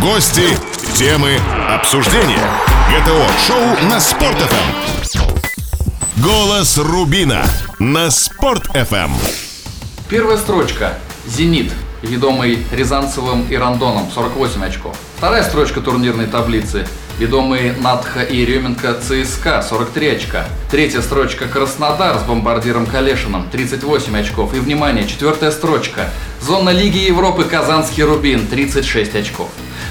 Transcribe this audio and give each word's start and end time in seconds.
Гости, 0.00 0.56
темы, 0.94 1.40
обсуждения. 1.68 2.48
ГТО-шоу 2.88 3.88
на 3.90 3.98
Спорт.ФМ. 3.98 5.18
Голос 6.22 6.78
Рубина 6.78 7.44
на 7.80 8.08
Спорт.ФМ. 8.10 9.10
Первая 10.08 10.36
строчка. 10.36 10.96
«Зенит», 11.26 11.72
ведомый 12.02 12.64
Рязанцевым 12.70 13.48
и 13.50 13.56
Рандоном, 13.56 14.08
48 14.14 14.64
очков. 14.64 14.96
Вторая 15.16 15.42
строчка 15.42 15.80
турнирной 15.80 16.26
таблицы. 16.26 16.86
Ведомые 17.18 17.72
Надха 17.72 18.22
и 18.22 18.36
Еременко 18.36 19.00
ЦСКА, 19.00 19.62
43 19.68 20.08
очка. 20.10 20.46
Третья 20.70 21.00
строчка 21.00 21.48
Краснодар 21.48 22.16
с 22.20 22.22
бомбардиром 22.22 22.86
Калешином, 22.86 23.48
38 23.50 24.16
очков. 24.16 24.54
И, 24.54 24.60
внимание, 24.60 25.08
четвертая 25.08 25.50
строчка. 25.50 26.08
Зона 26.40 26.70
Лиги 26.70 26.98
Европы 26.98 27.42
Казанский 27.42 28.04
Рубин, 28.04 28.46
36 28.46 29.16
очков. 29.16 29.48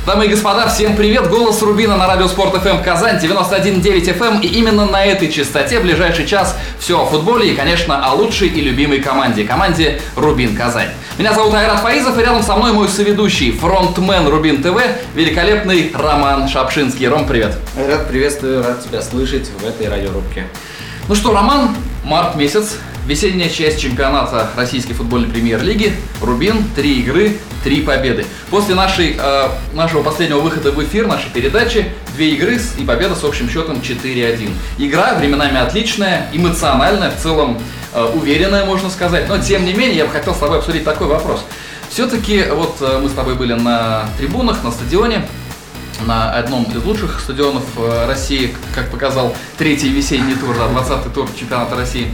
Дамы 0.07 0.27
и 0.27 0.29
господа, 0.29 0.70
всем 0.70 0.95
привет! 0.95 1.27
Голос 1.27 1.61
Рубина 1.61 1.97
на 1.97 2.07
радио 2.07 2.29
Спорт 2.29 2.55
ФМ 2.55 2.81
Казань 2.81 3.17
91.9 3.17 4.17
FM. 4.17 4.41
И 4.41 4.48
именно 4.48 4.85
на 4.85 5.03
этой 5.03 5.29
частоте 5.29 5.81
в 5.81 5.84
ближайший 5.84 6.25
час 6.25 6.55
все 6.79 7.02
о 7.02 7.05
футболе 7.05 7.52
и, 7.52 7.55
конечно, 7.57 8.02
о 8.05 8.13
лучшей 8.13 8.48
и 8.48 8.62
любимой 8.62 9.01
команде. 9.01 9.43
Команде 9.43 9.99
Рубин 10.15 10.55
Казань. 10.55 10.91
Меня 11.17 11.34
зовут 11.34 11.53
Айрат 11.55 11.81
Фаизов, 11.81 12.17
и 12.17 12.21
рядом 12.21 12.41
со 12.41 12.55
мной 12.55 12.71
мой 12.71 12.88
соведущий, 12.88 13.51
фронтмен 13.51 14.29
Рубин 14.29 14.63
ТВ, 14.63 14.81
великолепный 15.13 15.91
Роман 15.93 16.48
Шапшинский. 16.48 17.05
Ром, 17.09 17.27
привет! 17.27 17.57
Рад 17.76 18.07
приветствую, 18.07 18.63
рад 18.63 18.81
тебя 18.81 19.01
слышать 19.01 19.49
в 19.59 19.67
этой 19.67 19.89
радиорубке. 19.89 20.48
Ну 21.09 21.15
что, 21.15 21.34
Роман, 21.34 21.76
март 22.05 22.35
месяц, 22.35 22.77
весенняя 23.07 23.49
часть 23.49 23.79
чемпионата 23.79 24.49
Российской 24.55 24.93
футбольной 24.93 25.29
премьер-лиги. 25.29 25.93
Рубин, 26.21 26.63
три 26.75 26.99
игры, 26.99 27.38
три 27.63 27.81
победы. 27.81 28.25
После 28.49 28.75
нашей, 28.75 29.15
э, 29.17 29.48
нашего 29.73 30.03
последнего 30.03 30.39
выхода 30.39 30.71
в 30.71 30.84
эфир, 30.84 31.07
нашей 31.07 31.31
передачи, 31.31 31.85
две 32.15 32.31
игры 32.31 32.59
и 32.77 32.84
победа 32.84 33.15
с 33.15 33.23
общим 33.23 33.49
счетом 33.49 33.82
4-1. 33.82 34.51
Игра 34.77 35.15
временами 35.15 35.57
отличная, 35.57 36.29
эмоциональная, 36.34 37.09
в 37.09 37.17
целом 37.17 37.59
э, 37.93 38.04
уверенная, 38.04 38.65
можно 38.65 38.90
сказать. 38.90 39.29
Но, 39.29 39.37
тем 39.37 39.65
не 39.65 39.73
менее, 39.73 39.98
я 39.98 40.05
бы 40.05 40.12
хотел 40.12 40.35
с 40.35 40.39
тобой 40.39 40.60
обсудить 40.60 40.84
такой 40.84 41.07
вопрос. 41.07 41.45
Все-таки 41.89 42.43
вот 42.51 42.76
э, 42.82 42.99
мы 43.01 43.07
с 43.07 43.13
тобой 43.13 43.35
были 43.35 43.54
на 43.54 44.10
трибунах, 44.17 44.63
на 44.65 44.71
стадионе, 44.71 45.26
на 46.05 46.34
одном 46.34 46.65
из 46.65 46.84
лучших 46.84 47.21
стадионов 47.21 47.63
э, 47.77 48.05
России, 48.05 48.54
как 48.76 48.91
показал 48.91 49.34
третий 49.57 49.89
весенний 49.89 50.35
тур, 50.35 50.55
да, 50.57 50.67
20-й 50.67 51.13
тур 51.13 51.29
чемпионата 51.39 51.76
России. 51.76 52.12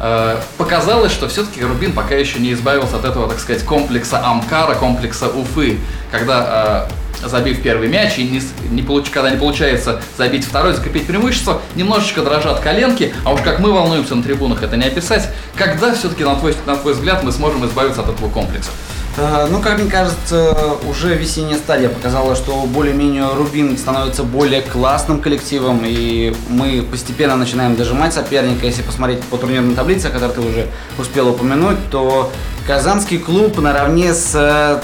Э, 0.00 0.40
показалось, 0.56 1.12
что 1.12 1.28
все-таки 1.28 1.62
Рубин 1.62 1.92
пока 1.92 2.14
еще 2.14 2.38
не 2.38 2.52
избавился 2.54 2.96
от 2.96 3.04
этого, 3.04 3.28
так 3.28 3.38
сказать, 3.38 3.62
комплекса 3.62 4.24
Амкара, 4.24 4.74
комплекса 4.74 5.28
Уфы, 5.28 5.78
когда 6.10 6.88
э, 7.22 7.28
забив 7.28 7.62
первый 7.62 7.88
мяч 7.88 8.18
и 8.18 8.24
не, 8.24 8.40
не 8.70 8.80
получ, 8.80 9.10
когда 9.10 9.30
не 9.30 9.36
получается 9.36 10.00
забить 10.16 10.46
второй, 10.46 10.72
закрепить 10.72 11.06
преимущество, 11.06 11.60
немножечко 11.74 12.22
дрожат 12.22 12.60
коленки, 12.60 13.14
а 13.24 13.34
уж 13.34 13.42
как 13.42 13.58
мы 13.60 13.72
волнуемся 13.72 14.14
на 14.14 14.22
трибунах, 14.22 14.62
это 14.62 14.78
не 14.78 14.86
описать. 14.86 15.28
Когда 15.54 15.94
все-таки, 15.94 16.24
на 16.24 16.34
твой, 16.36 16.54
на 16.64 16.76
твой 16.76 16.94
взгляд, 16.94 17.22
мы 17.22 17.30
сможем 17.30 17.66
избавиться 17.66 18.00
от 18.00 18.08
этого 18.08 18.30
комплекса? 18.30 18.70
Э, 19.16 19.48
ну, 19.50 19.60
как 19.60 19.78
мне 19.78 19.90
кажется, 19.90 20.76
уже 20.88 21.14
весенняя 21.14 21.58
стадия 21.58 21.88
показала, 21.88 22.36
что 22.36 22.62
более-менее 22.62 23.34
Рубин 23.34 23.76
становится 23.76 24.22
более 24.22 24.62
классным 24.62 25.20
коллективом, 25.20 25.82
и 25.84 26.34
мы 26.48 26.82
постепенно 26.82 27.36
начинаем 27.36 27.76
дожимать 27.76 28.14
соперника. 28.14 28.66
Если 28.66 28.82
посмотреть 28.82 29.22
по 29.24 29.36
турнирной 29.36 29.74
таблице, 29.74 30.06
о 30.06 30.10
которой 30.10 30.32
ты 30.32 30.40
уже 30.40 30.66
успел 30.98 31.28
упомянуть, 31.28 31.78
то 31.90 32.30
Казанский 32.66 33.18
клуб 33.18 33.58
наравне 33.58 34.14
с 34.14 34.34
э, 34.34 34.80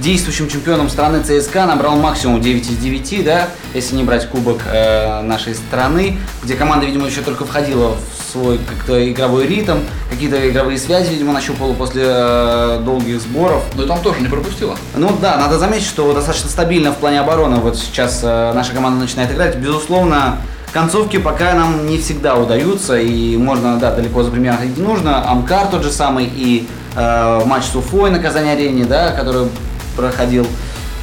действующим 0.00 0.48
чемпионом 0.48 0.88
страны 0.88 1.22
ЦСКА 1.22 1.66
набрал 1.66 1.96
максимум 1.96 2.40
9 2.40 2.70
из 2.70 2.76
9, 2.76 3.24
да, 3.24 3.48
если 3.74 3.96
не 3.96 4.04
брать 4.04 4.28
кубок 4.28 4.62
э, 4.70 5.22
нашей 5.22 5.54
страны, 5.54 6.18
где 6.42 6.54
команда, 6.54 6.86
видимо, 6.86 7.06
еще 7.06 7.20
только 7.20 7.44
входила 7.44 7.96
в 7.96 8.32
свой 8.32 8.58
как-то 8.58 9.10
игровой 9.10 9.46
ритм, 9.46 9.78
какие-то 10.10 10.48
игровые 10.48 10.78
связи, 10.78 11.10
видимо, 11.10 11.32
нащупала 11.32 11.72
после 11.72 12.04
э, 12.06 12.80
долгих 12.84 13.20
сборов. 13.20 13.64
Но 13.74 13.86
там 13.86 14.00
тоже 14.00 14.20
не 14.20 14.28
пропустила. 14.28 14.76
Ну 14.94 15.16
да, 15.20 15.36
надо 15.36 15.58
заметить, 15.58 15.86
что 15.86 16.12
достаточно 16.12 16.48
стабильно 16.48 16.92
в 16.92 16.96
плане 16.96 17.20
обороны 17.20 17.56
вот 17.56 17.76
сейчас 17.76 18.20
э, 18.22 18.52
наша 18.54 18.72
команда 18.72 19.00
начинает 19.00 19.32
играть. 19.32 19.56
Безусловно, 19.56 20.38
концовки 20.72 21.18
пока 21.18 21.54
нам 21.54 21.86
не 21.86 21.98
всегда 21.98 22.36
удаются, 22.36 22.98
и 22.98 23.36
можно, 23.36 23.78
да, 23.78 23.92
далеко 23.92 24.22
за 24.22 24.30
примером 24.30 24.58
ходить 24.58 24.76
не 24.76 24.84
нужно. 24.84 25.28
Амкар 25.28 25.66
тот 25.68 25.82
же 25.82 25.90
самый, 25.90 26.26
и 26.26 26.68
э, 26.94 27.42
матч 27.46 27.64
с 27.64 27.74
Уфой 27.74 28.10
на 28.10 28.18
Казани-арене, 28.18 28.84
да, 28.84 29.12
который 29.12 29.48
проходил 29.98 30.46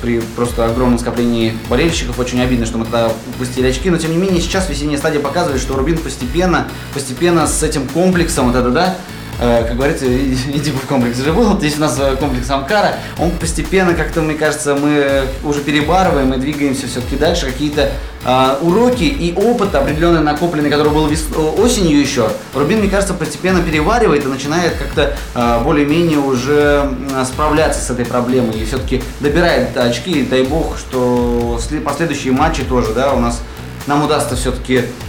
при 0.02 0.22
просто 0.22 0.66
огромном 0.66 0.98
скоплении 1.00 1.54
болельщиков. 1.70 2.18
Очень 2.18 2.42
обидно, 2.42 2.66
что 2.66 2.78
мы 2.78 2.86
тогда 2.86 3.12
упустили 3.36 3.68
очки. 3.68 3.90
Но 3.90 3.98
тем 3.98 4.12
не 4.12 4.18
менее, 4.18 4.42
сейчас 4.42 4.70
весенняя 4.70 4.98
стадия 4.98 5.20
показывает, 5.20 5.62
что 5.62 5.76
Рубин 5.76 5.98
постепенно, 5.98 6.68
постепенно 6.94 7.46
с 7.46 7.62
этим 7.62 7.88
комплексом, 7.90 8.48
вот 8.48 8.56
это, 8.56 8.70
да, 8.70 8.96
как 9.38 9.76
говорится, 9.76 10.06
иди 10.08 10.72
в 10.72 10.86
комплекс 10.88 11.18
же 11.18 11.34
был, 11.34 11.58
здесь 11.58 11.78
у 11.78 11.82
нас 11.82 11.98
э, 12.00 12.16
комплекс 12.18 12.50
Амкара, 12.50 12.96
он 13.18 13.32
постепенно, 13.32 13.94
как-то, 13.94 14.22
мне 14.22 14.36
кажется, 14.36 14.76
мы 14.76 15.24
уже 15.44 15.62
перебарываем 15.62 16.34
и 16.34 16.38
двигаемся 16.38 16.88
все-таки 16.88 17.16
дальше, 17.16 17.48
какие-то 17.48 17.92
э, 18.24 18.56
уроки 18.62 19.04
и 19.04 19.34
опыт 19.36 19.76
определенный 19.76 20.22
накопленный, 20.22 20.70
который 20.70 20.92
был 20.92 21.08
вес... 21.08 21.26
осенью 21.58 22.00
еще, 22.00 22.30
Рубин, 22.54 22.80
мне 22.80 22.90
кажется, 22.90 23.14
постепенно 23.14 23.62
переваривает 23.62 24.26
и 24.26 24.28
начинает 24.28 24.74
как-то 24.76 25.16
э, 25.34 25.64
более-менее 25.64 26.20
уже 26.20 26.90
справляться 27.26 27.82
с 27.82 27.90
этой 27.90 28.06
проблемой. 28.06 28.60
И 28.60 28.66
все-таки 28.66 29.04
добирает 29.20 29.76
очки, 29.78 30.24
дай 30.24 30.44
бог, 30.44 30.78
что 30.78 31.60
последующие 31.84 32.34
матчи 32.34 32.64
тоже, 32.64 32.94
да, 32.94 33.14
у 33.14 33.20
нас 33.20 33.42
нам 33.88 34.04
удастся 34.04 34.36
все-таки 34.36 34.86
Э, 34.86 35.05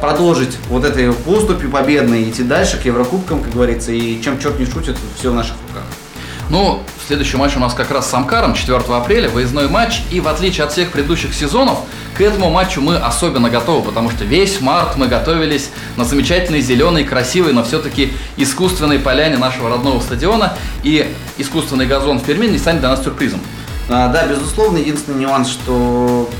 продолжить 0.00 0.56
вот 0.68 0.84
этой 0.84 1.12
поступью 1.12 1.70
победной, 1.70 2.28
идти 2.28 2.42
дальше 2.42 2.78
к 2.78 2.84
Еврокубкам, 2.84 3.42
как 3.42 3.52
говорится, 3.52 3.92
и 3.92 4.20
чем 4.22 4.40
черт 4.40 4.58
не 4.58 4.66
шутит, 4.66 4.96
все 5.18 5.30
в 5.30 5.34
наших 5.34 5.54
руках. 5.68 5.84
Ну, 6.50 6.82
следующий 7.06 7.36
матч 7.36 7.56
у 7.56 7.60
нас 7.60 7.74
как 7.74 7.90
раз 7.90 8.08
с 8.08 8.14
Амкаром, 8.14 8.54
4 8.54 8.78
апреля, 8.78 9.28
выездной 9.28 9.68
матч, 9.68 10.00
и 10.10 10.20
в 10.20 10.28
отличие 10.28 10.64
от 10.64 10.72
всех 10.72 10.90
предыдущих 10.90 11.34
сезонов, 11.34 11.80
к 12.16 12.22
этому 12.22 12.50
матчу 12.50 12.80
мы 12.80 12.96
особенно 12.96 13.50
готовы, 13.50 13.82
потому 13.82 14.10
что 14.10 14.24
весь 14.24 14.60
март 14.62 14.96
мы 14.96 15.08
готовились 15.08 15.68
на 15.96 16.04
замечательной, 16.04 16.62
зеленой, 16.62 17.04
красивой, 17.04 17.52
но 17.52 17.62
все-таки 17.62 18.14
искусственной 18.38 18.98
поляне 18.98 19.36
нашего 19.36 19.68
родного 19.68 20.00
стадиона, 20.00 20.54
и 20.82 21.14
искусственный 21.36 21.86
газон 21.86 22.18
в 22.18 22.24
Перми 22.24 22.46
не 22.46 22.58
станет 22.58 22.80
для 22.80 22.88
нас 22.88 23.04
сюрпризом. 23.04 23.40
А, 23.90 24.08
да, 24.08 24.26
безусловно, 24.26 24.78
единственный 24.78 25.20
нюанс, 25.20 25.48
что 25.48 26.30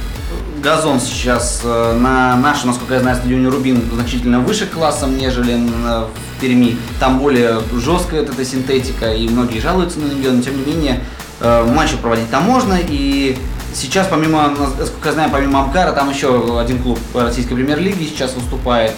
газон 0.61 1.01
сейчас 1.01 1.61
э, 1.65 1.93
на 1.99 2.37
нашем, 2.37 2.69
насколько 2.69 2.95
я 2.95 3.01
знаю, 3.01 3.17
стадионе 3.17 3.49
Рубин 3.49 3.83
значительно 3.93 4.41
выше 4.41 4.67
классом, 4.67 5.17
нежели 5.17 5.57
в 5.57 6.41
Перми. 6.41 6.77
Там 7.01 7.19
более 7.19 7.61
жесткая 7.75 8.23
эта 8.23 8.45
синтетика, 8.45 9.13
и 9.13 9.29
многие 9.29 9.61
жалуются 9.61 9.99
на 10.01 10.07
нее, 10.07 10.31
но 10.31 10.43
тем 10.43 10.57
не 10.57 10.73
менее 10.73 11.01
э, 11.41 11.65
матчи 11.65 11.97
проводить 11.97 12.31
там 12.31 12.45
можно. 12.45 12.79
И 12.89 13.37
сейчас, 13.75 14.07
помимо, 14.09 14.51
насколько 14.79 15.09
я 15.09 15.13
знаю, 15.13 15.31
помимо 15.33 15.61
Амкара, 15.61 15.93
там 15.93 16.11
еще 16.11 16.61
один 16.61 16.83
клуб 16.83 16.99
российской 17.15 17.55
премьер-лиги 17.55 18.05
сейчас 18.05 18.35
выступает. 18.35 18.93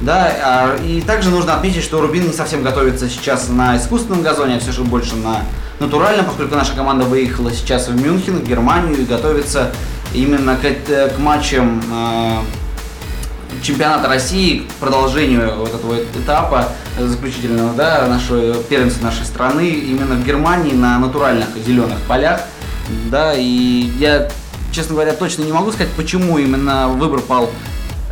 Да, 0.00 0.32
а, 0.42 0.76
и 0.84 1.00
также 1.00 1.30
нужно 1.30 1.54
отметить, 1.54 1.82
что 1.82 2.00
Рубин 2.00 2.26
не 2.26 2.32
совсем 2.32 2.62
готовится 2.62 3.08
сейчас 3.08 3.48
на 3.48 3.76
искусственном 3.76 4.22
газоне, 4.22 4.56
а 4.56 4.60
все 4.60 4.72
же 4.72 4.82
больше 4.82 5.16
на 5.16 5.42
натуральном, 5.78 6.26
поскольку 6.26 6.56
наша 6.56 6.74
команда 6.74 7.04
выехала 7.04 7.50
сейчас 7.52 7.88
в 7.88 7.96
Мюнхен, 7.96 8.40
в 8.40 8.44
Германию 8.44 9.00
и 9.00 9.04
готовится 9.04 9.72
именно 10.14 10.56
к, 10.56 10.64
э, 10.64 11.08
к 11.08 11.18
матчам 11.18 11.82
э, 11.92 13.62
чемпионата 13.62 14.08
России, 14.08 14.60
к 14.60 14.72
продолжению 14.74 15.56
вот 15.56 15.74
этого 15.74 15.96
этапа 15.96 16.68
заключительного, 16.98 17.74
да, 17.74 18.06
нашего 18.06 18.54
первенства 18.62 19.04
нашей 19.04 19.24
страны, 19.24 19.68
именно 19.68 20.14
в 20.14 20.24
Германии 20.24 20.72
на 20.72 20.98
натуральных 20.98 21.48
зеленых 21.66 21.98
полях, 22.08 22.40
да, 23.10 23.34
и 23.34 23.90
я, 23.98 24.30
честно 24.72 24.94
говоря, 24.94 25.12
точно 25.12 25.42
не 25.42 25.52
могу 25.52 25.72
сказать, 25.72 25.92
почему 25.96 26.38
именно 26.38 26.88
выбор 26.88 27.20
пал 27.20 27.50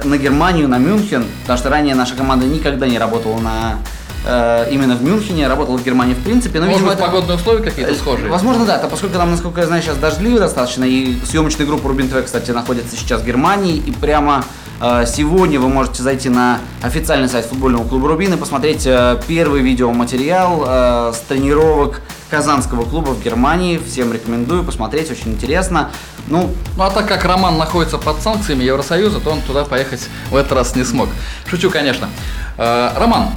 на 0.04 0.16
Германию, 0.16 0.68
на 0.68 0.78
Мюнхен, 0.78 1.24
потому 1.42 1.58
что 1.58 1.70
ранее 1.70 1.94
наша 1.94 2.14
команда 2.14 2.46
никогда 2.46 2.88
не 2.88 2.98
работала 2.98 3.38
на 3.38 3.78
Э, 3.78 4.01
именно 4.24 4.94
в 4.94 5.02
Мюнхене, 5.02 5.48
работал 5.48 5.76
в 5.76 5.84
Германии 5.84 6.14
в 6.14 6.22
принципе. 6.22 6.60
Но, 6.60 6.66
Может 6.66 6.84
быть, 6.84 6.94
это... 6.94 7.04
погодные 7.04 7.36
условия 7.36 7.62
какие-то 7.62 7.94
схожие? 7.94 8.28
Возможно, 8.30 8.64
да, 8.64 8.78
поскольку 8.78 9.16
там, 9.16 9.30
насколько 9.30 9.60
я 9.60 9.66
знаю, 9.66 9.82
сейчас 9.82 9.96
дождливо 9.96 10.38
достаточно, 10.38 10.84
и 10.84 11.16
съемочная 11.24 11.66
группа 11.66 11.88
Рубин 11.88 12.08
ТВ, 12.08 12.24
кстати, 12.24 12.52
находится 12.52 12.96
сейчас 12.96 13.22
в 13.22 13.26
Германии, 13.26 13.76
и 13.76 13.90
прямо 13.90 14.44
э, 14.80 15.04
сегодня 15.06 15.58
вы 15.58 15.68
можете 15.68 16.02
зайти 16.02 16.28
на 16.28 16.60
официальный 16.82 17.28
сайт 17.28 17.46
футбольного 17.46 17.86
клуба 17.88 18.08
Рубин 18.08 18.32
и 18.34 18.36
посмотреть 18.36 18.86
э, 18.86 19.20
первый 19.26 19.60
видеоматериал 19.62 21.12
с 21.12 21.18
тренировок 21.28 22.00
Казанского 22.30 22.84
клуба 22.84 23.10
в 23.10 23.22
Германии. 23.22 23.80
Всем 23.84 24.12
рекомендую 24.12 24.62
посмотреть, 24.62 25.10
очень 25.10 25.32
интересно. 25.32 25.90
Ну, 26.28 26.50
ну 26.76 26.84
а 26.84 26.90
так 26.90 27.08
как 27.08 27.24
Роман 27.24 27.58
находится 27.58 27.98
под 27.98 28.22
санкциями 28.22 28.62
Евросоюза, 28.62 29.20
то 29.20 29.30
он 29.30 29.40
туда 29.42 29.64
поехать 29.64 30.08
в 30.30 30.36
этот 30.36 30.52
раз 30.52 30.76
не 30.76 30.84
смог. 30.84 31.08
Шучу, 31.46 31.68
конечно. 31.70 32.08
Роман, 32.56 33.30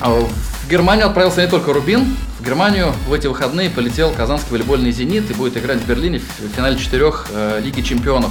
в 0.00 0.70
Германию 0.70 1.06
отправился 1.06 1.42
не 1.42 1.48
только 1.48 1.72
Рубин, 1.72 2.16
В 2.38 2.44
Германию 2.44 2.92
в 3.08 3.12
эти 3.12 3.26
выходные 3.26 3.68
полетел 3.68 4.12
казанский 4.12 4.52
волейбольный 4.52 4.92
«Зенит» 4.92 5.28
и 5.28 5.34
будет 5.34 5.56
играть 5.56 5.78
в 5.78 5.86
Берлине 5.86 6.20
в 6.20 6.54
финале 6.54 6.78
четырех 6.78 7.26
э, 7.32 7.60
Лиги 7.60 7.80
чемпионов. 7.80 8.30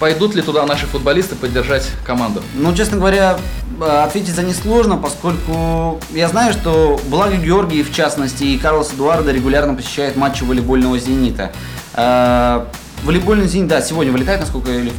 Пойдут 0.00 0.34
ли 0.34 0.42
туда 0.42 0.66
наши 0.66 0.86
футболисты 0.86 1.36
поддержать 1.36 1.88
команду? 2.04 2.42
Ну, 2.54 2.74
честно 2.74 2.96
говоря, 2.96 3.38
э, 3.80 3.84
ответить 3.84 4.34
за 4.34 4.42
них 4.42 4.56
сложно, 4.56 4.96
поскольку 4.96 6.00
я 6.10 6.28
знаю, 6.28 6.52
что 6.54 7.00
Благо 7.06 7.36
Георгий, 7.36 7.84
в 7.84 7.94
частности, 7.94 8.42
и 8.42 8.58
Карлос 8.58 8.92
Эдуардо 8.94 9.30
регулярно 9.30 9.74
посещают 9.74 10.16
матчи 10.16 10.42
волейбольного 10.42 10.98
«Зенита». 10.98 11.52
Э, 11.94 12.64
волейбольный 13.04 13.46
«Зенит», 13.46 13.68
да, 13.68 13.80
сегодня 13.80 14.12
вылетает, 14.12 14.40
насколько, 14.40 14.72
или 14.72 14.92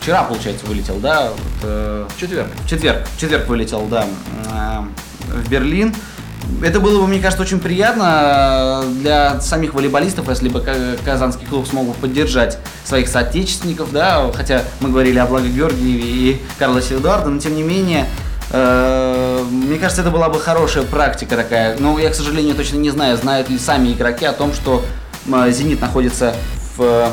вчера, 0.00 0.24
получается, 0.24 0.66
вылетел, 0.66 0.96
да? 0.96 1.30
Вот, 1.30 1.40
э, 1.62 2.08
в 2.08 2.20
четверг. 2.20 2.48
В 2.64 2.68
четверг, 2.68 3.06
в 3.16 3.20
четверг 3.20 3.46
вылетел, 3.46 3.86
да, 3.86 4.06
в 5.28 5.48
Берлин 5.48 5.94
это 6.62 6.80
было 6.80 7.00
бы, 7.00 7.06
мне 7.06 7.20
кажется, 7.20 7.42
очень 7.42 7.60
приятно 7.60 8.82
э, 8.84 8.88
для 9.00 9.40
самих 9.40 9.74
волейболистов, 9.74 10.28
если 10.28 10.48
бы 10.48 10.64
казанский 11.04 11.46
клуб 11.46 11.66
смог 11.66 11.86
бы 11.86 11.94
поддержать 11.94 12.58
своих 12.84 13.08
соотечественников, 13.08 13.92
да, 13.92 14.30
хотя 14.34 14.62
мы 14.80 14.90
говорили 14.90 15.18
о 15.18 15.26
Благо 15.26 15.48
Георгиеве 15.48 16.04
и 16.04 16.42
Карлосе 16.58 16.96
Эдуардо, 16.96 17.30
но 17.30 17.40
тем 17.40 17.56
не 17.56 17.62
менее, 17.62 18.06
э, 18.50 19.44
мне 19.50 19.78
кажется, 19.78 20.02
это 20.02 20.10
была 20.10 20.28
бы 20.28 20.38
хорошая 20.40 20.84
практика 20.84 21.36
такая. 21.36 21.76
Но 21.78 21.98
я, 21.98 22.10
к 22.10 22.14
сожалению, 22.14 22.54
точно 22.54 22.76
не 22.76 22.90
знаю, 22.90 23.16
знают 23.16 23.48
ли 23.48 23.58
сами 23.58 23.92
игроки 23.92 24.24
о 24.24 24.32
том, 24.32 24.52
что 24.52 24.84
«Зенит» 25.26 25.80
находится 25.80 26.34
в 26.76 27.12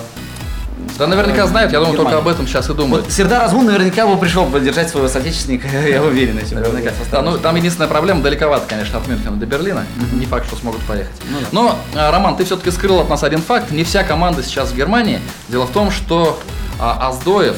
да, 0.98 1.08
наверняка 1.08 1.48
знают, 1.48 1.72
я 1.72 1.80
думаю, 1.80 1.98
только 1.98 2.18
об 2.18 2.28
этом 2.28 2.48
сейчас 2.48 2.70
и 2.70 2.74
думают. 2.74 3.06
Вот 3.06 3.14
Сердар 3.14 3.44
Азмун 3.44 3.66
наверняка 3.66 4.06
бы 4.06 4.18
пришел 4.18 4.46
поддержать 4.46 4.90
своего 4.90 5.08
соотечественника, 5.08 5.68
я 5.88 6.04
уверен. 6.04 6.36
Наверняка. 6.36 6.92
Да, 7.12 7.22
ну 7.22 7.38
там 7.38 7.56
единственная 7.56 7.88
проблема, 7.88 8.22
далековато, 8.22 8.66
конечно, 8.68 8.98
от 8.98 9.08
Мюнхена 9.08 9.38
до 9.38 9.46
Берлина. 9.46 9.86
Не 10.14 10.26
факт, 10.26 10.48
что 10.48 10.56
смогут 10.56 10.82
поехать. 10.82 11.16
Ну 11.30 11.40
Но, 11.52 11.80
а, 11.96 12.12
Роман, 12.12 12.36
ты 12.36 12.46
все-таки 12.46 12.72
скрыл 12.72 13.00
от 13.00 13.10
нас 13.10 13.24
один 13.24 13.42
факт. 13.42 13.72
Не 13.72 13.84
вся 13.84 14.04
команда 14.04 14.44
сейчас 14.44 14.72
в 14.72 14.76
Германии. 14.76 15.20
Дело 15.48 15.66
в 15.66 15.72
том, 15.72 15.92
что 15.92 16.40
а, 16.80 17.10
Аздоев, 17.10 17.56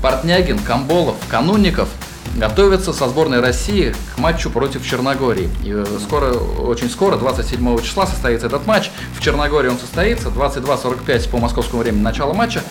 Портнягин, 0.00 0.58
Камболов, 0.58 1.16
Канунников– 1.28 1.88
готовятся 2.36 2.92
со 2.92 3.08
сборной 3.08 3.40
России 3.40 3.94
к 4.14 4.18
матчу 4.18 4.50
против 4.50 4.86
Черногории. 4.88 5.50
И 5.64 5.72
э, 5.72 5.84
скоро, 6.02 6.32
очень 6.32 6.90
скоро, 6.90 7.16
27 7.16 7.82
числа 7.82 8.06
состоится 8.06 8.46
этот 8.46 8.66
матч. 8.66 8.90
В 9.18 9.22
Черногории 9.22 9.68
он 9.68 9.78
состоится, 9.78 10.28
22.45 10.28 11.28
по 11.28 11.38
московскому 11.38 11.82
времени 11.82 12.02
начало 12.02 12.32
матча. 12.32 12.62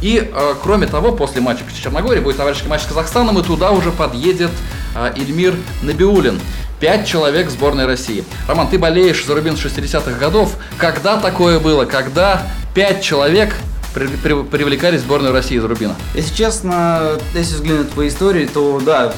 И, 0.00 0.30
э, 0.32 0.54
кроме 0.62 0.86
того, 0.86 1.12
после 1.12 1.40
матча 1.40 1.64
с 1.74 1.78
Черногорией 1.78 2.22
будет 2.22 2.36
товарищеский 2.36 2.70
матч 2.70 2.82
с 2.82 2.86
Казахстаном, 2.86 3.38
и 3.38 3.42
туда 3.42 3.72
уже 3.72 3.90
подъедет 3.90 4.50
э, 4.94 5.12
Ильмир 5.16 5.54
Набиулин. 5.82 6.40
Пять 6.80 7.08
человек 7.08 7.50
сборной 7.50 7.86
России. 7.86 8.24
Роман, 8.46 8.68
ты 8.68 8.78
болеешь 8.78 9.24
за 9.26 9.34
Рубин 9.34 9.54
60-х 9.54 10.12
годов. 10.12 10.54
Когда 10.76 11.16
такое 11.18 11.58
было? 11.58 11.86
Когда 11.86 12.46
пять 12.72 13.02
человек 13.02 13.56
при, 13.98 14.06
при, 14.06 14.42
привлекали 14.44 14.96
сборную 14.96 15.32
России 15.32 15.56
из 15.56 15.64
Рубина? 15.64 15.96
Если 16.14 16.34
честно, 16.34 17.18
если 17.34 17.54
взглянуть 17.56 17.90
по 17.90 18.06
истории, 18.06 18.46
то 18.46 18.80
да, 18.84 19.12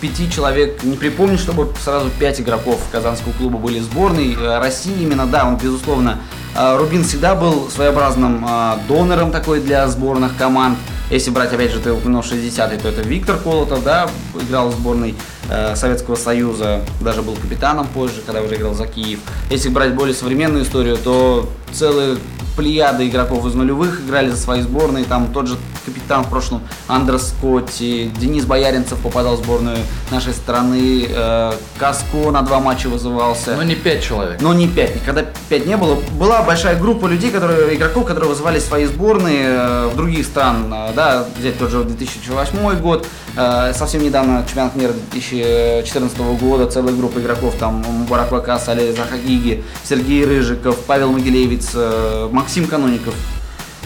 пяти 0.00 0.30
человек, 0.30 0.82
не 0.84 0.96
припомню, 0.96 1.38
чтобы 1.38 1.72
сразу 1.82 2.08
пять 2.20 2.40
игроков 2.40 2.80
казанского 2.92 3.32
клуба 3.32 3.58
были 3.58 3.80
сборной. 3.80 4.34
Э, 4.34 4.58
России 4.58 5.02
именно, 5.02 5.26
да, 5.26 5.46
он, 5.46 5.56
безусловно, 5.56 6.20
э, 6.54 6.76
Рубин 6.76 7.04
всегда 7.04 7.34
был 7.34 7.68
своеобразным 7.68 8.46
э, 8.48 8.74
донором 8.86 9.32
такой 9.32 9.60
для 9.60 9.88
сборных 9.88 10.36
команд. 10.36 10.78
Если 11.10 11.30
брать, 11.30 11.52
опять 11.52 11.72
же, 11.72 11.80
ты 11.80 11.92
упомянул 11.92 12.22
60-й, 12.22 12.78
то 12.78 12.88
это 12.88 13.02
Виктор 13.02 13.36
Колотов, 13.36 13.84
да, 13.84 14.08
играл 14.40 14.70
в 14.70 14.72
сборной 14.72 15.14
э, 15.50 15.74
Советского 15.76 16.14
Союза, 16.14 16.80
даже 17.00 17.22
был 17.22 17.34
капитаном 17.34 17.86
позже, 17.88 18.22
когда 18.24 18.40
уже 18.40 18.54
играл 18.54 18.74
за 18.74 18.86
Киев. 18.86 19.18
Если 19.50 19.68
брать 19.68 19.94
более 19.94 20.14
современную 20.14 20.64
историю, 20.64 20.96
то 20.96 21.50
целый 21.72 22.18
плеяда 22.56 23.06
игроков 23.06 23.46
из 23.46 23.54
нулевых 23.54 24.00
играли 24.00 24.30
за 24.30 24.36
свои 24.36 24.62
сборные. 24.62 25.04
Там 25.04 25.32
тот 25.32 25.48
же 25.48 25.56
капитан 25.84 26.24
в 26.24 26.30
прошлом 26.30 26.62
Андрес 26.88 27.28
Скотти, 27.28 28.10
Денис 28.18 28.44
Бояринцев 28.44 28.98
попадал 28.98 29.36
в 29.36 29.44
сборную 29.44 29.78
нашей 30.10 30.32
страны, 30.32 31.06
э, 31.08 31.52
Каско 31.78 32.30
на 32.30 32.42
два 32.42 32.60
матча 32.60 32.88
вызывался. 32.88 33.56
Но 33.56 33.62
не 33.62 33.74
пять 33.74 34.02
человек. 34.02 34.40
Но 34.40 34.54
не 34.54 34.68
пять, 34.68 34.94
никогда 34.94 35.24
пять 35.48 35.66
не 35.66 35.76
было. 35.76 35.96
Была 36.18 36.42
большая 36.42 36.78
группа 36.78 37.06
людей, 37.06 37.30
которые, 37.30 37.74
игроков, 37.74 38.04
которые 38.06 38.30
вызывали 38.30 38.58
свои 38.58 38.86
сборные 38.86 39.46
э, 39.46 39.90
в 39.92 39.96
других 39.96 40.26
стран. 40.26 40.72
Э, 40.72 40.92
да, 40.94 41.26
взять 41.38 41.58
тот 41.58 41.70
же 41.70 41.84
2008 41.84 42.80
год, 42.80 43.06
э, 43.36 43.72
совсем 43.74 44.02
недавно 44.02 44.44
чемпионат 44.46 44.76
мира 44.76 44.92
2014 45.10 46.18
года, 46.40 46.66
целая 46.66 46.94
группа 46.94 47.18
игроков, 47.18 47.54
там 47.58 47.82
Мубарак 47.86 48.30
Вакас, 48.32 48.68
Али 48.68 48.92
Захагиги, 48.92 49.64
Сергей 49.84 50.24
Рыжиков, 50.24 50.78
Павел 50.86 51.12
Могилевец, 51.12 51.70
э, 51.74 52.28
Максим 52.42 52.66
Каноников. 52.66 53.14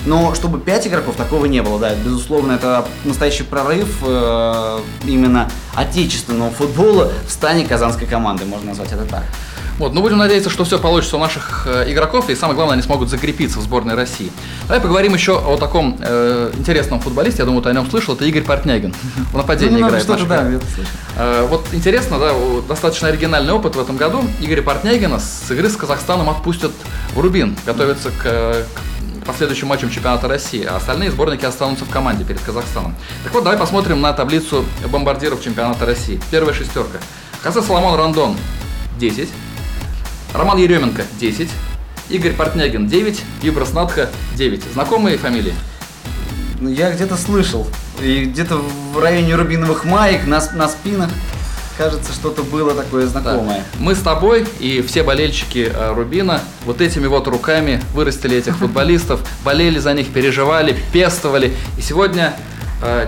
Но 0.07 0.35
чтобы 0.35 0.59
5 0.59 0.87
игроков, 0.87 1.15
такого 1.17 1.45
не 1.45 1.61
было, 1.63 1.79
да. 1.79 1.95
Безусловно, 1.95 2.53
это 2.53 2.87
настоящий 3.05 3.43
прорыв 3.43 3.99
э, 4.03 4.79
именно 5.05 5.51
отечественного 5.75 6.51
футбола 6.51 7.13
в 7.27 7.31
стане 7.31 7.67
казанской 7.67 8.07
команды, 8.07 8.47
можно 8.47 8.69
назвать 8.69 8.93
это 8.93 9.05
так. 9.05 9.25
Вот, 9.79 9.93
ну 9.93 10.01
будем 10.01 10.17
надеяться, 10.17 10.49
что 10.49 10.65
все 10.65 10.79
получится 10.79 11.17
у 11.17 11.21
наших 11.21 11.67
э, 11.67 11.93
игроков, 11.93 12.31
и 12.31 12.35
самое 12.35 12.57
главное, 12.57 12.75
они 12.75 12.83
смогут 12.83 13.11
закрепиться 13.11 13.59
в 13.59 13.63
сборной 13.63 13.95
России. 13.95 14.33
Давай 14.69 14.81
поговорим 14.81 15.13
еще 15.13 15.39
о 15.39 15.59
таком 15.59 15.99
э, 16.01 16.51
интересном 16.57 17.01
футболисте, 17.01 17.43
я 17.43 17.45
думаю, 17.45 17.63
ты 17.63 17.69
о 17.69 17.73
нем 17.75 17.89
слышал, 17.91 18.15
это 18.15 18.25
Игорь 18.25 18.43
Портнягин. 18.43 18.95
В 19.33 19.37
нападении 19.37 19.79
ну, 19.79 19.89
играет. 19.89 20.07
Да, 20.29 20.51
э, 21.17 21.47
вот 21.51 21.67
интересно, 21.73 22.19
да, 22.19 22.33
достаточно 22.67 23.09
оригинальный 23.09 23.53
опыт 23.53 23.77
в 23.77 23.81
этом 23.81 23.99
году. 23.99 24.25
Игоря 24.41 24.63
Портнягина 24.63 25.19
с 25.19 25.51
игры 25.51 25.69
с 25.69 25.77
Казахстаном 25.77 26.31
отпустят 26.31 26.73
в 27.15 27.21
Рубин, 27.21 27.55
готовится 27.67 28.11
к, 28.11 28.23
к 28.23 29.27
последующим 29.27 29.69
матчам 29.69 29.91
чемпионата 29.91 30.27
России, 30.27 30.65
а 30.65 30.77
остальные 30.77 31.11
сборники 31.11 31.45
останутся 31.45 31.85
в 31.85 31.91
команде 31.91 32.25
перед 32.25 32.41
Казахстаном. 32.41 32.95
Так 33.25 33.35
вот, 33.35 33.45
давай 33.45 33.59
посмотрим 33.59 34.01
на 34.01 34.15
таблицу 34.15 34.65
бомбардиров 34.91 35.43
чемпионата 35.43 35.85
России. 35.85 36.19
Первая 36.31 36.55
шестерка. 36.55 36.99
Хаса 37.43 37.61
Соломон 37.61 37.99
Рандон 37.99 38.37
10, 38.99 39.29
Роман 40.37 40.59
Еременко 40.59 41.03
10, 41.19 41.49
Игорь 42.11 42.33
Портнягин 42.33 42.87
9, 42.87 43.23
Юбрас 43.43 43.73
Надха 43.73 44.11
9. 44.37 44.63
Знакомые 44.75 45.17
фамилии? 45.17 45.55
Ну, 46.61 46.69
я 46.69 46.91
где-то 46.93 47.17
слышал. 47.17 47.67
И 48.03 48.27
где-то 48.27 48.57
в 48.93 48.99
районе 48.99 49.35
рубиновых 49.35 49.85
маек 49.85 50.27
на, 50.27 50.43
на 50.53 50.69
спинах 50.69 51.11
кажется, 51.79 52.13
что-то 52.13 52.43
было 52.43 52.75
такое 52.75 53.07
знакомое. 53.07 53.59
Да. 53.59 53.65
Мы 53.79 53.95
с 53.95 54.01
тобой 54.01 54.47
и 54.61 54.83
все 54.87 55.03
болельщики 55.03 55.71
э, 55.73 55.95
Рубина 55.95 56.41
вот 56.65 56.81
этими 56.81 57.07
вот 57.07 57.27
руками 57.29 57.83
вырастили 57.95 58.37
этих 58.37 58.57
футболистов, 58.59 59.21
болели 59.45 59.79
за 59.79 59.95
них, 59.95 60.09
переживали, 60.09 60.77
пестовали. 60.93 61.55
И 61.79 61.83
сегодня 61.83 62.35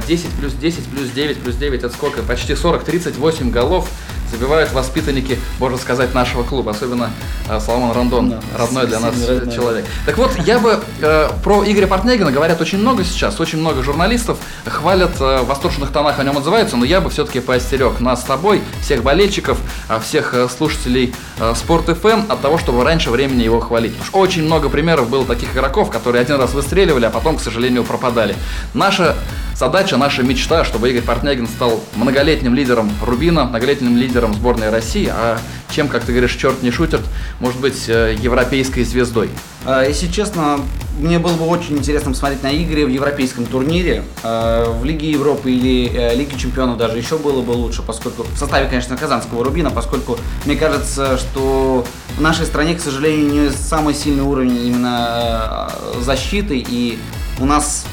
10 0.07 0.25
э, 0.25 0.29
плюс 0.41 0.55
10 0.55 0.85
плюс 0.87 1.11
9 1.11 1.39
плюс 1.39 1.57
9 1.57 1.79
это 1.79 1.93
сколько? 1.93 2.23
Почти 2.23 2.55
40, 2.55 2.85
38 2.85 3.51
голов 3.51 3.89
забивают 4.31 4.73
воспитанники, 4.73 5.39
можно 5.59 5.79
сказать, 5.79 6.15
нашего 6.15 6.43
клуба, 6.43 6.73
особенно 6.73 7.11
э, 7.49 7.61
Соломон 7.61 7.93
Рандон, 7.93 8.31
да, 8.31 8.41
родной 8.57 8.87
для 8.87 9.01
нас 9.01 9.15
родной. 9.27 9.55
человек. 9.55 9.87
Так 10.07 10.19
вот, 10.19 10.37
я 10.47 10.59
бы 10.59 10.81
э, 11.01 11.29
про 11.43 11.65
Игоря 11.65 11.87
Портнягина 11.87 12.33
говорят 12.33 12.61
очень 12.61 12.79
много 12.79 13.05
сейчас, 13.05 13.41
очень 13.41 13.59
много 13.59 13.83
журналистов 13.83 14.39
хвалят 14.65 15.13
э, 15.21 15.43
в 15.43 15.47
восторженных 15.47 15.91
тонах 15.91 16.19
о 16.19 16.25
нем 16.25 16.37
отзываются, 16.37 16.77
но 16.77 16.85
я 16.85 17.01
бы 17.01 17.11
все-таки 17.11 17.41
поостерег 17.41 18.01
нас 18.01 18.21
с 18.23 18.25
тобой, 18.25 18.63
всех 18.83 19.03
болельщиков, 19.03 19.59
э, 19.89 19.99
всех 20.01 20.35
э, 20.35 20.49
слушателей 20.49 21.15
э, 21.39 21.55
Спорт 21.57 21.89
FM 21.89 22.31
от 22.31 22.41
того, 22.41 22.59
чтобы 22.59 22.85
раньше 22.85 23.11
времени 23.11 23.43
его 23.43 23.61
хвалить. 23.61 23.93
Потому 23.93 24.07
что 24.07 24.19
очень 24.19 24.45
много 24.45 24.69
примеров 24.69 25.09
было 25.09 25.25
таких 25.25 25.53
игроков, 25.55 25.91
которые 25.91 26.23
один 26.23 26.37
раз 26.37 26.55
выстреливали, 26.55 27.07
а 27.07 27.11
потом, 27.11 27.37
к 27.37 27.41
сожалению, 27.41 27.85
пропадали. 27.85 28.37
Наша 28.75 29.17
задача, 29.59 29.97
наша 29.97 30.23
мечта, 30.23 30.65
чтобы 30.65 30.91
Игорь 30.91 31.03
Портнягин 31.03 31.47
стал 31.47 31.81
многолетним 31.97 32.55
лидером 32.55 32.91
Рубина, 33.05 33.45
многолетним 33.45 33.97
лидером 33.97 34.18
лидером 34.19 34.35
сборной 34.35 34.71
России, 34.71 35.11
а 35.13 35.39
чем, 35.71 35.89
как 35.89 36.05
ты 36.05 36.13
говоришь, 36.13 36.35
черт 36.35 36.63
не 36.63 36.71
шутит, 36.71 37.01
может 37.41 37.61
быть 37.61 37.89
э, 37.89 38.17
европейской 38.21 38.83
звездой? 38.83 39.31
А, 39.65 39.85
если 39.85 40.09
честно, 40.09 40.61
мне 40.99 41.19
было 41.19 41.35
бы 41.35 41.47
очень 41.47 41.79
интересно 41.79 42.11
посмотреть 42.11 42.43
на 42.43 42.51
игры 42.51 42.85
в 42.85 42.89
европейском 42.89 43.47
турнире, 43.47 44.03
э, 44.23 44.65
в 44.71 44.85
Лиге 44.85 45.11
Европы 45.11 45.51
или 45.53 45.91
э, 45.95 46.15
Лиге 46.17 46.37
Чемпионов 46.37 46.79
даже 46.79 46.99
еще 46.99 47.17
было 47.17 47.43
бы 47.43 47.53
лучше, 47.53 47.83
поскольку 47.83 48.25
в 48.25 48.37
составе, 48.37 48.69
конечно, 48.69 48.97
казанского 48.97 49.45
Рубина, 49.45 49.71
поскольку 49.71 50.19
мне 50.45 50.57
кажется, 50.57 51.17
что 51.19 51.85
в 52.17 52.21
нашей 52.21 52.47
стране, 52.47 52.75
к 52.75 52.81
сожалению, 52.81 53.45
не 53.45 53.51
самый 53.51 53.95
сильный 53.95 54.25
уровень 54.25 54.67
именно 54.67 55.71
защиты, 56.01 56.59
и 56.59 56.99
у 57.39 57.45
нас 57.45 57.87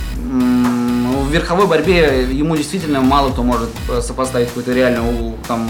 в 1.24 1.32
верховой 1.32 1.68
борьбе 1.68 2.28
ему 2.32 2.56
действительно 2.56 3.02
мало 3.02 3.32
кто 3.32 3.44
может 3.44 3.70
э, 3.90 4.02
сопоставить 4.02 4.48
какую-то 4.48 4.74
реальную 4.74 5.36
там, 5.48 5.70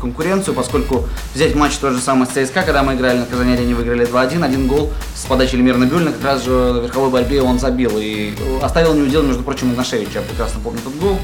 конкуренцию, 0.00 0.54
поскольку 0.54 1.04
взять 1.34 1.54
матч 1.54 1.76
тот 1.76 1.92
же 1.92 2.00
самый 2.00 2.26
с 2.26 2.30
ЦСКА, 2.30 2.62
когда 2.62 2.82
мы 2.82 2.94
играли 2.94 3.18
на 3.18 3.26
Казани 3.26 3.54
арене, 3.54 3.74
выиграли 3.74 4.06
2-1, 4.06 4.44
один 4.44 4.66
гол 4.66 4.90
с 5.14 5.24
подачи 5.26 5.54
Эльмира 5.54 5.76
Набюльна 5.76 6.12
как 6.12 6.24
раз 6.24 6.44
же 6.44 6.50
в 6.50 6.82
верховой 6.82 7.10
борьбе 7.10 7.42
он 7.42 7.58
забил 7.58 7.92
и 7.96 8.34
оставил 8.62 8.94
неудел, 8.94 9.22
между 9.22 9.42
прочим, 9.42 9.72
Игнашевич, 9.72 10.10
я 10.14 10.22
прекрасно 10.22 10.60
помню 10.62 10.80
тот 10.82 10.94
гол. 10.94 11.18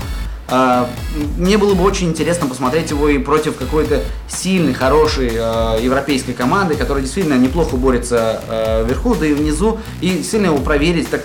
э, 0.49 0.87
мне 1.38 1.59
было 1.59 1.75
бы 1.75 1.85
очень 1.85 2.09
интересно 2.09 2.47
посмотреть 2.47 2.91
его 2.91 3.09
и 3.09 3.19
против 3.19 3.57
какой-то 3.57 4.00
сильной, 4.29 4.75
хорошей 4.75 5.31
э, 5.35 5.79
европейской 5.83 6.33
команды, 6.33 6.75
которая 6.75 7.02
действительно 7.02 7.35
неплохо 7.35 7.76
борется 7.76 8.43
э, 8.49 8.85
вверху, 8.87 9.14
да 9.14 9.26
и 9.26 9.33
внизу, 9.33 9.79
и 10.00 10.23
сильно 10.23 10.47
его 10.47 10.59
проверить, 10.59 11.09
так, 11.11 11.23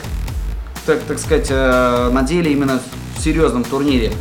так, 0.87 1.01
так 1.01 1.19
сказать, 1.19 1.47
э, 1.49 2.09
на 2.11 2.23
деле 2.23 2.51
именно 2.51 2.79
в 3.15 3.21
серьезном 3.21 3.63
турнире. 3.63 4.13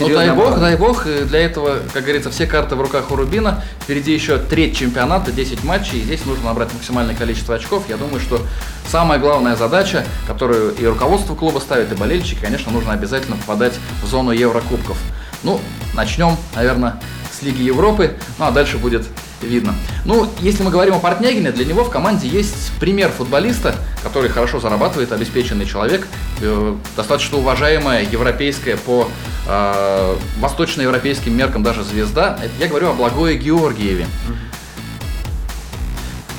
Ну 0.00 0.08
дай 0.08 0.32
бог, 0.32 0.58
дай 0.58 0.76
бог, 0.76 1.04
для 1.04 1.38
этого, 1.38 1.78
как 1.92 2.02
говорится, 2.02 2.28
все 2.30 2.46
карты 2.46 2.74
в 2.74 2.80
руках 2.80 3.12
у 3.12 3.16
Рубина. 3.16 3.62
Впереди 3.82 4.12
еще 4.12 4.38
треть 4.38 4.76
чемпионата, 4.76 5.30
10 5.30 5.62
матчей, 5.62 6.00
и 6.00 6.02
здесь 6.02 6.24
нужно 6.26 6.46
набрать 6.46 6.72
максимальное 6.72 7.14
количество 7.14 7.54
очков. 7.54 7.84
Я 7.88 7.96
думаю, 7.96 8.18
что 8.18 8.40
самая 8.88 9.20
главная 9.20 9.54
задача, 9.54 10.04
которую 10.26 10.74
и 10.74 10.84
руководство 10.84 11.36
клуба 11.36 11.60
ставит, 11.60 11.92
и 11.92 11.94
болельщики, 11.94 12.40
конечно, 12.40 12.72
нужно 12.72 12.92
обязательно 12.92 13.36
попадать 13.36 13.74
в 14.02 14.06
зону 14.06 14.32
Еврокубков. 14.32 14.96
Ну, 15.44 15.60
начнем, 15.94 16.36
наверное, 16.56 17.00
с 17.30 17.42
Лиги 17.42 17.62
Европы, 17.62 18.16
ну 18.38 18.46
а 18.46 18.50
дальше 18.50 18.78
будет 18.78 19.06
видно. 19.44 19.74
Ну, 20.04 20.28
если 20.40 20.62
мы 20.62 20.70
говорим 20.70 20.94
о 20.94 20.98
Портнягине, 20.98 21.52
для 21.52 21.64
него 21.64 21.84
в 21.84 21.90
команде 21.90 22.28
есть 22.28 22.72
пример 22.80 23.10
футболиста, 23.10 23.74
который 24.02 24.30
хорошо 24.30 24.60
зарабатывает, 24.60 25.12
обеспеченный 25.12 25.66
человек, 25.66 26.06
э, 26.40 26.76
достаточно 26.96 27.38
уважаемая 27.38 28.04
европейская 28.04 28.76
по 28.76 29.08
э, 29.46 30.16
восточноевропейским 30.38 31.36
меркам 31.36 31.62
даже 31.62 31.84
звезда. 31.84 32.38
Я 32.58 32.68
говорю 32.68 32.90
о 32.90 32.92
Благое 32.94 33.38
Георгиеве. 33.38 34.06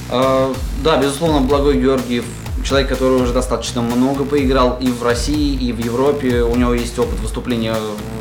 Э, 0.10 0.54
да, 0.84 0.98
безусловно, 0.98 1.42
Благой 1.42 1.80
Георгиев 1.80 2.26
человек, 2.66 2.90
который 2.90 3.22
уже 3.22 3.32
достаточно 3.32 3.82
много 3.82 4.26
поиграл 4.26 4.78
и 4.82 4.88
в 4.88 5.04
России, 5.04 5.56
и 5.56 5.72
в 5.72 5.80
Европе. 5.80 6.42
У 6.42 6.56
него 6.56 6.74
есть 6.74 6.98
опыт 6.98 7.20
выступления 7.20 7.76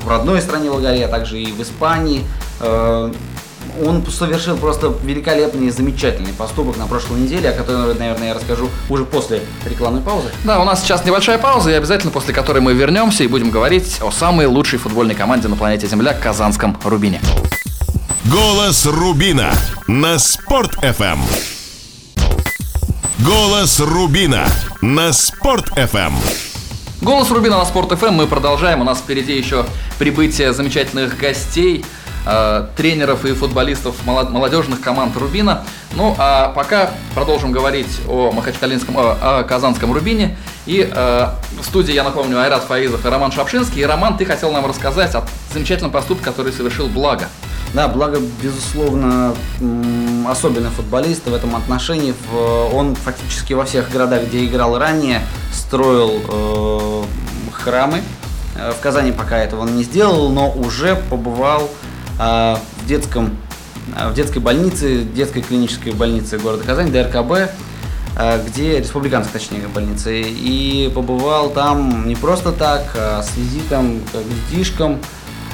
в 0.05 0.09
родной 0.09 0.41
стране 0.43 0.71
Болгарии, 0.71 1.03
а 1.03 1.09
также 1.09 1.41
и 1.41 1.51
в 1.51 1.61
Испании. 1.63 2.25
Он 3.83 4.05
совершил 4.07 4.57
просто 4.57 4.95
великолепный 5.03 5.67
и 5.67 5.71
замечательный 5.71 6.33
поступок 6.33 6.77
на 6.77 6.87
прошлой 6.87 7.21
неделе, 7.21 7.51
о 7.51 7.53
котором, 7.53 7.99
наверное, 7.99 8.29
я 8.29 8.35
расскажу 8.35 8.71
уже 8.89 9.05
после 9.05 9.43
рекламной 9.65 10.01
паузы. 10.01 10.29
Да, 10.45 10.61
у 10.61 10.65
нас 10.65 10.83
сейчас 10.83 11.05
небольшая 11.05 11.39
пауза, 11.39 11.71
и 11.71 11.75
обязательно 11.75 12.13
после 12.13 12.33
которой 12.33 12.61
мы 12.61 12.73
вернемся 12.73 13.25
и 13.25 13.27
будем 13.27 13.51
говорить 13.51 13.99
о 14.01 14.11
самой 14.13 14.47
лучшей 14.47 14.79
футбольной 14.79 15.15
команде 15.15 15.49
на 15.49 15.57
планете 15.57 15.89
Земля– 15.89 16.15
Казанском 16.23 16.77
Рубине. 16.85 17.21
Голос 18.31 18.87
Рубина 18.87 19.53
на 19.89 20.19
Спорт 20.19 20.77
FM. 20.77 21.19
Голос 23.25 23.81
Рубина 23.81 24.47
на 24.83 25.13
Спорт 25.13 25.71
FM. 25.77 26.13
Голос 27.01 27.31
Рубина 27.31 27.59
на 27.59 27.65
Спорт 27.65 27.91
FM 27.93 28.13
мы 28.13 28.27
продолжаем. 28.27 28.81
У 28.81 28.85
нас 28.85 28.99
впереди 28.99 29.37
еще 29.37 29.67
прибытие 29.99 30.53
замечательных 30.53 31.19
гостей– 31.19 31.85
э, 32.27 32.67
тренеров 32.77 33.25
и 33.25 33.33
футболистов 33.33 33.97
молодежных 34.05 34.81
команд 34.81 35.17
Рубина. 35.17 35.65
Ну 35.93 36.15
а 36.19 36.49
пока 36.51 36.91
продолжим 37.15 37.53
говорить 37.53 38.01
о 38.09 38.33
Махачкалинском, 38.33 38.97
о, 38.97 39.41
о 39.41 39.45
Казанском 39.45 39.93
Рубине. 39.93 40.37
И 40.67 40.89
э, 40.91 41.27
в 41.61 41.65
студии, 41.65 41.93
я 41.93 42.05
напомню, 42.05 42.41
Айрат 42.41 42.65
Фаизов 42.65 43.05
и 43.05 43.09
Роман 43.09 43.33
Шапшинский. 43.33 43.83
И 43.83 43.85
Роман, 43.85 44.17
ты 44.17 44.25
хотел 44.25 44.51
нам 44.53 44.67
рассказать 44.67 45.15
о 45.15 45.25
замечательном 45.53 45.91
поступке, 45.91 46.25
который 46.25 46.53
совершил 46.53 46.89
Благо. 46.89 47.29
Да, 47.75 47.89
Благо, 47.89 48.21
безусловно, 48.41 49.35
особенный 50.29 50.71
футболист 50.71 51.27
в 51.27 51.35
этом 51.35 51.57
отношении. 51.57 52.15
Он 52.73 52.95
фактически 52.95 53.53
во 53.53 53.65
всех 53.65 53.91
городах, 53.91 54.23
где 54.25 54.45
играл 54.45 54.79
ранее, 54.79 55.23
строил 55.53 56.23
э, 56.29 57.05
храмы. 57.53 58.01
Э, 58.55 58.71
в 58.71 58.81
Казани 58.81 59.11
пока 59.11 59.39
этого 59.39 59.63
он 59.63 59.77
не 59.77 59.83
сделал, 59.83 60.31
но 60.31 60.51
уже 60.51 60.95
побывал 61.11 61.69
в 62.19 62.87
детском 62.87 63.37
а, 63.97 64.11
в 64.11 64.15
детской 64.15 64.39
больнице, 64.39 65.05
детской 65.05 65.43
клинической 65.43 65.93
больнице 65.93 66.39
города 66.39 66.65
Казань, 66.65 66.91
ДРКБ, 66.91 67.51
а, 68.17 68.43
где, 68.45 68.79
республиканской 68.79 69.41
точнее 69.41 69.69
больница, 69.69 70.11
и 70.11 70.91
побывал 70.95 71.51
там 71.51 72.09
не 72.09 72.17
просто 72.17 72.53
так, 72.53 72.95
а 72.97 73.23
с 73.23 73.37
визитом 73.37 74.01
к 74.01 74.51
детишкам 74.51 74.99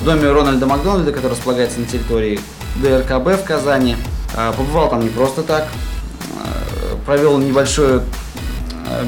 в 0.00 0.04
доме 0.04 0.30
Рональда 0.30 0.66
Макдональда, 0.66 1.12
который 1.12 1.32
располагается 1.32 1.80
на 1.80 1.86
территории 1.86 2.40
ДРКБ 2.76 3.42
в 3.42 3.44
Казани. 3.44 3.96
Побывал 4.56 4.88
там 4.88 5.02
не 5.02 5.08
просто 5.08 5.42
так, 5.42 5.66
провел 7.04 7.36
небольшую 7.38 8.04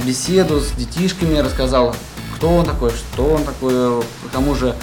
беседу 0.05 0.61
с 0.61 0.73
детишками, 0.73 1.39
рассказал, 1.39 1.95
кто 2.35 2.51
он 2.51 2.67
такой, 2.67 2.91
что 2.91 3.25
он 3.25 3.45
такой, 3.45 4.03
к 4.03 4.33
тому 4.33 4.57
же 4.57 4.75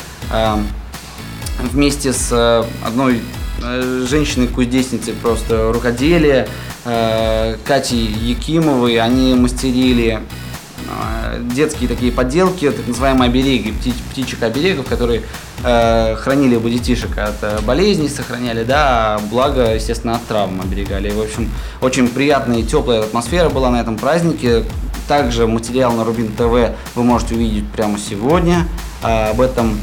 вместе 1.63 2.13
с 2.13 2.29
э, 2.31 2.63
одной 2.85 3.21
э, 3.63 4.05
женщиной-кузнечницей 4.09 5.13
просто 5.13 5.71
рукоделия, 5.73 6.47
э, 6.85 7.57
Катей 7.65 8.05
Якимовой, 8.05 8.99
они 8.99 9.33
мастерили 9.33 10.19
детские 11.53 11.87
такие 11.87 12.11
подделки, 12.11 12.71
так 12.71 12.87
называемые 12.87 13.29
обереги, 13.29 13.71
птич, 13.71 13.93
птичьих 14.11 14.41
оберегов, 14.41 14.87
которые 14.87 15.21
э, 15.63 16.15
хранили 16.15 16.57
бы 16.57 16.71
детишек 16.71 17.15
от 17.15 17.63
болезней, 17.63 18.09
сохраняли, 18.09 18.63
да, 18.63 19.21
благо, 19.29 19.75
естественно, 19.75 20.15
от 20.15 20.25
травм 20.25 20.59
оберегали. 20.61 21.11
В 21.11 21.21
общем, 21.21 21.51
очень 21.81 22.07
приятная 22.07 22.59
и 22.59 22.63
теплая 22.63 23.01
атмосфера 23.01 23.49
была 23.49 23.69
на 23.69 23.79
этом 23.79 23.97
празднике. 23.97 24.63
Также 25.07 25.45
материал 25.45 25.91
на 25.93 26.03
Рубин 26.03 26.29
ТВ 26.29 26.75
вы 26.95 27.03
можете 27.03 27.35
увидеть 27.35 27.67
прямо 27.69 27.99
сегодня. 27.99 28.67
Об 29.01 29.41
этом 29.41 29.79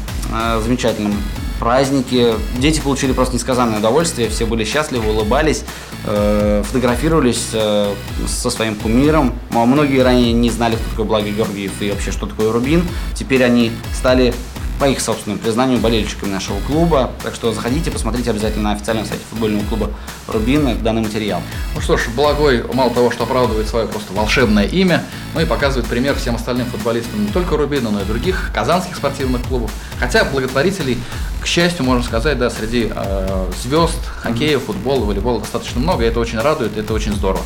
замечательном 0.63 1.13
праздники. 1.59 2.33
Дети 2.57 2.79
получили 2.79 3.11
просто 3.11 3.35
несказанное 3.35 3.79
удовольствие, 3.79 4.29
все 4.29 4.45
были 4.45 4.63
счастливы, 4.63 5.09
улыбались, 5.09 5.63
э, 6.05 6.63
фотографировались 6.65 7.49
э, 7.53 7.93
со 8.27 8.49
своим 8.49 8.75
кумиром. 8.75 9.33
Многие 9.51 10.01
ранее 10.01 10.33
не 10.33 10.49
знали, 10.49 10.75
кто 10.75 10.89
такой 10.89 11.05
Благо 11.05 11.29
Георгиев 11.29 11.81
и 11.81 11.91
вообще, 11.91 12.11
что 12.11 12.25
такое 12.25 12.51
Рубин. 12.51 12.83
Теперь 13.15 13.43
они 13.43 13.71
стали 13.93 14.33
по 14.79 14.85
их 14.85 15.01
собственному 15.01 15.41
признанию, 15.41 15.79
болельщиками 15.79 16.31
нашего 16.31 16.59
клуба. 16.61 17.11
Так 17.23 17.33
что 17.33 17.51
заходите, 17.51 17.89
посмотрите 17.89 18.29
обязательно 18.29 18.69
на 18.69 18.71
официальном 18.73 19.05
сайте 19.05 19.23
футбольного 19.29 19.65
клуба 19.65 19.91
«Рубин» 20.27 20.83
данный 20.83 21.01
материал. 21.01 21.41
Ну 21.73 21.81
что 21.81 21.97
ж, 21.97 22.07
Благой 22.15 22.63
мало 22.73 22.93
того, 22.93 23.11
что 23.11 23.23
оправдывает 23.23 23.67
свое 23.67 23.87
просто 23.87 24.13
волшебное 24.13 24.65
имя, 24.65 25.03
но 25.33 25.41
и 25.41 25.45
показывает 25.45 25.87
пример 25.87 26.15
всем 26.15 26.35
остальным 26.35 26.67
футболистам 26.67 27.23
не 27.23 27.31
только 27.31 27.57
Рубина, 27.57 27.89
но 27.89 28.01
и 28.01 28.05
других 28.05 28.51
казанских 28.53 28.95
спортивных 28.95 29.43
клубов. 29.43 29.71
Хотя 29.99 30.25
благотворителей, 30.25 30.97
к 31.41 31.47
счастью, 31.47 31.85
можно 31.85 32.03
сказать, 32.03 32.37
да, 32.37 32.49
среди 32.49 32.91
э, 32.93 33.51
звезд 33.61 33.99
хоккея, 34.17 34.59
футбола, 34.59 35.05
волейбола 35.05 35.39
достаточно 35.39 35.79
много, 35.79 36.03
и 36.03 36.07
это 36.07 36.19
очень 36.19 36.39
радует, 36.39 36.77
это 36.77 36.93
очень 36.93 37.13
здорово. 37.13 37.43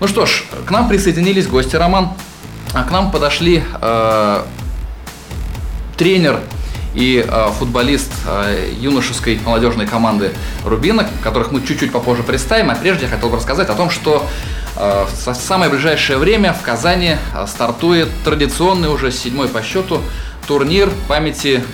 Ну 0.00 0.08
что 0.08 0.26
ж, 0.26 0.44
к 0.66 0.70
нам 0.70 0.88
присоединились 0.88 1.46
гости 1.46 1.76
Роман. 1.76 2.10
А 2.74 2.84
к 2.84 2.90
нам 2.90 3.10
подошли 3.10 3.62
э, 3.82 4.42
тренер 5.98 6.40
и 6.94 7.24
э, 7.26 7.50
футболист 7.58 8.12
э, 8.26 8.70
юношеской 8.78 9.40
молодежной 9.44 9.86
команды 9.86 10.32
Рубина, 10.64 11.08
которых 11.22 11.50
мы 11.50 11.64
чуть-чуть 11.66 11.92
попозже 11.92 12.22
представим. 12.22 12.70
А 12.70 12.74
прежде 12.74 13.04
я 13.04 13.10
хотел 13.10 13.30
бы 13.30 13.36
рассказать 13.36 13.70
о 13.70 13.74
том, 13.74 13.90
что 13.90 14.26
э, 14.76 15.06
в 15.06 15.34
самое 15.34 15.70
ближайшее 15.70 16.18
время 16.18 16.52
в 16.52 16.60
Казани 16.62 17.16
э, 17.34 17.46
стартует 17.46 18.08
традиционный 18.24 18.88
уже 18.88 19.10
седьмой 19.10 19.48
по 19.48 19.62
счету 19.62 20.02
турнир 20.46 20.90
памяти 21.08 21.64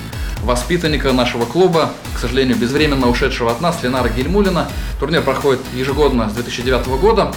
воспитанника 0.42 1.12
нашего 1.12 1.44
клуба, 1.46 1.90
к 2.14 2.18
сожалению, 2.20 2.56
безвременно 2.56 3.08
ушедшего 3.08 3.50
от 3.50 3.60
нас, 3.60 3.82
Ленара 3.82 4.08
Гельмулина. 4.08 4.68
Турнир 5.00 5.22
проходит 5.22 5.60
ежегодно 5.74 6.30
с 6.30 6.34
2009 6.34 6.86
года. 7.00 7.32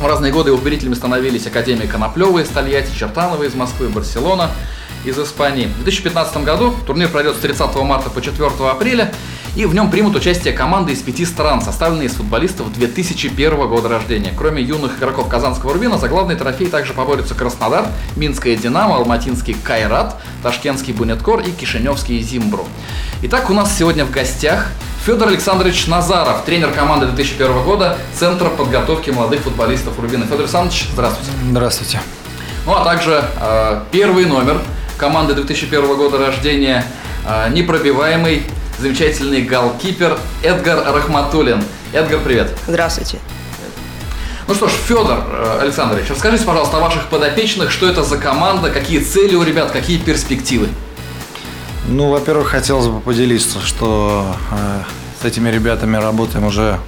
В 0.00 0.06
разные 0.06 0.32
годы 0.32 0.50
его 0.50 0.58
победителями 0.58 0.94
становились 0.94 1.46
Академия 1.46 1.86
Коноплева 1.86 2.40
из 2.40 2.48
Тольятти, 2.48 2.92
Чертанова 2.98 3.44
из 3.44 3.54
Москвы, 3.54 3.88
Барселона– 3.88 4.50
из 5.04 5.18
Испании. 5.18 5.66
В 5.66 5.84
2015 5.84 6.44
году 6.44 6.74
турнир 6.86 7.08
пройдет 7.08 7.36
с 7.36 7.40
30 7.40 7.74
марта 7.76 8.10
по 8.10 8.20
4 8.20 8.50
апреля, 8.70 9.12
и 9.54 9.66
в 9.66 9.74
нем 9.74 9.90
примут 9.90 10.16
участие 10.16 10.54
команды 10.54 10.92
из 10.92 11.02
пяти 11.02 11.26
стран, 11.26 11.60
составленные 11.60 12.06
из 12.06 12.12
футболистов 12.12 12.72
2001 12.72 13.68
года 13.68 13.88
рождения. 13.88 14.32
Кроме 14.36 14.62
юных 14.62 14.98
игроков 14.98 15.28
Казанского 15.28 15.74
Рубина, 15.74 15.98
за 15.98 16.08
главный 16.08 16.36
трофей 16.36 16.68
также 16.68 16.94
поборются 16.94 17.34
Краснодар, 17.34 17.86
Минская 18.16 18.56
Динамо, 18.56 18.96
Алматинский 18.96 19.54
Кайрат, 19.54 20.16
Ташкентский 20.42 20.94
Бунеткор 20.94 21.40
и 21.40 21.50
Кишиневский 21.50 22.20
Зимбру. 22.22 22.66
Итак, 23.22 23.50
у 23.50 23.52
нас 23.52 23.76
сегодня 23.76 24.06
в 24.06 24.10
гостях 24.10 24.68
Федор 25.04 25.28
Александрович 25.28 25.86
Назаров, 25.86 26.44
тренер 26.44 26.70
команды 26.70 27.06
2001 27.06 27.64
года 27.64 27.98
Центра 28.14 28.48
подготовки 28.48 29.10
молодых 29.10 29.40
футболистов 29.40 29.98
Рубина. 29.98 30.24
Федор 30.24 30.40
Александрович, 30.40 30.88
здравствуйте. 30.92 31.32
Здравствуйте. 31.50 32.00
Ну 32.64 32.74
а 32.74 32.84
также 32.84 33.24
э, 33.40 33.80
первый 33.90 34.24
номер 34.26 34.60
команды 35.02 35.34
2001 35.34 35.96
года 35.96 36.16
рождения, 36.16 36.84
э, 37.26 37.48
непробиваемый, 37.50 38.44
замечательный 38.78 39.42
голкипер 39.42 40.16
Эдгар 40.44 40.94
Рахматулин. 40.94 41.60
Эдгар, 41.92 42.20
привет. 42.20 42.56
Здравствуйте. 42.68 43.18
Ну 44.46 44.54
что 44.54 44.68
ж, 44.68 44.70
Федор 44.86 45.24
э, 45.26 45.58
Александрович, 45.62 46.08
расскажите, 46.08 46.44
пожалуйста, 46.44 46.76
о 46.76 46.80
ваших 46.80 47.08
подопечных, 47.08 47.72
что 47.72 47.88
это 47.88 48.04
за 48.04 48.16
команда, 48.16 48.70
какие 48.70 49.00
цели 49.00 49.34
у 49.34 49.42
ребят, 49.42 49.72
какие 49.72 49.98
перспективы? 49.98 50.68
Ну, 51.88 52.08
во-первых, 52.10 52.50
хотелось 52.50 52.86
бы 52.86 53.00
поделиться, 53.00 53.60
что 53.60 54.36
э, 54.52 54.82
с 55.20 55.24
этими 55.24 55.48
ребятами 55.48 55.96
работаем 55.96 56.44
уже 56.44 56.78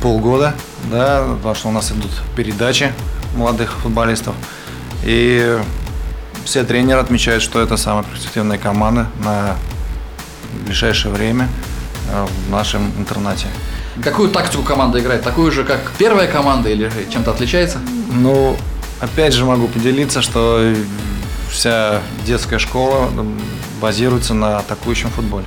полгода, 0.00 0.54
да, 0.90 1.22
потому 1.36 1.54
что 1.54 1.68
у 1.68 1.72
нас 1.72 1.92
идут 1.92 2.12
передачи 2.34 2.90
молодых 3.36 3.74
футболистов. 3.82 4.34
И 5.04 5.58
все 6.44 6.64
тренеры 6.64 7.00
отмечают, 7.00 7.42
что 7.42 7.60
это 7.60 7.76
самая 7.76 8.04
перспективная 8.04 8.58
команда 8.58 9.06
на 9.24 9.56
ближайшее 10.64 11.12
время 11.12 11.48
э, 12.10 12.26
в 12.46 12.50
нашем 12.50 12.92
интернате. 12.98 13.46
Какую 14.02 14.30
тактику 14.30 14.62
команда 14.62 15.00
играет? 15.00 15.22
Такую 15.22 15.52
же, 15.52 15.64
как 15.64 15.92
первая 15.98 16.26
команда 16.26 16.70
или 16.70 16.90
чем-то 17.10 17.30
отличается? 17.30 17.78
Ну, 18.12 18.56
опять 19.00 19.34
же 19.34 19.44
могу 19.44 19.68
поделиться, 19.68 20.22
что 20.22 20.74
вся 21.50 22.00
детская 22.24 22.58
школа 22.58 23.10
базируется 23.80 24.32
на 24.32 24.58
атакующем 24.58 25.10
футболе. 25.10 25.46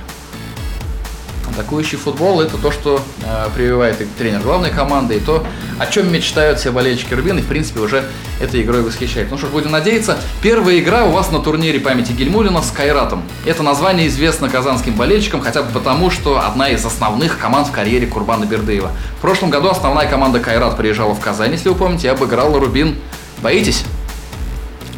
Атакующий 1.56 1.96
футбол– 1.96 2.40
это 2.42 2.58
то, 2.58 2.70
что 2.70 3.00
э, 3.24 3.48
прививает 3.54 3.98
и 4.02 4.04
тренер 4.04 4.40
главной 4.40 4.70
команды, 4.70 5.16
и 5.16 5.20
то, 5.20 5.42
о 5.78 5.86
чем 5.86 6.12
мечтают 6.12 6.58
все 6.58 6.70
болельщики 6.70 7.14
Рубина, 7.14 7.38
и, 7.38 7.42
в 7.42 7.46
принципе, 7.46 7.80
уже 7.80 8.04
этой 8.42 8.60
игрой 8.60 8.82
восхищают. 8.82 9.30
Ну 9.30 9.38
что 9.38 9.46
ж, 9.46 9.50
будем 9.50 9.70
надеяться. 9.70 10.18
Первая 10.42 10.78
игра 10.78 11.06
у 11.06 11.12
вас 11.12 11.32
на 11.32 11.38
турнире 11.38 11.80
памяти 11.80 12.12
Гельмулина 12.12 12.60
с 12.60 12.70
Кайратом. 12.70 13.22
Это 13.46 13.62
название 13.62 14.06
известно 14.08 14.50
казанским 14.50 14.92
болельщикам 14.96 15.40
хотя 15.40 15.62
бы 15.62 15.72
потому, 15.72 16.10
что 16.10 16.44
одна 16.44 16.68
из 16.68 16.84
основных 16.84 17.38
команд 17.38 17.68
в 17.68 17.72
карьере 17.72 18.06
Курбана 18.06 18.44
Бердыева. 18.44 18.90
В 19.16 19.20
прошлом 19.22 19.48
году 19.48 19.70
основная 19.70 20.06
команда 20.10 20.40
Кайрат 20.40 20.76
приезжала 20.76 21.14
в 21.14 21.20
Казань, 21.20 21.52
если 21.52 21.70
вы 21.70 21.74
помните, 21.74 22.08
и 22.08 22.10
обыграла 22.10 22.60
Рубин. 22.60 22.96
Боитесь? 23.38 23.86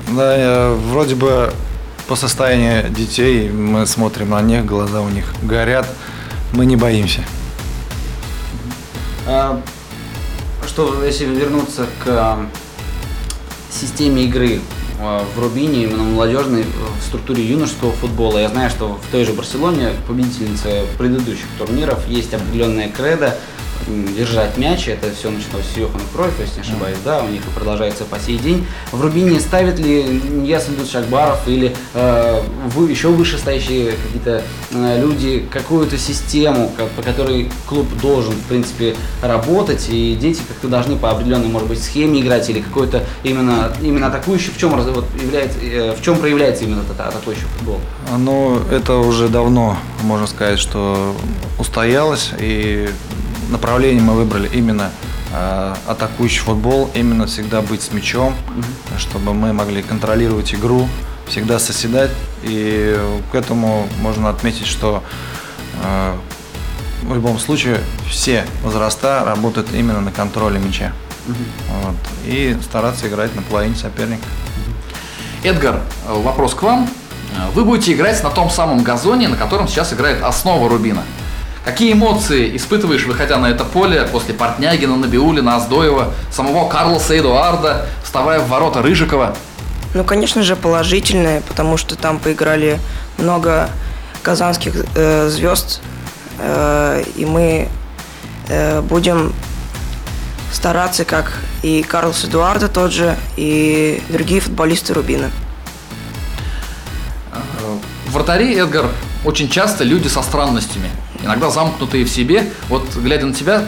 Да, 0.08 0.74
вроде 0.90 1.14
бы 1.14 1.52
по 2.08 2.16
состоянию 2.16 2.90
детей 2.90 3.48
мы 3.48 3.86
смотрим 3.86 4.30
на 4.30 4.42
них, 4.42 4.66
глаза 4.66 5.02
у 5.02 5.08
них 5.08 5.32
горят 5.42 5.86
мы 6.52 6.66
не 6.66 6.76
боимся. 6.76 7.22
А, 9.26 9.60
что, 10.66 11.04
если 11.04 11.26
вернуться 11.26 11.86
к 12.02 12.06
а, 12.06 12.46
системе 13.70 14.24
игры 14.24 14.60
а, 15.00 15.24
в 15.34 15.38
Рубине, 15.38 15.84
именно 15.84 16.02
молодежной, 16.02 16.64
в 16.64 17.06
структуре 17.06 17.44
юношеского 17.44 17.92
футбола, 17.92 18.38
я 18.38 18.48
знаю, 18.48 18.70
что 18.70 18.94
в 18.94 19.12
той 19.12 19.24
же 19.24 19.32
Барселоне, 19.32 19.90
победительнице 20.06 20.84
предыдущих 20.96 21.46
турниров, 21.58 22.06
есть 22.08 22.32
определенная 22.32 22.88
кредо, 22.88 23.36
держать 23.86 24.56
мяч. 24.56 24.88
Это 24.88 25.10
все 25.14 25.30
началось 25.30 25.64
с 25.72 25.76
Йохана 25.76 26.04
Кройфа, 26.14 26.42
если 26.42 26.56
не 26.56 26.60
ошибаюсь, 26.62 26.98
да, 27.04 27.22
у 27.22 27.28
них 27.28 27.42
и 27.46 27.50
продолжается 27.50 28.04
по 28.04 28.18
сей 28.18 28.38
день. 28.38 28.66
В 28.92 29.00
Рубине 29.00 29.40
ставит 29.40 29.78
ли 29.78 30.20
Ясен 30.44 30.74
Шакбаров 30.90 31.46
или 31.46 31.74
э, 31.94 32.42
вы, 32.74 32.90
еще 32.90 33.08
выше 33.08 33.38
стоящие 33.38 33.92
какие-то 33.92 34.42
э, 34.72 35.00
люди 35.00 35.46
какую-то 35.50 35.98
систему, 35.98 36.72
как, 36.76 36.88
по 36.90 37.02
которой 37.02 37.50
клуб 37.66 37.86
должен, 38.00 38.32
в 38.32 38.44
принципе, 38.44 38.96
работать, 39.22 39.88
и 39.90 40.14
дети 40.14 40.40
как-то 40.46 40.68
должны 40.68 40.96
по 40.96 41.10
определенной, 41.10 41.48
может 41.48 41.68
быть, 41.68 41.82
схеме 41.82 42.20
играть, 42.20 42.48
или 42.50 42.60
какой-то 42.60 43.04
именно, 43.22 43.72
именно 43.80 44.08
атакующий, 44.08 44.52
в 44.52 44.58
чем, 44.58 44.70
вот, 44.70 45.06
является, 45.20 45.58
э, 45.60 45.94
в 45.94 46.02
чем 46.02 46.18
проявляется 46.18 46.64
именно 46.64 46.80
этот 46.80 47.00
атакующий 47.00 47.44
футбол? 47.58 47.80
Ну, 48.16 48.60
это 48.70 48.96
уже 48.96 49.28
давно, 49.28 49.78
можно 50.02 50.26
сказать, 50.26 50.58
что 50.58 51.14
устоялось, 51.58 52.30
и 52.38 52.88
направление 53.48 54.02
мы 54.02 54.14
выбрали 54.14 54.48
именно 54.52 54.90
э, 55.32 55.74
атакующий 55.86 56.40
футбол, 56.40 56.90
именно 56.94 57.26
всегда 57.26 57.60
быть 57.62 57.82
с 57.82 57.92
мячом, 57.92 58.34
mm-hmm. 58.34 58.98
чтобы 58.98 59.34
мы 59.34 59.52
могли 59.52 59.82
контролировать 59.82 60.54
игру, 60.54 60.88
всегда 61.26 61.58
соседать. 61.58 62.10
И 62.42 62.98
к 63.32 63.34
этому 63.34 63.86
можно 64.00 64.30
отметить, 64.30 64.66
что 64.66 65.02
э, 65.82 66.16
в 67.02 67.14
любом 67.14 67.38
случае 67.38 67.80
все 68.08 68.44
возраста 68.62 69.22
работают 69.24 69.72
именно 69.72 70.00
на 70.00 70.12
контроле 70.12 70.58
мяча. 70.58 70.92
Mm-hmm. 71.26 71.84
Вот. 71.84 71.94
И 72.26 72.56
стараться 72.62 73.08
играть 73.08 73.34
на 73.34 73.42
половине 73.42 73.74
соперника. 73.74 74.24
Эдгар, 75.44 75.80
вопрос 76.06 76.54
к 76.54 76.62
вам. 76.62 76.88
Вы 77.54 77.64
будете 77.64 77.92
играть 77.92 78.22
на 78.24 78.30
том 78.30 78.50
самом 78.50 78.82
газоне, 78.82 79.28
на 79.28 79.36
котором 79.36 79.68
сейчас 79.68 79.92
играет 79.92 80.22
основа 80.22 80.68
Рубина. 80.68 81.02
Какие 81.64 81.92
эмоции 81.92 82.56
испытываешь, 82.56 83.04
выходя 83.04 83.38
на 83.38 83.46
это 83.46 83.64
поле 83.64 84.02
после 84.10 84.34
Портнягина, 84.34 84.96
Набиулина, 84.96 85.56
Аздоева, 85.56 86.14
самого 86.30 86.68
Карлоса 86.68 87.18
Эдуарда, 87.18 87.86
вставая 88.02 88.40
в 88.40 88.48
ворота 88.48 88.82
Рыжикова? 88.82 89.36
Ну, 89.94 90.04
конечно 90.04 90.42
же, 90.42 90.56
положительные, 90.56 91.40
потому 91.42 91.76
что 91.76 91.96
там 91.96 92.18
поиграли 92.18 92.78
много 93.18 93.70
казанских 94.22 94.74
э, 94.94 95.28
звезд, 95.28 95.80
э, 96.38 97.04
и 97.16 97.24
мы 97.24 97.68
э, 98.48 98.80
будем 98.82 99.32
стараться, 100.52 101.04
как 101.04 101.38
и 101.62 101.82
Карлос 101.82 102.24
Эдуарда 102.24 102.68
тот 102.68 102.92
же, 102.92 103.16
и 103.36 104.02
другие 104.08 104.40
футболисты 104.40 104.94
Рубина. 104.94 105.30
Вратари, 108.10 108.54
Эдгар, 108.54 108.86
очень 109.24 109.48
часто 109.48 109.84
люди 109.84 110.08
со 110.08 110.22
странностями 110.22 110.90
иногда 111.22 111.50
замкнутые 111.50 112.04
в 112.04 112.10
себе. 112.10 112.50
Вот, 112.68 112.84
глядя 112.96 113.26
на 113.26 113.34
тебя, 113.34 113.66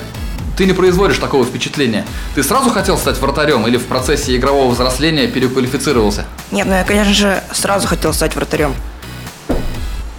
ты 0.57 0.67
не 0.67 0.73
производишь 0.73 1.19
такого 1.19 1.45
впечатления. 1.45 2.05
Ты 2.35 2.43
сразу 2.43 2.71
хотел 2.71 2.99
стать 2.99 3.19
вратарем 3.19 3.67
или 3.67 3.77
в 3.77 3.87
процессе 3.87 4.37
игрового 4.37 4.71
взросления 4.71 5.27
переквалифицировался? 5.27 6.27
Нет, 6.51 6.67
ну 6.67 6.75
я, 6.75 6.85
конечно 6.85 7.15
же, 7.15 7.43
сразу 7.53 7.89
хотел 7.89 8.13
стать 8.13 8.35
вратарем. 8.37 8.75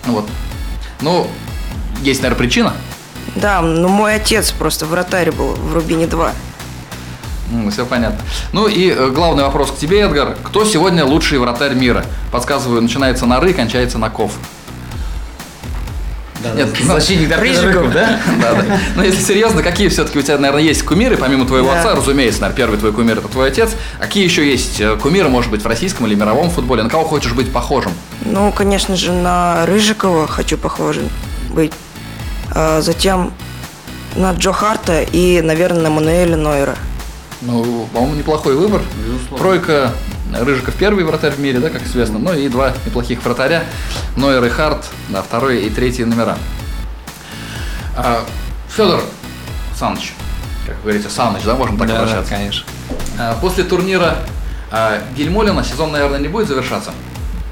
Вот. 0.05 0.27
Ну, 1.01 1.27
есть, 2.01 2.21
наверное, 2.21 2.39
причина? 2.39 2.73
Да, 3.35 3.61
ну 3.61 3.87
мой 3.87 4.15
отец 4.15 4.51
просто 4.51 4.85
вратарь 4.85 5.31
был 5.31 5.53
в 5.53 5.73
Рубине 5.73 6.07
2. 6.07 6.31
Mm, 7.51 7.69
все 7.69 7.85
понятно. 7.85 8.19
Ну 8.53 8.67
и 8.67 8.89
э, 8.89 9.09
главный 9.09 9.43
вопрос 9.43 9.71
к 9.71 9.77
тебе, 9.77 10.01
Эдгар. 10.01 10.37
Кто 10.43 10.65
сегодня 10.65 11.05
лучший 11.05 11.37
вратарь 11.37 11.73
мира? 11.75 12.05
Подсказываю, 12.31 12.81
начинается 12.81 13.25
на 13.25 13.39
ры, 13.39 13.53
кончается 13.53 13.97
на 13.97 14.09
ков. 14.09 14.31
Да, 16.43 16.53
Нет, 16.53 16.69
да, 16.87 16.93
защитник 16.99 17.37
Рыжиков, 17.37 17.91
да? 17.93 18.19
да, 18.41 18.53
да. 18.53 18.79
Но 18.95 19.03
если 19.03 19.21
серьезно, 19.21 19.61
какие 19.61 19.89
все-таки 19.89 20.19
у 20.19 20.21
тебя, 20.21 20.37
наверное, 20.37 20.63
есть 20.63 20.83
кумиры, 20.83 21.17
помимо 21.17 21.45
твоего 21.45 21.71
да. 21.71 21.79
отца, 21.79 21.95
разумеется, 21.95 22.41
наверное, 22.41 22.57
первый 22.57 22.79
твой 22.79 22.93
кумир 22.93 23.17
это 23.19 23.27
твой 23.27 23.49
отец. 23.49 23.71
Какие 23.99 24.23
еще 24.23 24.49
есть 24.49 24.79
э, 24.81 24.97
кумиры, 24.97 25.29
может 25.29 25.51
быть, 25.51 25.61
в 25.61 25.67
российском 25.67 26.07
или 26.07 26.15
мировом 26.15 26.49
футболе? 26.49 26.83
На 26.83 26.89
кого 26.89 27.03
хочешь 27.03 27.33
быть 27.33 27.51
похожим? 27.51 27.91
Ну, 28.25 28.51
конечно 28.51 28.95
же, 28.95 29.11
на 29.11 29.65
Рыжикова 29.65 30.27
хочу 30.27 30.57
похожим 30.57 31.09
быть. 31.49 31.73
А 32.53 32.81
затем 32.81 33.31
на 34.15 34.31
Джо 34.33 34.51
Харта 34.51 35.01
и, 35.03 35.41
наверное, 35.41 35.83
на 35.83 35.89
Мануэля 35.89 36.35
Нойера. 36.35 36.75
Ну, 37.41 37.87
по-моему, 37.93 38.15
неплохой 38.15 38.55
выбор. 38.55 38.81
Безусловно. 39.03 39.37
Тройка 39.37 39.91
Рыжиков 40.33 40.75
первый 40.75 41.03
вратарь 41.03 41.33
в 41.33 41.39
мире, 41.39 41.59
да, 41.59 41.69
как 41.69 41.83
известно, 41.83 42.19
ну 42.19 42.33
и 42.33 42.47
два 42.47 42.73
неплохих 42.85 43.23
вратаря, 43.23 43.63
Нойер 44.15 44.43
и 44.45 44.49
Харт, 44.49 44.85
да, 45.09 45.21
второй 45.21 45.63
и 45.65 45.69
третий 45.69 46.05
номера. 46.05 46.37
А, 47.97 48.23
Федор 48.69 49.01
Саныч, 49.77 50.13
как 50.65 50.77
вы 50.77 50.91
говорите, 50.91 51.09
Саныч, 51.09 51.43
да, 51.43 51.55
можем 51.55 51.77
так 51.77 51.87
да, 51.87 51.97
обращаться? 51.97 52.29
Да, 52.31 52.37
конечно. 52.37 52.65
А, 53.19 53.37
после 53.41 53.63
турнира 53.63 54.17
а, 54.71 55.01
Гельмолина 55.17 55.63
сезон, 55.63 55.91
наверное, 55.91 56.19
не 56.19 56.29
будет 56.29 56.47
завершаться? 56.47 56.91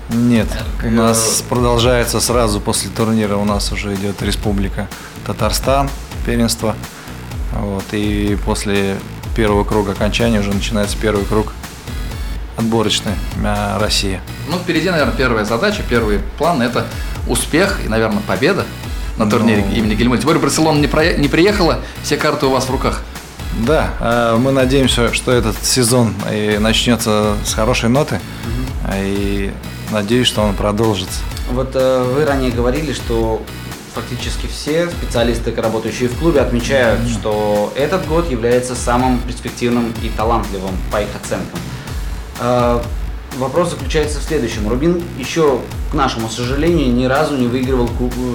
Нет, 0.10 0.48
у 0.84 0.90
нас 0.90 1.44
продолжается 1.48 2.20
сразу 2.20 2.60
после 2.60 2.90
турнира, 2.90 3.36
у 3.36 3.46
нас 3.46 3.72
уже 3.72 3.94
идет 3.94 4.22
Республика 4.24 4.88
Татарстан, 5.28 5.90
первенство. 6.26 6.76
Вот, 7.52 7.84
и 7.92 8.38
после 8.46 8.98
первого 9.36 9.64
круга 9.64 9.92
окончания 9.92 10.40
уже 10.40 10.52
начинается 10.52 10.98
первый 11.00 11.26
круг 11.26 11.54
отборочной 12.60 13.14
России. 13.80 14.20
Ну, 14.50 14.58
впереди, 14.58 14.90
наверное, 14.90 15.16
первая 15.16 15.46
задача, 15.46 15.82
первый 15.90 16.20
план– 16.38 16.62
это 16.64 16.86
успех 17.28 17.80
и, 17.86 17.88
наверное, 17.88 18.22
победа 18.22 18.66
на 19.18 19.26
ну, 19.26 19.32
турнире 19.32 19.66
ну... 19.68 19.76
имени 19.76 19.96
Гельмульти. 19.96 20.22
Тем 20.22 20.28
более 20.28 20.42
Барселона 20.42 20.80
не, 20.80 20.88
про... 20.88 21.14
не 21.14 21.28
приехала, 21.28 21.80
все 22.04 22.18
карты 22.18 22.46
у 22.46 22.52
вас 22.52 22.66
в 22.66 22.72
руках. 22.72 23.02
Да, 23.66 23.90
э, 24.00 24.38
мы 24.40 24.52
надеемся, 24.52 25.14
что 25.14 25.32
этот 25.32 25.56
сезон 25.64 26.14
и 26.32 26.58
начнется 26.60 27.36
с 27.44 27.54
хорошей 27.54 27.90
ноты. 27.90 28.16
Угу. 28.16 28.94
И 28.96 29.52
надеюсь, 29.92 30.28
что 30.28 30.42
он 30.42 30.56
продолжится. 30.56 31.22
Вот 31.52 31.72
э, 31.74 32.04
вы 32.04 32.26
ранее 32.26 32.52
говорили, 32.52 32.94
что 32.94 33.42
фактически 33.94 34.48
все 34.48 34.90
специалисты, 34.90 35.54
работающие 35.56 36.10
в 36.10 36.18
клубе, 36.18 36.42
отмечают, 36.42 37.02
что 37.10 37.74
этот 37.76 38.08
год 38.08 38.30
является 38.30 38.76
самым 38.76 39.20
перспективным 39.20 39.94
и 40.04 40.10
талантливым 40.10 40.76
по 40.92 41.02
их 41.02 41.10
оценкам. 41.22 41.60
А, 42.40 42.82
вопрос 43.38 43.72
заключается 43.72 44.20
в 44.20 44.24
следующем. 44.24 44.68
Рубин 44.68 45.02
еще, 45.18 45.60
к 45.92 45.94
нашему 45.94 46.30
сожалению, 46.30 46.94
ни 46.94 47.06
разу 47.06 47.36
не 47.38 47.48
выигрывал 47.48 47.90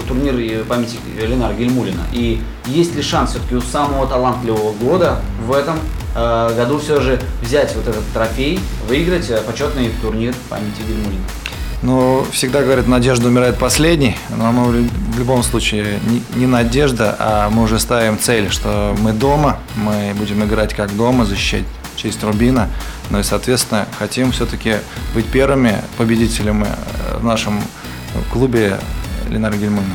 турнир 0.06 0.64
памяти 0.64 0.98
Ленара 1.20 1.54
Гельмулина. 1.54 2.02
И 2.12 2.40
есть 2.66 2.94
ли 2.94 3.02
шанс 3.02 3.30
все-таки 3.30 3.54
у 3.54 3.60
самого 3.60 4.06
талантливого 4.06 4.72
года 4.72 5.20
в 5.46 5.52
этом 5.52 5.78
э, 6.14 6.54
году 6.56 6.78
все 6.78 7.00
же 7.00 7.20
взять 7.42 7.74
вот 7.74 7.88
этот 7.88 8.04
трофей, 8.12 8.60
выиграть 8.88 9.30
э, 9.30 9.40
почетный 9.40 9.90
турнир 10.00 10.34
памяти 10.48 10.82
Гельмулина? 10.86 11.24
Ну, 11.82 12.24
всегда 12.32 12.62
говорят, 12.62 12.86
надежда 12.86 13.28
умирает 13.28 13.58
последней, 13.58 14.16
но 14.30 14.52
мы 14.52 14.88
в 15.12 15.18
любом 15.18 15.42
случае 15.42 16.00
не 16.34 16.46
надежда, 16.46 17.14
а 17.18 17.50
мы 17.50 17.64
уже 17.64 17.78
ставим 17.78 18.18
цель, 18.18 18.50
что 18.50 18.96
мы 19.02 19.12
дома, 19.12 19.58
мы 19.76 20.14
будем 20.16 20.42
играть 20.44 20.72
как 20.72 20.96
дома, 20.96 21.26
защищать 21.26 21.64
честь 21.96 22.22
Рубина, 22.22 22.68
ну 23.10 23.20
и, 23.20 23.22
соответственно, 23.22 23.86
хотим 23.98 24.32
все-таки 24.32 24.76
быть 25.14 25.26
первыми 25.26 25.82
победителями 25.96 26.66
э, 26.66 27.18
в 27.18 27.24
нашем 27.24 27.60
клубе 28.32 28.78
Ленара 29.28 29.56
Гельмана. 29.56 29.86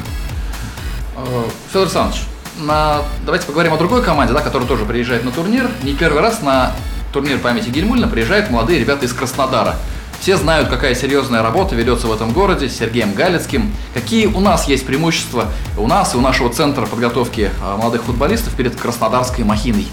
Э, 1.18 1.44
Федор 1.70 1.84
Александрович, 1.84 2.24
на... 2.60 3.02
давайте 3.26 3.46
поговорим 3.46 3.74
о 3.74 3.78
другой 3.78 4.04
команде, 4.04 4.34
да, 4.34 4.42
которая 4.42 4.68
тоже 4.68 4.86
приезжает 4.86 5.24
на 5.24 5.32
турнир. 5.32 5.70
Не 5.84 5.94
первый 5.94 6.22
раз 6.22 6.42
на 6.42 6.74
турнир 7.12 7.40
памяти 7.40 7.70
Гельмульна 7.70 8.08
приезжают 8.08 8.50
молодые 8.50 8.80
ребята 8.80 9.06
из 9.06 9.14
Краснодара. 9.14 9.76
Все 10.20 10.36
знают, 10.36 10.68
какая 10.68 10.96
серьезная 10.96 11.42
работа 11.42 11.76
ведется 11.76 12.08
в 12.08 12.12
этом 12.12 12.34
городе 12.34 12.68
с 12.68 12.78
Сергеем 12.78 13.14
Галицким. 13.14 13.74
Какие 13.94 14.26
у 14.26 14.42
нас 14.42 14.68
есть 14.68 14.86
преимущества 14.86 15.46
у 15.78 15.88
нас 15.88 16.14
и 16.14 16.18
у 16.18 16.22
нашего 16.22 16.50
центра 16.50 16.86
подготовки 16.86 17.50
а, 17.64 17.78
молодых 17.78 18.04
футболистов 18.04 18.54
перед 18.56 18.76
Краснодарской 18.76 19.46
махиной? 19.46 19.88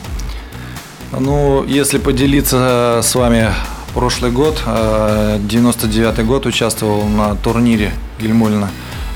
Ну, 1.19 1.65
если 1.65 1.97
поделиться 1.97 3.01
с 3.03 3.15
вами 3.15 3.51
прошлый 3.95 4.31
год, 4.31 4.63
99 4.67 6.27
год, 6.27 6.45
участвовал 6.45 7.05
на 7.09 7.35
турнире 7.37 7.95
Гельмульна. 8.21 8.69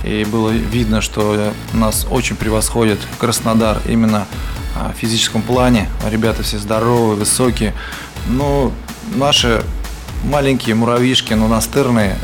И 0.03 0.25
было 0.25 0.49
видно, 0.49 1.03
что 1.03 1.53
нас 1.75 2.07
очень 2.11 2.37
превосходит 2.37 2.99
Краснодар 3.19 3.83
именно 3.87 4.27
в 4.75 4.99
физическом 4.99 5.43
плане. 5.43 5.91
Ребята 6.11 6.43
все 6.43 6.59
здоровые, 6.59 7.17
высокие. 7.17 7.75
Но 8.29 8.73
наши 9.15 9.63
маленькие 10.25 10.77
муравьишки, 10.77 11.35
но 11.35 11.49
настырные. 11.49 12.17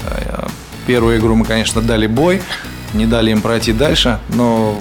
Первую 0.86 1.18
игру 1.18 1.34
мы, 1.34 1.44
конечно, 1.44 1.82
дали 1.82 2.06
бой, 2.06 2.40
не 2.94 3.04
дали 3.04 3.30
им 3.30 3.42
пройти 3.42 3.74
дальше, 3.74 4.20
но 4.30 4.78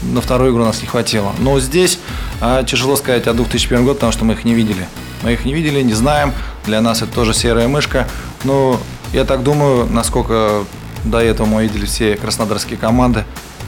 на 0.00 0.22
вторую 0.22 0.52
игру 0.52 0.64
нас 0.64 0.80
не 0.80 0.88
хватило. 0.88 1.34
Но 1.38 1.60
здесь 1.60 1.98
а, 2.40 2.62
тяжело 2.64 2.96
сказать 2.96 3.26
о 3.26 3.34
2001 3.34 3.84
год, 3.84 3.96
потому 3.96 4.12
что 4.12 4.24
мы 4.24 4.34
их 4.34 4.44
не 4.44 4.54
видели. 4.54 4.86
Мы 5.22 5.34
их 5.34 5.44
не 5.44 5.52
видели, 5.52 5.82
не 5.82 5.92
знаем. 5.92 6.32
Для 6.64 6.80
нас 6.80 7.02
это 7.02 7.12
тоже 7.12 7.34
серая 7.34 7.68
мышка. 7.68 8.08
Но 8.44 8.80
я 9.12 9.24
так 9.24 9.42
думаю, 9.42 9.86
насколько 9.90 10.64
до 11.04 11.18
этого 11.18 11.46
мы 11.46 11.62
видели 11.64 11.86
все 11.86 12.16
краснодарские 12.16 12.78
команды, 12.78 13.24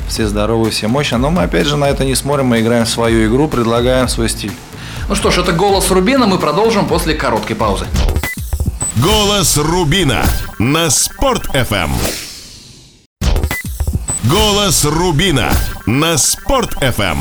все 0.09 0.27
здоровые, 0.27 0.71
все 0.71 0.89
мощные. 0.89 1.19
Но 1.19 1.31
мы 1.31 1.43
опять 1.43 1.67
же 1.67 1.77
на 1.77 1.87
это 1.87 2.05
не 2.05 2.15
смотрим, 2.15 2.47
мы 2.47 2.61
играем 2.61 2.87
свою 2.87 3.29
игру, 3.29 3.49
предлагаем 3.49 4.09
свой 4.09 4.29
стиль. 4.29 4.53
Ну 5.09 5.15
что 5.15 5.31
ж, 5.31 5.39
это 5.39 5.53
«Голос 5.53 5.91
Рубина», 5.91 6.27
мы 6.27 6.39
продолжим 6.39 6.87
после 6.87 7.15
короткой 7.15 7.57
паузы. 7.57 7.87
Голос 8.97 9.57
Рубина 9.57 10.23
на 10.59 10.91
Спорт 10.91 11.55
FM. 11.55 11.91
Голос 14.25 14.85
Рубина 14.85 15.51
на 15.87 16.17
Спорт 16.17 16.75
FM. 16.81 17.19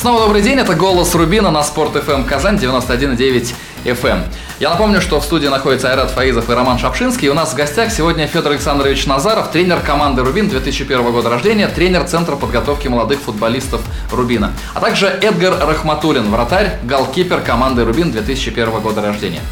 Снова 0.00 0.20
добрый 0.20 0.40
день, 0.40 0.58
это 0.58 0.74
«Голос 0.74 1.14
Рубина» 1.14 1.50
на 1.50 1.62
Спорт 1.62 1.94
FM 1.94 2.24
Казань 2.26 2.56
91,9 2.56 3.54
FM. 3.84 4.22
Я 4.58 4.70
напомню, 4.70 4.98
что 5.02 5.20
в 5.20 5.24
студии 5.24 5.48
находится 5.48 5.90
Айрат 5.90 6.10
Фаизов 6.12 6.48
и 6.48 6.54
Роман 6.54 6.78
Шапшинский. 6.78 7.28
И 7.28 7.30
у 7.30 7.34
нас 7.34 7.52
в 7.52 7.54
гостях 7.54 7.92
сегодня 7.92 8.26
Федор 8.26 8.52
Александрович 8.52 9.04
Назаров, 9.04 9.50
тренер 9.50 9.80
команды 9.80 10.22
«Рубин» 10.22 10.48
2001 10.48 11.12
года 11.12 11.28
рождения, 11.28 11.68
тренер 11.68 12.04
Центра 12.04 12.36
подготовки 12.36 12.88
молодых 12.88 13.20
футболистов 13.20 13.82
«Рубина». 14.10 14.54
А 14.72 14.80
также 14.80 15.06
Эдгар 15.06 15.58
Рахматулин, 15.68 16.30
вратарь, 16.30 16.78
голкипер 16.82 17.42
команды 17.42 17.84
«Рубин» 17.84 18.10
2001 18.10 18.80
года 18.80 19.02
рождения. 19.02 19.42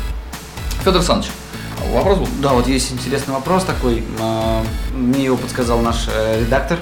Федор 0.79 0.97
Александрович, 0.97 1.31
вопрос 1.93 2.21
был? 2.21 2.29
Да, 2.41 2.55
вот 2.55 2.67
есть 2.67 2.91
интересный 2.91 3.35
вопрос 3.35 3.65
такой. 3.65 4.03
А, 4.19 4.65
мне 4.95 5.25
его 5.25 5.37
подсказал 5.37 5.81
наш 5.81 6.07
э, 6.11 6.41
редактор. 6.41 6.79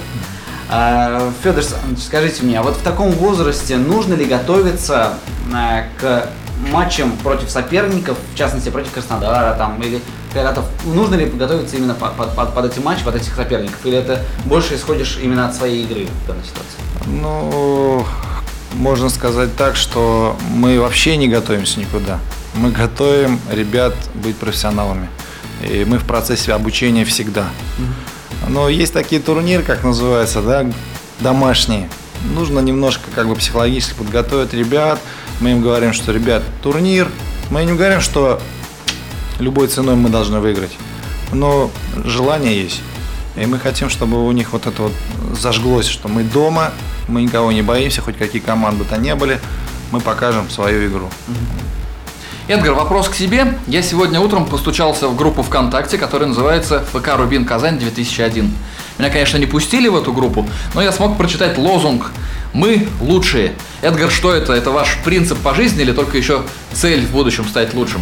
А, 0.69 1.33
Федор 1.43 1.63
скажите 1.99 2.43
мне, 2.43 2.59
а 2.59 2.63
вот 2.63 2.77
в 2.77 2.83
таком 2.83 3.11
возрасте 3.13 3.77
нужно 3.77 4.15
ли 4.15 4.25
готовиться 4.25 5.15
а, 5.53 5.85
к 5.99 6.29
матчам 6.71 7.13
против 7.19 7.51
соперников, 7.51 8.17
в 8.35 8.37
частности 8.37 8.69
против 8.71 8.93
Краснодара, 8.93 9.57
там, 9.57 9.81
или 9.83 10.01
когда-то 10.33 10.65
нужно 10.85 11.15
ли 11.15 11.27
подготовиться 11.27 11.77
именно 11.77 11.95
под, 11.95 12.15
под, 12.17 12.55
под 12.55 12.65
эти 12.65 12.81
матчи, 12.81 13.05
под 13.05 13.17
этих 13.17 13.35
соперников, 13.35 13.79
или 13.85 13.99
это 13.99 14.23
больше 14.45 14.75
исходишь 14.75 15.19
именно 15.23 15.47
от 15.49 15.55
своей 15.55 15.85
игры 15.85 16.07
в 16.25 16.27
данной 16.27 16.45
ситуации? 16.45 16.79
Ну, 17.07 18.05
можно 18.75 19.09
сказать 19.09 19.55
так, 19.57 19.77
что 19.77 20.37
мы 20.51 20.81
вообще 20.81 21.17
не 21.17 21.29
готовимся 21.29 21.81
никуда. 21.81 22.19
Мы 22.55 22.71
готовим 22.71 23.39
ребят 23.51 23.95
быть 24.15 24.37
профессионалами. 24.37 25.09
И 25.63 25.85
мы 25.87 25.99
в 25.99 26.05
процессе 26.05 26.53
обучения 26.53 27.05
всегда. 27.05 27.47
Но 28.49 28.69
есть 28.69 28.93
такие 28.93 29.21
турниры, 29.21 29.63
как 29.63 29.85
называется, 29.85 30.43
да, 30.43 30.67
домашние. 31.21 31.89
Нужно 32.35 32.61
немножко 32.61 33.05
как 33.15 33.29
бы 33.29 33.35
психологически 33.35 33.95
подготовить 33.95 34.53
ребят. 34.53 34.99
Мы 35.41 35.53
им 35.53 35.63
говорим, 35.63 35.93
что, 35.93 36.13
ребят, 36.13 36.43
турнир. 36.63 37.09
Мы 37.51 37.65
не 37.65 37.73
говорим, 37.73 38.01
что 38.01 38.41
любой 39.39 39.69
ценой 39.69 39.97
мы 39.97 40.09
должны 40.09 40.41
выиграть. 40.41 40.77
Но 41.33 41.71
желание 42.05 42.63
есть. 42.63 42.81
И 43.37 43.45
мы 43.45 43.59
хотим, 43.59 43.91
чтобы 43.91 44.27
у 44.27 44.33
них 44.33 44.53
вот 44.53 44.67
это 44.67 44.83
вот 44.83 44.93
зажглось, 45.39 45.87
что 45.87 46.09
мы 46.09 46.23
дома, 46.23 46.73
мы 47.07 47.23
никого 47.23 47.53
не 47.53 47.63
боимся, 47.63 48.01
хоть 48.01 48.17
какие 48.17 48.41
команды 48.41 48.85
то 48.85 48.97
не 48.97 49.15
были, 49.15 49.41
мы 49.93 50.01
покажем 50.01 50.49
свою 50.49 50.89
игру. 50.89 51.11
Эдгар, 52.49 52.75
вопрос 52.75 53.09
к 53.09 53.15
себе. 53.17 53.59
Я 53.67 53.83
сегодня 53.83 54.21
утром 54.21 54.47
постучался 54.47 55.09
в 55.09 55.17
группу 55.17 55.43
ВКонтакте, 55.43 55.99
которая 55.99 56.29
называется 56.29 56.85
ФК 56.93 57.17
Рубин 57.17 57.45
Казань 57.45 57.77
2001. 57.77 58.55
Меня, 58.99 59.11
конечно, 59.11 59.37
не 59.37 59.47
пустили 59.47 59.89
в 59.89 59.97
эту 59.97 60.13
группу, 60.13 60.49
но 60.73 60.81
я 60.81 60.93
смог 60.93 61.17
прочитать 61.17 61.59
лозунг 61.59 62.13
«Мы 62.53 62.87
лучшие». 63.01 63.55
Эдгар, 63.83 64.13
что 64.13 64.33
это? 64.33 64.53
Это 64.53 64.71
ваш 64.71 64.97
принцип 65.05 65.37
по 65.39 65.57
жизни 65.57 65.83
или 65.83 65.91
только 65.91 66.19
еще 66.19 66.43
цель 66.73 67.05
в 67.05 67.11
будущем 67.11 67.49
стать 67.49 67.75
лучшим? 67.75 68.01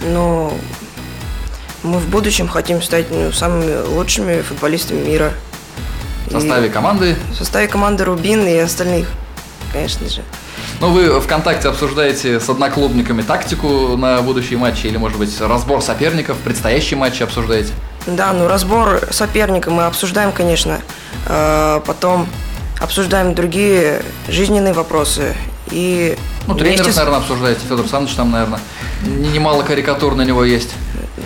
Ну, 0.00 0.58
мы 1.82 1.98
в 1.98 2.08
будущем 2.08 2.48
хотим 2.48 2.80
стать 2.80 3.10
ну, 3.10 3.32
самыми 3.32 3.86
лучшими 3.86 4.40
футболистами 4.40 5.06
мира. 5.06 5.34
В 6.26 6.32
составе 6.32 6.68
И 6.68 6.70
команды? 6.70 7.16
В 7.32 7.36
составе 7.36 7.68
команды 7.68 8.04
Рубин 8.04 8.46
и 8.46 8.56
остальных, 8.56 9.10
конечно 9.74 10.08
же. 10.08 10.22
Ну, 10.80 10.90
вы 10.90 11.20
ВКонтакте 11.20 11.68
обсуждаете 11.68 12.40
с 12.40 12.48
одноклубниками 12.48 13.22
тактику 13.22 13.96
на 13.96 14.20
будущие 14.22 14.58
матчи 14.58 14.86
или, 14.86 14.96
может 14.96 15.18
быть, 15.18 15.40
разбор 15.40 15.80
соперников, 15.82 16.36
предстоящие 16.38 16.98
матчи 16.98 17.22
обсуждаете? 17.22 17.72
Да, 18.06 18.32
ну 18.32 18.46
разбор 18.48 19.00
соперника 19.10 19.70
мы 19.70 19.84
обсуждаем, 19.86 20.32
конечно. 20.32 20.80
Э, 21.26 21.80
Потом 21.86 22.26
обсуждаем 22.80 23.34
другие 23.34 24.02
жизненные 24.28 24.74
вопросы. 24.74 25.34
И 25.70 26.18
Ну, 26.46 26.52
вместе 26.54 26.68
тренеров, 26.76 26.92
с- 26.92 26.96
наверное, 26.96 27.18
обсуждаете. 27.20 27.60
Федор 27.62 27.80
Александрович 27.80 28.14
там, 28.16 28.30
наверное, 28.30 28.60
не- 29.06 29.28
немало 29.28 29.62
карикатур 29.62 30.14
на 30.16 30.22
него 30.22 30.44
есть. 30.44 30.74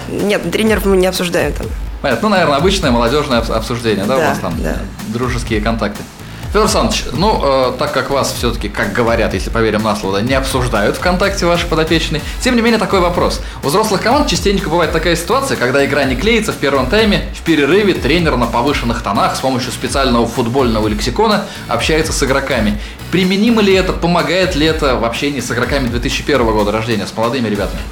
Нет, 0.08 0.48
тренеров 0.52 0.84
мы 0.84 0.96
не 0.96 1.06
обсуждаем 1.08 1.52
там. 1.52 1.66
Понятно. 2.00 2.28
Ну, 2.28 2.34
наверное, 2.36 2.56
обычное 2.58 2.92
молодежное 2.92 3.40
обс- 3.40 3.52
обсуждение, 3.52 4.04
да, 4.04 4.14
у 4.16 4.20
Да, 4.20 4.28
вас 4.28 4.38
там 4.38 4.54
да. 4.62 4.76
дружеские 5.08 5.60
контакты. 5.60 6.02
Федор 6.48 6.62
Александрович, 6.62 7.04
ну, 7.12 7.40
э, 7.42 7.72
так 7.78 7.92
как 7.92 8.08
вас 8.08 8.32
все-таки, 8.32 8.70
как 8.70 8.94
говорят, 8.94 9.34
если 9.34 9.50
поверим 9.50 9.82
на 9.82 9.94
слово, 9.94 10.18
не 10.18 10.32
обсуждают 10.32 10.96
ВКонтакте 10.96 11.44
ваши 11.44 11.66
подопечные, 11.66 12.22
тем 12.40 12.56
не 12.56 12.62
менее 12.62 12.78
такой 12.78 13.00
вопрос. 13.00 13.42
У 13.62 13.68
взрослых 13.68 14.00
команд 14.00 14.28
частенько 14.28 14.70
бывает 14.70 14.90
такая 14.90 15.14
ситуация, 15.14 15.58
когда 15.58 15.84
игра 15.84 16.04
не 16.04 16.16
клеится 16.16 16.52
в 16.52 16.56
первом 16.56 16.86
тайме, 16.86 17.28
в 17.38 17.42
перерыве 17.42 17.92
тренер 17.92 18.38
на 18.38 18.46
повышенных 18.46 19.02
тонах 19.02 19.36
с 19.36 19.40
помощью 19.40 19.72
специального 19.72 20.26
футбольного 20.26 20.88
лексикона 20.88 21.44
общается 21.68 22.14
с 22.14 22.22
игроками. 22.22 22.80
Применимо 23.10 23.60
ли 23.60 23.74
это, 23.74 23.92
помогает 23.92 24.56
ли 24.56 24.66
это 24.66 24.96
в 24.96 25.04
общении 25.04 25.40
с 25.40 25.50
игроками 25.50 25.88
2001 25.88 26.46
года 26.46 26.72
рождения, 26.72 27.06
с 27.06 27.14
молодыми 27.14 27.48
ребятами? 27.48 27.82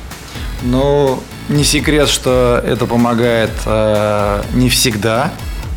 Ну, 0.63 1.23
не 1.51 1.63
секрет, 1.63 2.09
что 2.09 2.63
это 2.67 2.87
помогает 2.87 3.51
э, 3.67 4.43
не 4.55 4.71
всегда, 4.71 5.31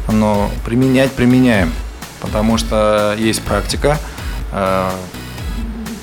но 0.08 0.50
применять 0.66 1.12
применяем, 1.12 1.74
потому 2.22 2.58
что 2.58 3.16
есть 3.18 3.42
практика. 3.42 3.98
Э, 4.52 4.90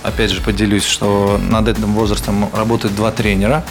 опять 0.03 0.31
же, 0.31 0.41
поделюсь, 0.41 0.85
что 0.85 1.41
над 1.51 1.69
этим 1.69 1.93
возрастом 1.95 2.49
работают 2.55 2.95
два 2.95 3.11
тренера. 3.11 3.65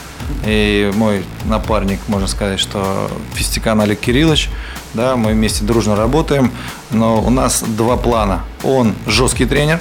И 0.46 0.92
мой 0.96 1.24
напарник, 1.46 2.00
можно 2.08 2.28
сказать, 2.28 2.60
что 2.60 3.10
Фистикан 3.34 3.80
Олег 3.82 4.00
Кириллович, 4.00 4.50
да, 4.94 5.16
мы 5.16 5.34
вместе 5.34 5.64
дружно 5.64 5.96
работаем, 5.96 6.52
но 6.92 7.22
у 7.22 7.30
нас 7.30 7.62
два 7.62 7.96
плана. 7.96 8.44
Он 8.64 8.96
жесткий 9.06 9.46
тренер, 9.46 9.80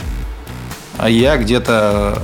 а 0.98 1.08
я 1.08 1.36
где-то 1.38 2.22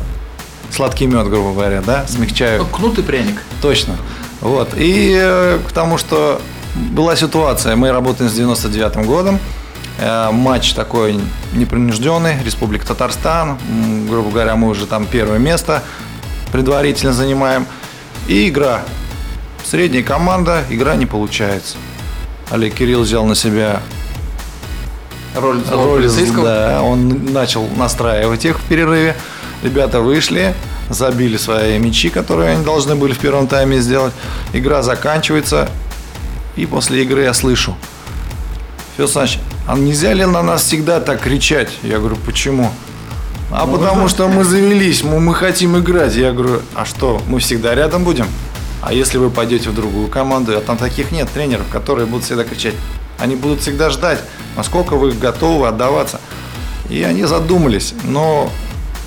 сладкий 0.70 1.06
мед, 1.06 1.28
грубо 1.28 1.52
говоря, 1.52 1.80
да, 1.80 2.06
смягчаю. 2.06 2.62
Ну, 2.62 2.66
кнут 2.66 2.98
и 2.98 3.02
пряник. 3.02 3.42
Точно. 3.62 3.96
Вот. 4.40 4.74
И 4.76 5.18
э, 5.18 5.58
к 5.66 5.72
тому, 5.72 5.98
что 5.98 6.40
была 6.74 7.16
ситуация, 7.16 7.76
мы 7.76 7.90
работаем 7.90 8.30
с 8.30 8.34
99 8.34 9.06
годом, 9.06 9.38
матч 10.32 10.72
такой 10.72 11.20
непринужденный, 11.52 12.42
Республика 12.42 12.86
Татарстан, 12.86 13.58
грубо 14.08 14.30
говоря, 14.30 14.56
мы 14.56 14.68
уже 14.68 14.86
там 14.86 15.06
первое 15.06 15.38
место 15.38 15.82
предварительно 16.52 17.12
занимаем. 17.12 17.66
И 18.26 18.48
игра. 18.48 18.82
средняя 19.64 20.02
команда, 20.02 20.64
игра 20.70 20.96
не 20.96 21.06
получается. 21.06 21.76
Олег 22.50 22.74
Кирилл 22.74 23.02
взял 23.02 23.24
на 23.24 23.34
себя 23.34 23.80
Роль, 25.36 25.62
роль, 25.70 26.02
полицейского. 26.02 26.44
да, 26.44 26.82
он 26.82 27.32
начал 27.32 27.68
настраивать 27.76 28.44
их 28.44 28.58
в 28.58 28.62
перерыве. 28.64 29.14
Ребята 29.62 30.00
вышли, 30.00 30.54
забили 30.88 31.36
свои 31.36 31.78
мячи, 31.78 32.10
которые 32.10 32.50
они 32.50 32.64
должны 32.64 32.96
были 32.96 33.12
в 33.12 33.18
первом 33.18 33.46
тайме 33.46 33.78
сделать. 33.80 34.12
Игра 34.52 34.82
заканчивается, 34.82 35.68
и 36.56 36.66
после 36.66 37.02
игры 37.02 37.22
я 37.22 37.32
слышу. 37.34 37.76
Федор 38.96 39.06
Александрович, 39.06 39.38
а 39.70 39.78
нельзя 39.78 40.12
ли 40.14 40.24
на 40.24 40.42
нас 40.42 40.64
всегда 40.64 40.98
так 40.98 41.20
кричать? 41.20 41.68
Я 41.84 42.00
говорю, 42.00 42.16
почему? 42.26 42.72
А 43.52 43.68
потому 43.68 44.08
что 44.08 44.26
мы 44.26 44.42
завелись, 44.42 45.04
мы, 45.04 45.20
мы 45.20 45.32
хотим 45.32 45.78
играть. 45.78 46.16
Я 46.16 46.32
говорю, 46.32 46.62
а 46.74 46.84
что, 46.84 47.22
мы 47.28 47.38
всегда 47.38 47.72
рядом 47.72 48.02
будем? 48.02 48.26
А 48.82 48.92
если 48.92 49.18
вы 49.18 49.30
пойдете 49.30 49.70
в 49.70 49.74
другую 49.76 50.08
команду, 50.08 50.58
а 50.58 50.60
там 50.60 50.76
таких 50.76 51.12
нет 51.12 51.28
тренеров, 51.30 51.68
которые 51.70 52.06
будут 52.06 52.24
всегда 52.24 52.42
кричать. 52.42 52.74
Они 53.20 53.36
будут 53.36 53.60
всегда 53.60 53.90
ждать, 53.90 54.18
насколько 54.56 54.96
вы 54.96 55.12
готовы 55.12 55.68
отдаваться. 55.68 56.20
И 56.88 57.04
они 57.04 57.22
задумались, 57.22 57.94
но 58.02 58.50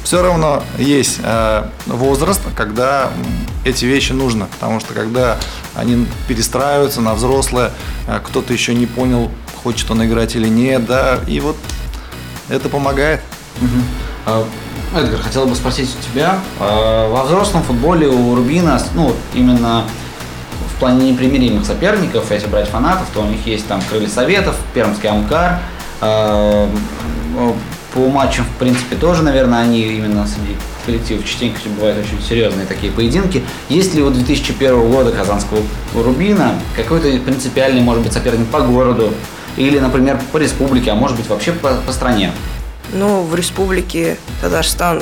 все 0.06 0.22
равно 0.22 0.64
есть 0.78 1.20
э, 1.22 1.66
возраст, 1.88 2.42
когда 2.56 3.12
эти 3.66 3.84
вещи 3.84 4.14
нужно, 4.14 4.46
потому 4.46 4.80
что 4.80 4.94
когда 4.94 5.38
они 5.76 6.08
перестраиваются 6.30 7.02
на 7.02 7.16
взрослое, 7.16 7.72
э, 8.08 8.22
кто-то 8.24 8.54
еще 8.54 8.74
не 8.74 8.86
понял, 8.86 9.30
хочет 9.64 9.90
он 9.90 10.06
играть 10.06 10.36
или 10.36 10.48
нет, 10.48 10.86
да, 10.86 11.20
и 11.28 11.40
вот 11.40 11.56
это 12.50 12.70
помогает. 12.70 13.22
А, 14.26 14.46
Эдгар, 14.96 15.22
хотел 15.22 15.46
бы 15.46 15.56
спросить 15.56 15.90
у 16.00 16.12
тебя, 16.12 16.40
а, 16.60 17.10
во 17.10 17.24
взрослом 17.24 17.64
футболе 17.64 18.08
у 18.08 18.36
Рубина, 18.36 18.82
ну, 18.94 19.16
именно 19.34 19.86
в 20.76 20.80
плане 20.80 21.12
непримиримых 21.12 21.66
соперников, 21.66 22.32
если 22.32 22.48
брать 22.48 22.68
фанатов, 22.68 23.08
то 23.14 23.22
у 23.22 23.26
них 23.26 23.46
есть 23.46 23.68
там 23.68 23.82
Крылья 23.90 24.10
Советов, 24.10 24.56
Пермский 24.74 25.10
Амкар, 25.10 25.60
а, 26.02 26.70
по 27.94 28.10
матчам, 28.10 28.46
в 28.46 28.58
принципе, 28.58 28.96
тоже, 28.96 29.22
наверное, 29.24 29.62
они 29.62 29.82
именно 29.82 30.26
среди 30.28 30.58
коллективов 30.86 31.26
частенько 31.26 31.60
бывают 31.78 32.00
очень 32.00 32.22
серьезные 32.22 32.66
такие 32.66 32.92
поединки. 32.92 33.44
Есть 33.70 33.94
ли 33.94 34.02
у 34.02 34.10
2001 34.10 34.92
года 34.92 35.12
Казанского 35.12 35.60
Рубина 35.96 36.56
какой-то 36.76 37.08
принципиальный, 37.20 37.82
может 37.82 38.04
быть, 38.04 38.12
соперник 38.12 38.48
по 38.48 38.62
городу 38.62 39.14
или, 39.58 39.80
например, 39.80 40.20
по 40.32 40.38
республике, 40.38 40.92
а 40.92 40.96
может 40.96 41.18
быть, 41.18 41.28
вообще 41.28 41.52
по, 41.52 41.76
по 41.76 41.92
стране? 41.92 42.32
Ну, 42.94 43.24
в 43.24 43.36
республике 43.36 44.18
Татарстан 44.42 45.02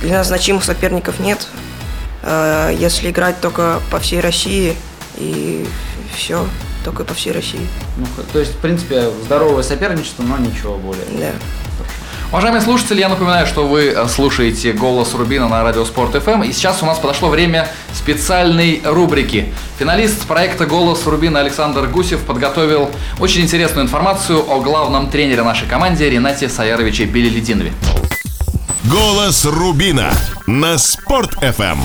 для 0.00 0.18
нас 0.18 0.28
значимых 0.28 0.64
соперников 0.64 1.20
нет. 1.20 1.46
Э, 2.22 2.74
Если 2.76 3.10
играть 3.10 3.40
только 3.40 3.80
по 3.90 3.98
всей 3.98 4.20
России 4.20 4.76
и 5.16 5.66
все, 6.14 6.46
только 6.84 7.04
по 7.04 7.14
всей 7.14 7.32
России. 7.32 7.66
Ну, 7.96 8.06
то 8.32 8.38
есть, 8.38 8.52
в 8.52 8.58
принципе, 8.58 9.10
здоровое 9.24 9.62
соперничество, 9.62 10.22
но 10.22 10.36
ничего 10.38 10.76
более. 10.76 11.04
Да. 11.18 11.32
Уважаемые 12.34 12.62
слушатели, 12.62 12.98
я 12.98 13.08
напоминаю, 13.08 13.46
что 13.46 13.64
вы 13.64 13.90
э, 13.94 14.08
слушаете 14.08 14.72
«Голос 14.72 15.14
Рубина» 15.14 15.46
на 15.46 15.62
радио 15.62 15.84
Спорт 15.84 16.20
ФМ. 16.20 16.42
И 16.42 16.50
сейчас 16.50 16.82
у 16.82 16.84
нас 16.84 16.98
подошло 16.98 17.28
время 17.28 17.68
специальной 17.92 18.82
рубрики. 18.84 19.54
Финалист 19.78 20.26
проекта 20.26 20.66
«Голос 20.66 21.06
Рубина» 21.06 21.38
Александр 21.38 21.86
Гусев 21.86 22.22
подготовил 22.22 22.90
очень 23.20 23.42
интересную 23.42 23.84
информацию 23.84 24.44
о 24.50 24.58
главном 24.60 25.10
тренере 25.10 25.44
нашей 25.44 25.68
команде 25.68 26.10
Ренате 26.10 26.48
Саяровиче 26.48 27.04
Белелединове. 27.04 27.72
Голос 28.90 29.44
Рубина 29.44 30.10
на 30.48 30.76
Спорт 30.76 31.40
Эм. 31.40 31.78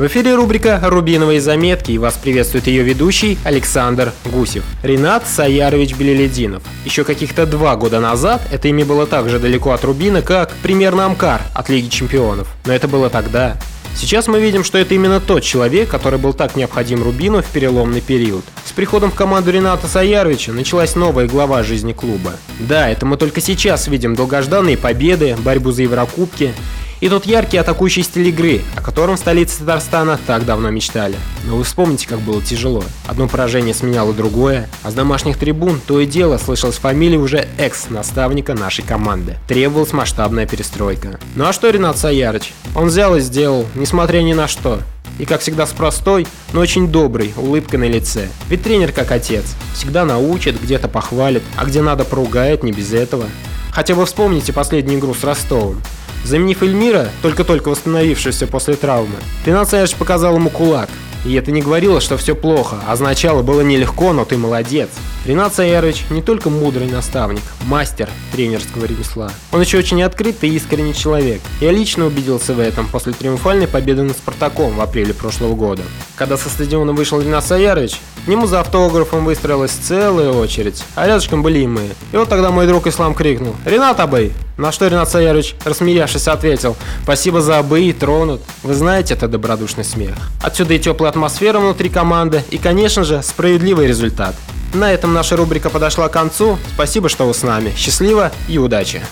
В 0.00 0.06
эфире 0.06 0.34
рубрика 0.34 0.80
«Рубиновые 0.82 1.42
заметки» 1.42 1.92
и 1.92 1.98
вас 1.98 2.14
приветствует 2.14 2.66
ее 2.68 2.82
ведущий 2.82 3.36
Александр 3.44 4.14
Гусев. 4.24 4.64
Ренат 4.82 5.28
Саярович 5.28 5.94
Белелединов. 5.94 6.62
Еще 6.86 7.04
каких-то 7.04 7.44
два 7.44 7.76
года 7.76 8.00
назад 8.00 8.40
это 8.50 8.68
имя 8.68 8.86
было 8.86 9.06
так 9.06 9.28
же 9.28 9.38
далеко 9.38 9.72
от 9.72 9.84
Рубина, 9.84 10.22
как 10.22 10.54
примерно 10.62 11.04
Амкар 11.04 11.42
от 11.54 11.68
Лиги 11.68 11.90
Чемпионов. 11.90 12.48
Но 12.64 12.72
это 12.72 12.88
было 12.88 13.10
тогда. 13.10 13.58
Сейчас 13.94 14.26
мы 14.26 14.40
видим, 14.40 14.64
что 14.64 14.78
это 14.78 14.94
именно 14.94 15.20
тот 15.20 15.42
человек, 15.42 15.90
который 15.90 16.18
был 16.18 16.32
так 16.32 16.56
необходим 16.56 17.02
Рубину 17.02 17.42
в 17.42 17.46
переломный 17.46 18.00
период. 18.00 18.44
С 18.64 18.72
приходом 18.72 19.10
в 19.10 19.14
команду 19.14 19.50
Рената 19.50 19.86
Саяровича 19.86 20.52
началась 20.52 20.96
новая 20.96 21.26
глава 21.26 21.62
жизни 21.62 21.92
клуба. 21.92 22.32
Да, 22.58 22.88
это 22.88 23.04
мы 23.04 23.18
только 23.18 23.42
сейчас 23.42 23.86
видим 23.86 24.14
долгожданные 24.14 24.78
победы, 24.78 25.36
борьбу 25.44 25.72
за 25.72 25.82
Еврокубки, 25.82 26.54
и 27.00 27.08
тот 27.08 27.26
яркий 27.26 27.56
атакующий 27.56 28.02
стиль 28.02 28.28
игры, 28.28 28.60
о 28.76 28.82
котором 28.82 29.16
в 29.16 29.18
столице 29.18 29.58
Татарстана 29.60 30.18
так 30.26 30.44
давно 30.44 30.70
мечтали. 30.70 31.16
Но 31.44 31.56
вы 31.56 31.64
вспомните, 31.64 32.06
как 32.06 32.20
было 32.20 32.42
тяжело. 32.42 32.84
Одно 33.06 33.28
поражение 33.28 33.74
сменяло 33.74 34.12
другое, 34.12 34.68
а 34.82 34.90
с 34.90 34.94
домашних 34.94 35.38
трибун 35.38 35.80
то 35.86 36.00
и 36.00 36.06
дело 36.06 36.38
слышалась 36.38 36.76
фамилия 36.76 37.18
уже 37.18 37.48
экс-наставника 37.58 38.54
нашей 38.54 38.84
команды. 38.84 39.36
Требовалась 39.48 39.92
масштабная 39.92 40.46
перестройка. 40.46 41.18
Ну 41.34 41.44
а 41.44 41.52
что 41.52 41.70
Ренат 41.70 41.98
Саярыч? 41.98 42.52
Он 42.74 42.88
взял 42.88 43.16
и 43.16 43.20
сделал, 43.20 43.66
несмотря 43.74 44.20
ни 44.20 44.32
на 44.32 44.48
что. 44.48 44.80
И 45.18 45.26
как 45.26 45.40
всегда 45.42 45.66
с 45.66 45.70
простой, 45.70 46.26
но 46.52 46.60
очень 46.60 46.88
доброй 46.88 47.32
улыбкой 47.36 47.78
на 47.78 47.84
лице. 47.84 48.28
Ведь 48.48 48.62
тренер 48.62 48.92
как 48.92 49.10
отец. 49.10 49.44
Всегда 49.74 50.04
научит, 50.04 50.60
где-то 50.60 50.88
похвалит, 50.88 51.42
а 51.56 51.64
где 51.66 51.82
надо 51.82 52.04
поругает, 52.04 52.62
не 52.62 52.72
без 52.72 52.92
этого. 52.92 53.26
Хотя 53.70 53.94
вы 53.94 54.06
вспомните 54.06 54.52
последнюю 54.52 54.98
игру 54.98 55.14
с 55.14 55.22
Ростовом. 55.22 55.80
Заменив 56.24 56.62
Эльмира, 56.62 57.08
только-только 57.22 57.68
восстановившегося 57.70 58.46
после 58.46 58.74
травмы, 58.74 59.16
Ренат 59.44 59.68
Саевич 59.68 59.94
показал 59.94 60.36
ему 60.36 60.50
кулак. 60.50 60.88
И 61.24 61.34
это 61.34 61.52
не 61.52 61.60
говорило, 61.60 62.00
что 62.00 62.16
все 62.16 62.34
плохо, 62.34 62.76
а 62.86 62.92
означало 62.92 63.42
было 63.42 63.60
нелегко, 63.60 64.12
но 64.12 64.24
ты 64.24 64.36
молодец. 64.36 64.88
Ренат 65.26 65.54
Саерович 65.54 66.04
не 66.08 66.22
только 66.22 66.48
мудрый 66.48 66.88
наставник, 66.88 67.42
мастер 67.66 68.08
тренерского 68.32 68.86
ремесла. 68.86 69.30
Он 69.52 69.60
еще 69.60 69.78
очень 69.78 70.02
открытый 70.02 70.48
и 70.48 70.54
искренний 70.54 70.94
человек. 70.94 71.42
Я 71.60 71.72
лично 71.72 72.06
убедился 72.06 72.54
в 72.54 72.60
этом 72.60 72.88
после 72.88 73.12
триумфальной 73.12 73.68
победы 73.68 74.02
над 74.02 74.16
Спартаком 74.16 74.76
в 74.76 74.80
апреле 74.80 75.12
прошлого 75.12 75.54
года. 75.54 75.82
Когда 76.16 76.38
со 76.38 76.48
стадиона 76.48 76.92
вышел 76.92 77.20
Ренат 77.20 77.44
Саерович, 77.44 78.00
к 78.24 78.28
нему 78.28 78.46
за 78.46 78.60
автографом 78.60 79.24
выстроилась 79.24 79.72
целая 79.72 80.30
очередь, 80.30 80.82
а 80.94 81.06
рядышком 81.06 81.42
были 81.42 81.60
и 81.60 81.66
мы. 81.66 81.88
И 82.12 82.16
вот 82.16 82.28
тогда 82.28 82.50
мой 82.50 82.66
друг 82.66 82.86
Ислам 82.86 83.14
крикнул 83.14 83.54
«Ренат 83.64 84.00
Абей!» 84.00 84.32
На 84.58 84.72
что 84.72 84.88
Ренат 84.88 85.08
Саерович, 85.08 85.54
рассмеявшись, 85.64 86.28
ответил 86.28 86.76
«Спасибо 87.02 87.40
за 87.40 87.58
Абей, 87.58 87.94
тронут». 87.94 88.42
Вы 88.62 88.74
знаете, 88.74 89.14
это 89.14 89.26
добродушный 89.26 89.84
смех. 89.84 90.14
Отсюда 90.42 90.74
и 90.74 90.78
теплая 90.78 91.09
атмосфера 91.10 91.58
внутри 91.58 91.90
команды, 91.90 92.42
и, 92.50 92.56
конечно 92.56 93.04
же, 93.04 93.22
справедливый 93.22 93.86
результат. 93.86 94.34
На 94.72 94.92
этом 94.92 95.12
наша 95.12 95.36
рубрика 95.36 95.68
подошла 95.68 96.08
к 96.08 96.12
концу. 96.12 96.58
Спасибо, 96.74 97.08
что 97.08 97.26
вы 97.26 97.34
с 97.34 97.42
нами. 97.42 97.74
Счастливо 97.76 98.32
и 98.48 98.56
удачи! 98.56 99.02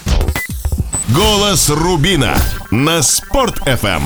Голос 1.09 1.69
Рубина 1.69 2.37
на 2.71 3.03
Спорт 3.03 3.59
Эм. 3.67 3.75
FM. 3.77 4.03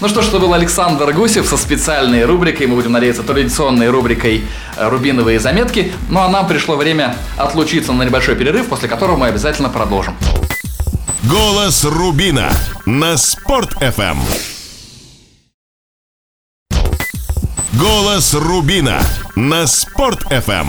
Ну 0.00 0.08
что 0.08 0.22
ж, 0.22 0.28
это 0.28 0.38
был 0.38 0.52
Александр 0.52 1.12
Гусев 1.12 1.48
со 1.48 1.56
специальной 1.56 2.24
рубрикой, 2.24 2.68
мы 2.68 2.76
будем 2.76 2.92
надеяться, 2.92 3.24
традиционной 3.24 3.90
рубрикой 3.90 4.44
э, 4.76 4.88
«Рубиновые 4.88 5.40
заметки». 5.40 5.92
Ну 6.08 6.20
а 6.20 6.28
нам 6.28 6.46
пришло 6.46 6.76
время 6.76 7.16
отлучиться 7.36 7.92
на 7.92 8.04
небольшой 8.04 8.36
перерыв, 8.36 8.68
после 8.68 8.88
которого 8.88 9.16
мы 9.16 9.26
обязательно 9.26 9.68
продолжим. 9.68 10.16
Голос 11.24 11.84
Рубина 11.84 12.48
на 12.86 13.16
Спорт 13.16 13.70
Голос 17.78 18.34
Рубина 18.34 19.00
на 19.36 19.68
Спорт 19.68 20.24
Эм. 20.32 20.40
FM. 20.40 20.66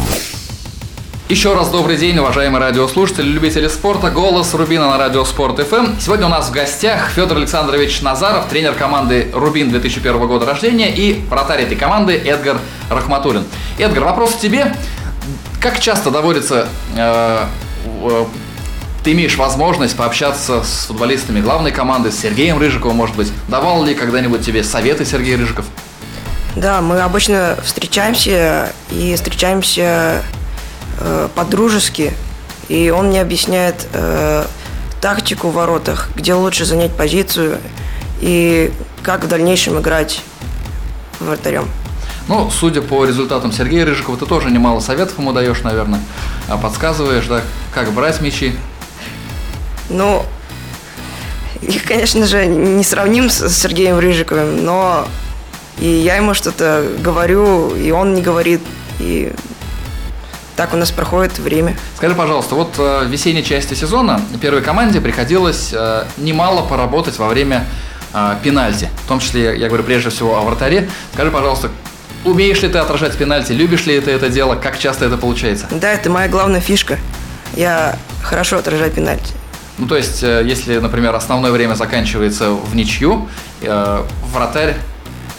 Еще 1.28 1.56
раз 1.56 1.70
добрый 1.70 1.98
день, 1.98 2.20
уважаемые 2.20 2.62
радиослушатели, 2.62 3.26
любители 3.26 3.68
спорта. 3.68 4.12
Голос 4.12 4.54
Рубина 4.54 4.92
на 4.92 4.98
радио 5.00 5.26
Спорт 5.26 5.60
ФМ. 5.60 6.00
Сегодня 6.00 6.28
у 6.28 6.30
нас 6.30 6.50
в 6.50 6.52
гостях 6.52 7.10
Федор 7.10 7.38
Александрович 7.38 8.02
Назаров, 8.02 8.48
тренер 8.48 8.76
команды 8.76 9.32
Рубин 9.34 9.72
2001 9.72 10.28
года 10.28 10.46
рождения 10.46 10.94
и 10.96 11.20
вратарь 11.32 11.64
этой 11.64 11.76
команды 11.76 12.14
Эдгар 12.14 12.60
Рахматуллин. 12.92 13.44
Эдгар, 13.80 14.04
вопрос 14.04 14.34
к 14.34 14.40
тебе. 14.40 14.76
Как 15.60 15.80
часто 15.80 16.12
доводится 16.12 16.68
э, 16.96 17.46
э, 18.04 18.26
ты 19.04 19.14
имеешь 19.14 19.36
возможность 19.36 19.98
пообщаться 19.98 20.62
с 20.64 20.86
футболистами 20.86 21.42
главной 21.42 21.72
команды, 21.72 22.12
с 22.12 22.20
Сергеем 22.20 22.60
Рыжиковым, 22.60 22.98
может 22.98 23.16
быть? 23.16 23.32
Давал 23.48 23.84
ли 23.84 23.96
когда-нибудь 23.96 24.46
тебе 24.46 24.64
советы 24.64 25.06
Сергей 25.06 25.38
Рыжиков? 25.38 25.66
Да, 26.60 26.82
мы 26.82 27.00
обычно 27.00 27.58
встречаемся 27.64 28.74
и 28.92 29.16
встречаемся 29.16 30.22
э, 31.00 31.30
по-дружески. 31.34 32.14
И 32.68 32.90
он 32.90 33.08
мне 33.08 33.22
объясняет 33.22 33.88
э, 33.94 34.44
тактику 35.00 35.52
в 35.52 35.54
воротах, 35.54 36.10
где 36.18 36.34
лучше 36.34 36.66
занять 36.66 36.92
позицию 36.92 37.60
и 38.20 38.74
как 39.04 39.24
в 39.24 39.30
дальнейшем 39.30 39.80
играть 39.80 40.22
вратарем. 41.22 41.66
Ну, 42.28 42.52
судя 42.52 42.82
по 42.82 43.06
результатам 43.06 43.54
Сергея 43.54 43.86
Рыжикова, 43.86 44.18
ты 44.18 44.26
тоже 44.26 44.52
немало 44.52 44.82
советов 44.82 45.18
ему 45.18 45.32
даешь, 45.32 45.62
наверное. 45.62 46.02
А 46.50 46.58
Подсказываешь, 46.58 47.28
да, 47.28 47.42
как 47.74 47.94
брать 47.94 48.20
мячи. 48.20 48.54
Ну, 49.90 50.26
их, 51.62 51.86
конечно 51.86 52.28
же, 52.28 52.46
не 52.48 52.84
сравним 52.84 53.30
с 53.30 53.48
Сергеем 53.50 53.98
Рыжиковым, 53.98 54.66
но 54.66 55.08
И 55.80 55.88
я 55.88 56.18
ему 56.18 56.34
что-то 56.34 56.86
говорю, 57.00 57.76
и 57.76 57.92
он 57.92 58.14
не 58.14 58.22
говорит. 58.22 58.62
И 59.00 59.32
так 60.60 60.74
у 60.74 60.78
нас 60.78 60.92
проходит 60.92 61.40
время. 61.40 61.78
Скажи, 61.96 62.14
пожалуйста, 62.16 62.56
вот 62.56 62.74
э, 62.78 63.06
в 63.06 63.08
весенней 63.08 63.46
части 63.46 63.76
сезона 63.76 64.22
первой 64.42 64.62
команде 64.62 65.00
приходилось 65.00 65.70
э, 65.72 66.04
немало 66.18 66.68
поработать 66.68 67.18
во 67.18 67.30
время 67.30 67.66
э, 68.14 68.36
пенальти. 68.44 68.90
В 69.06 69.08
том 69.08 69.22
числе, 69.22 69.58
я 69.58 69.68
говорю 69.68 69.86
прежде 69.86 70.10
всего 70.10 70.38
о 70.38 70.42
вратаре. 70.42 70.90
Скажи, 71.14 71.32
пожалуйста, 71.32 71.70
умеешь 72.26 72.62
ли 72.62 72.68
ты 72.68 72.78
отражать 72.78 73.16
пенальти, 73.16 73.54
любишь 73.54 73.86
ли 73.86 73.98
ты 74.02 74.12
это 74.12 74.28
дело, 74.28 74.56
как 74.56 74.78
часто 74.78 75.06
это 75.06 75.16
получается? 75.16 75.66
Да, 75.72 75.94
это 75.94 76.10
моя 76.10 76.28
главная 76.28 76.60
фишка. 76.60 77.00
Я 77.56 77.98
хорошо 78.22 78.58
отражаю 78.58 78.92
пенальти. 78.92 79.34
Ну, 79.78 79.88
то 79.88 79.96
есть, 79.96 80.24
если, 80.24 80.78
например, 80.80 81.16
основное 81.16 81.52
время 81.52 81.76
заканчивается 81.76 82.52
в 82.52 82.76
ничью, 82.76 83.30
вратарь 83.62 84.76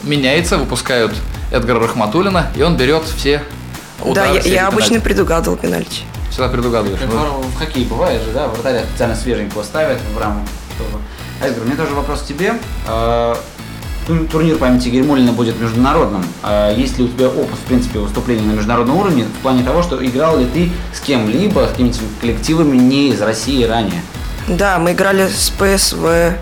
меняется, 0.02 0.56
выпускают 0.58 1.12
Эдгара 1.52 1.80
Рахматулина, 1.80 2.46
и 2.56 2.62
он 2.62 2.76
берет 2.76 3.04
все 3.04 3.42
удары. 4.02 4.28
да, 4.28 4.34
я, 4.34 4.40
все 4.40 4.52
я 4.52 4.68
обычно 4.68 4.88
пенальти. 4.90 5.04
предугадывал 5.04 5.56
пенальти. 5.56 6.02
Всегда 6.30 6.48
предугадываешь. 6.48 7.00
Ну, 7.10 7.40
В 7.42 7.56
хоккее 7.58 7.86
бывает 7.86 8.22
же, 8.22 8.30
да, 8.32 8.46
вратаря 8.48 8.84
специально 8.84 9.14
свеженького 9.16 9.62
ставят 9.62 9.98
в 10.14 10.18
раму. 10.18 10.46
чтобы- 10.76 10.98
Эдгар, 11.42 11.62
у 11.62 11.66
меня 11.66 11.76
тоже 11.76 11.94
вопрос 11.94 12.20
к 12.22 12.26
тебе. 12.26 12.54
А, 12.86 13.36
тур- 14.06 14.26
Турнир 14.30 14.56
памяти 14.58 14.88
Гермулина 14.90 15.32
будет 15.32 15.58
международным. 15.60 16.24
А 16.42 16.72
Есть 16.72 16.98
ли 16.98 17.04
у 17.04 17.08
тебя 17.08 17.28
опыт, 17.28 17.56
в 17.58 17.66
принципе, 17.66 17.98
выступления 17.98 18.42
на 18.46 18.52
международном 18.52 18.96
уровне 18.98 19.24
в 19.24 19.42
плане 19.42 19.62
того, 19.64 19.82
что 19.82 20.04
играл 20.04 20.38
ли 20.38 20.44
ты 20.46 20.70
с 20.94 21.00
кем-либо, 21.00 21.66
с 21.66 21.70
какими-то 21.72 21.98
коллективами 22.20 22.76
не 22.76 23.08
из 23.08 23.20
России 23.20 23.64
ранее? 23.64 24.02
Да, 24.48 24.78
мы 24.78 24.92
играли 24.92 25.28
с 25.28 25.50
ПСВ 25.50 26.34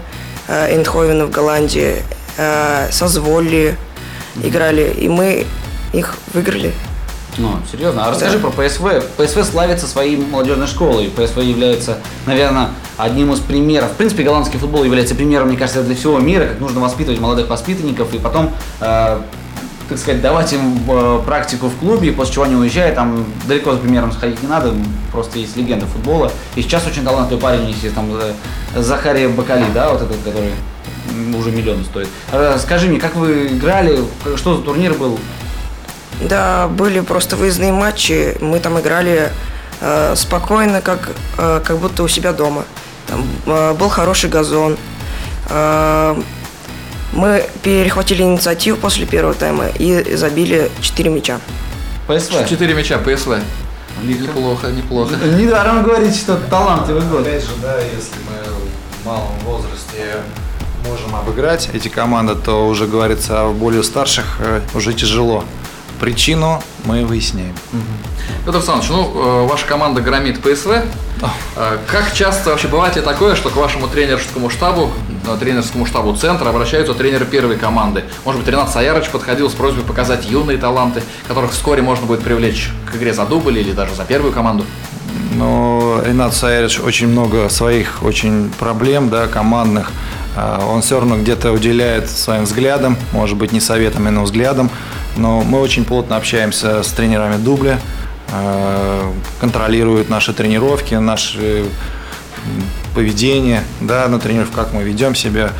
Эндховена 0.48 1.26
в 1.26 1.30
Голландии, 1.30 2.02
э, 2.38 2.88
со 2.90 3.08
Зволли 3.08 3.76
играли, 4.42 4.94
и 4.98 5.08
мы 5.08 5.46
их 5.92 6.16
выиграли. 6.32 6.72
Ну, 7.36 7.52
серьезно. 7.70 8.06
А 8.06 8.10
расскажи 8.10 8.38
про 8.38 8.50
ПСВ. 8.50 9.02
ПСВ 9.16 9.44
славится 9.44 9.86
своей 9.86 10.16
молодежной 10.16 10.66
школой. 10.66 11.08
ПСВ 11.08 11.38
является, 11.38 11.98
наверное, 12.26 12.70
одним 12.96 13.32
из 13.32 13.38
примеров. 13.38 13.92
В 13.92 13.94
принципе, 13.94 14.24
голландский 14.24 14.58
футбол 14.58 14.82
является 14.82 15.14
примером, 15.14 15.48
мне 15.48 15.56
кажется, 15.56 15.82
для 15.82 15.94
всего 15.94 16.18
мира, 16.18 16.46
как 16.46 16.58
нужно 16.58 16.80
воспитывать 16.80 17.20
молодых 17.20 17.48
воспитанников 17.48 18.12
и 18.12 18.18
потом, 18.18 18.50
э, 18.80 19.20
так 19.88 19.98
сказать, 19.98 20.20
давать 20.20 20.52
им 20.52 20.80
э, 20.88 21.20
практику 21.24 21.68
в 21.68 21.76
клубе, 21.76 22.10
после 22.10 22.34
чего 22.34 22.44
они 22.44 22.56
уезжают. 22.56 22.96
Там 22.96 23.24
далеко 23.46 23.72
за 23.72 23.78
примером 23.78 24.10
сходить 24.10 24.42
не 24.42 24.48
надо, 24.48 24.74
просто 25.12 25.38
есть 25.38 25.56
легенда 25.56 25.86
футбола. 25.86 26.32
И 26.56 26.62
сейчас 26.62 26.88
очень 26.88 27.04
талантливый 27.04 27.40
парень, 27.40 27.68
есть 27.68 27.94
там 27.94 28.10
э, 28.20 28.32
Захария 28.80 29.28
Бакали, 29.28 29.66
да, 29.72 29.92
вот 29.92 30.02
этот, 30.02 30.16
который 30.24 30.50
уже 31.36 31.50
миллион 31.50 31.84
стоит. 31.84 32.08
Э, 32.32 32.58
Скажи 32.60 32.88
мне, 32.88 32.98
как 32.98 33.14
вы 33.16 33.48
играли, 33.48 33.98
что 34.36 34.56
за 34.56 34.62
турнир 34.62 34.94
был? 34.94 35.18
Да, 36.22 36.66
были 36.68 37.00
просто 37.00 37.36
выездные 37.36 37.72
матчи, 37.72 38.36
мы 38.40 38.58
там 38.58 38.78
играли 38.80 39.30
э, 39.80 40.14
спокойно, 40.16 40.80
как, 40.80 41.10
э, 41.38 41.60
как 41.64 41.78
будто 41.78 42.02
у 42.02 42.08
себя 42.08 42.32
дома. 42.32 42.64
Там 43.06 43.24
э, 43.46 43.74
был 43.74 43.88
хороший 43.88 44.28
газон. 44.28 44.76
Э, 45.50 46.20
мы 47.12 47.46
перехватили 47.62 48.22
инициативу 48.22 48.76
после 48.76 49.06
первого 49.06 49.34
тайма 49.34 49.66
и 49.78 50.14
забили 50.16 50.70
4 50.80 51.08
мяча. 51.10 51.40
ПСВ. 52.06 52.46
Четыре 52.48 52.74
мяча, 52.74 52.98
ПСВ. 52.98 53.38
Неплохо, 54.02 54.68
неплохо. 54.68 55.14
Недаром 55.16 55.82
говорить, 55.82 56.16
что 56.16 56.36
талантливый 56.36 57.02
год. 57.02 57.20
Опять 57.26 57.42
же, 57.42 57.50
да, 57.62 57.76
если 57.78 58.14
мы 58.28 59.02
в 59.02 59.06
малом 59.06 59.38
возрасте 59.44 60.18
можем 60.88 61.14
обыграть 61.14 61.68
эти 61.72 61.88
команды, 61.88 62.34
то 62.34 62.66
уже 62.66 62.86
говорится 62.86 63.42
о 63.42 63.52
более 63.52 63.82
старших 63.82 64.36
э, 64.40 64.60
уже 64.74 64.94
тяжело. 64.94 65.44
Причину 66.00 66.62
мы 66.84 67.04
выясняем. 67.04 67.54
Петр 68.44 68.58
Александрович, 68.58 68.90
ну, 68.90 69.12
э, 69.14 69.46
ваша 69.46 69.66
команда 69.66 70.00
громит 70.00 70.40
ПСВ. 70.40 70.70
Э, 70.70 71.78
Как 71.86 72.14
часто 72.14 72.50
вообще 72.50 72.68
бывает 72.68 72.96
ли 72.96 73.02
такое, 73.02 73.34
что 73.34 73.50
к 73.50 73.56
вашему 73.56 73.88
тренерскому 73.88 74.48
штабу, 74.48 74.90
тренерскому 75.40 75.84
штабу 75.86 76.14
центра 76.16 76.48
обращаются 76.48 76.94
тренеры 76.94 77.26
первой 77.26 77.56
команды? 77.56 78.04
Может 78.24 78.40
быть, 78.40 78.50
Ренат 78.50 78.70
Саярович 78.70 79.10
подходил 79.10 79.50
с 79.50 79.54
просьбой 79.54 79.84
показать 79.84 80.24
юные 80.30 80.56
таланты, 80.56 81.02
которых 81.26 81.50
вскоре 81.50 81.82
можно 81.82 82.06
будет 82.06 82.20
привлечь 82.22 82.70
к 82.90 82.96
игре 82.96 83.12
за 83.12 83.26
дубль 83.26 83.58
или 83.58 83.72
даже 83.72 83.94
за 83.94 84.04
первую 84.04 84.32
команду? 84.32 84.64
Но 85.34 86.00
Ренат 86.04 86.34
Саярич 86.34 86.80
очень 86.80 87.08
много 87.08 87.48
своих 87.48 88.02
очень 88.02 88.50
проблем, 88.58 89.08
да, 89.08 89.26
командных. 89.26 89.90
А, 90.38 90.64
Он 90.64 90.82
все 90.82 91.00
равно 91.00 91.18
где-то 91.18 91.52
уделяет 91.52 92.08
своим 92.08 92.44
взглядам, 92.44 92.96
может 93.12 93.36
быть, 93.36 93.50
не 93.50 93.60
советом, 93.60 94.04
но 94.04 94.22
взглядом. 94.22 94.70
Но 95.16 95.42
мы 95.42 95.58
очень 95.60 95.84
плотно 95.84 96.16
общаемся 96.16 96.82
с 96.84 96.88
тренерами 96.92 97.42
дубля, 97.42 97.80
а, 98.32 99.12
контролируют 99.40 100.08
наши 100.08 100.32
тренировки, 100.32 100.94
наше 100.94 101.64
поведение 102.94 103.64
да, 103.80 104.06
на 104.06 104.20
тренировках, 104.20 104.66
как 104.66 104.74
мы 104.74 104.82
ведем 104.84 105.14
себя. 105.14 105.50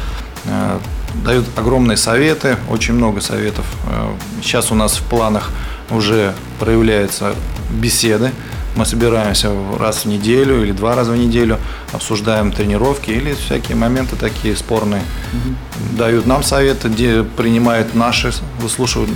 А, 0.47 0.81
Дают 1.25 1.47
огромные 1.57 1.97
советы, 1.97 2.59
очень 2.71 2.95
много 2.95 3.21
советов. 3.21 3.65
А, 3.87 4.15
Сейчас 4.43 4.71
у 4.71 4.77
нас 4.77 4.97
в 4.97 5.03
планах 5.03 5.51
уже 5.91 6.35
проявляются 6.61 7.35
беседы. 7.71 8.31
Мы 8.79 8.87
собираемся 8.87 9.51
раз 9.77 10.05
в 10.05 10.05
неделю 10.05 10.63
или 10.63 10.71
два 10.71 10.95
раза 10.95 11.11
в 11.11 11.17
неделю, 11.17 11.59
обсуждаем 11.93 12.53
тренировки 12.53 13.11
или 13.11 13.35
всякие 13.35 13.77
моменты 13.77 14.15
такие 14.15 14.55
спорные. 14.55 15.03
Дают 15.97 16.27
нам 16.27 16.45
советы, 16.45 16.87
где 16.87 17.25
принимают 17.25 17.97
наши, 17.97 18.33
выслушивают, 18.61 19.11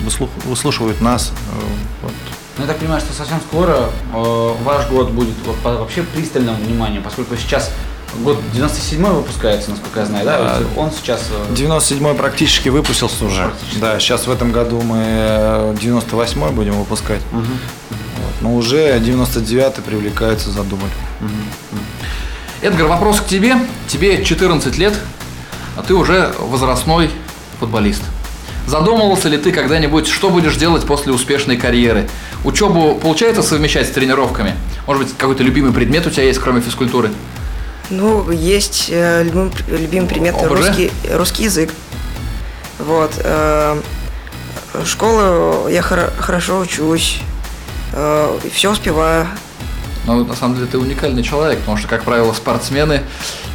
выслушивают 0.47 1.01
нас. 1.01 1.31
Э, 1.31 2.03
вот. 2.03 2.13
Ну, 2.59 2.65
я 2.65 2.67
так 2.67 2.79
понимаю, 2.79 3.01
что 3.01 3.13
совсем 3.13 3.41
скоро 3.41 3.89
э, 4.13 4.53
ваш 4.65 4.89
год 4.89 5.13
будет 5.13 5.37
вообще 5.63 6.03
пристальным 6.03 6.57
вниманием, 6.57 7.05
поскольку 7.05 7.37
сейчас 7.37 7.71
год 8.25 8.41
97 8.55 9.01
выпускается, 9.01 9.71
насколько 9.71 10.01
я 10.01 10.07
знаю, 10.07 10.25
да? 10.25 10.39
Да. 10.59 10.81
Он 10.81 10.91
сейчас... 10.91 11.29
э, 11.31 11.55
97-й 11.55 12.17
практически 12.17 12.69
выпустился 12.69 13.25
уже. 13.27 13.45
Практически. 13.45 13.79
Да, 13.79 14.01
сейчас 14.01 14.27
в 14.27 14.31
этом 14.33 14.51
году 14.51 14.81
мы 14.81 14.99
э, 14.99 15.77
98-й 15.81 16.53
будем 16.53 16.73
выпускать. 16.73 17.21
мгм. 17.31 17.47
Но 18.43 18.55
уже 18.55 18.99
99-й 18.99 19.83
привлекается 19.83 20.51
за 20.51 20.63
дубль. 20.65 20.89
Эдгар, 22.61 22.87
вопрос 22.87 23.21
к 23.21 23.27
тебе. 23.27 23.57
Тебе 23.89 24.25
14 24.25 24.77
лет, 24.79 24.95
а 25.77 25.83
ты 25.83 25.95
уже 25.95 26.33
возрастной 26.39 27.11
футболист. 27.61 28.03
Задумывался 28.67 29.29
ли 29.29 29.39
ты 29.39 29.51
когда-нибудь, 29.51 30.07
что 30.07 30.31
будешь 30.31 30.57
делать 30.57 30.85
после 30.85 31.13
успешной 31.13 31.57
карьеры? 31.57 32.09
Учебу 32.45 32.95
получается 32.97 33.43
совмещать 33.43 33.89
с 33.89 33.91
тренировками? 33.91 34.55
Может 34.87 35.03
быть, 35.05 35.15
какой-то 35.17 35.43
любимый 35.43 35.73
предмет 35.73 36.07
у 36.07 36.11
тебя 36.11 36.25
есть, 36.25 36.39
кроме 36.39 36.61
физкультуры? 36.61 37.11
Ну, 37.91 38.31
есть 38.31 38.87
э, 38.91 39.25
любим- 39.25 39.53
любимый 39.69 40.07
предмет 40.09 40.37
ОБЖ? 40.37 40.51
русский, 40.51 40.93
русский 41.13 41.45
язык. 41.45 41.71
Вот. 42.79 43.13
э, 43.19 43.81
школу 44.87 45.69
я 45.69 45.81
хоро- 45.81 46.13
хорошо 46.19 46.61
учусь, 46.61 47.21
все 48.53 48.71
успеваю. 48.73 49.27
Ну, 50.05 50.25
на 50.25 50.35
самом 50.35 50.57
деле, 50.57 50.67
ты 50.67 50.79
уникальный 50.79 51.23
человек, 51.23 51.61
потому 51.61 51.77
что, 51.79 51.87
как 51.87 52.03
правило, 52.03 52.33
спортсмены 52.33 53.03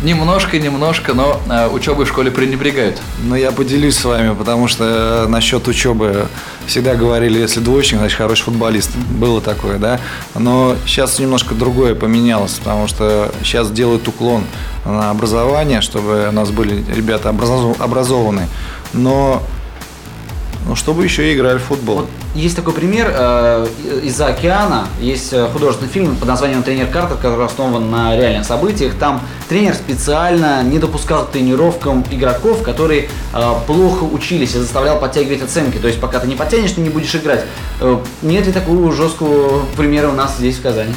немножко-немножко, 0.01 1.13
но 1.13 1.41
э, 1.49 1.67
учебой 1.67 2.05
в 2.05 2.07
школе 2.07 2.31
пренебрегают. 2.31 3.01
Но 3.23 3.35
я 3.35 3.51
поделюсь 3.51 3.97
с 3.97 4.05
вами, 4.05 4.33
потому 4.33 4.69
что 4.69 5.25
э, 5.25 5.27
насчет 5.27 5.67
учебы 5.67 6.27
всегда 6.65 6.95
говорили, 6.95 7.37
если 7.37 7.59
двоечник, 7.59 7.99
значит 7.99 8.17
хороший 8.17 8.43
футболист. 8.43 8.95
Было 8.95 9.41
такое, 9.41 9.77
да. 9.77 9.99
Но 10.35 10.77
сейчас 10.85 11.19
немножко 11.19 11.53
другое 11.53 11.95
поменялось, 11.95 12.53
потому 12.53 12.87
что 12.87 13.29
сейчас 13.43 13.69
делают 13.69 14.07
уклон 14.07 14.45
на 14.85 15.09
образование, 15.11 15.81
чтобы 15.81 16.27
у 16.29 16.31
нас 16.31 16.49
были 16.51 16.81
ребята 16.95 17.29
образов- 17.29 17.81
образованные. 17.81 18.47
Но 18.93 19.43
ну, 20.67 20.75
чтобы 20.75 21.03
еще 21.03 21.31
и 21.31 21.35
играли 21.35 21.57
в 21.57 21.63
футбол. 21.63 21.97
Вот 21.97 22.09
есть 22.37 22.55
такой 22.55 22.73
пример 22.73 23.11
э, 23.11 23.67
из-за 24.03 24.27
океана. 24.27 24.87
Есть 25.01 25.33
э, 25.33 25.47
художественный 25.51 25.91
фильм 25.91 26.15
под 26.15 26.27
названием 26.27 26.61
«Тренер 26.61 26.87
Картер», 26.87 27.17
который 27.17 27.45
основан 27.45 27.89
на 27.89 28.15
реальных 28.15 28.45
событиях. 28.45 28.93
Там 28.95 29.21
тренер 29.49 29.73
специально 29.73 30.61
не 30.61 30.77
допускал 30.77 31.25
к 31.25 31.31
тренировкам 31.31 32.05
игроков, 32.11 32.61
которые 32.61 33.09
э, 33.33 33.53
плохо 33.65 34.03
учились 34.03 34.53
и 34.53 34.59
заставлял 34.59 34.99
подтягивать 34.99 35.41
оценки. 35.41 35.77
То 35.77 35.87
есть 35.87 35.99
пока 35.99 36.19
ты 36.19 36.27
не 36.27 36.35
подтянешь, 36.35 36.71
ты 36.71 36.81
не 36.81 36.89
будешь 36.89 37.15
играть. 37.15 37.45
Нет 38.21 38.45
ли 38.45 38.51
такого 38.51 38.91
жесткого 38.91 39.65
примера 39.75 40.09
у 40.09 40.13
нас 40.13 40.37
здесь 40.37 40.57
в 40.57 40.61
Казани? 40.61 40.93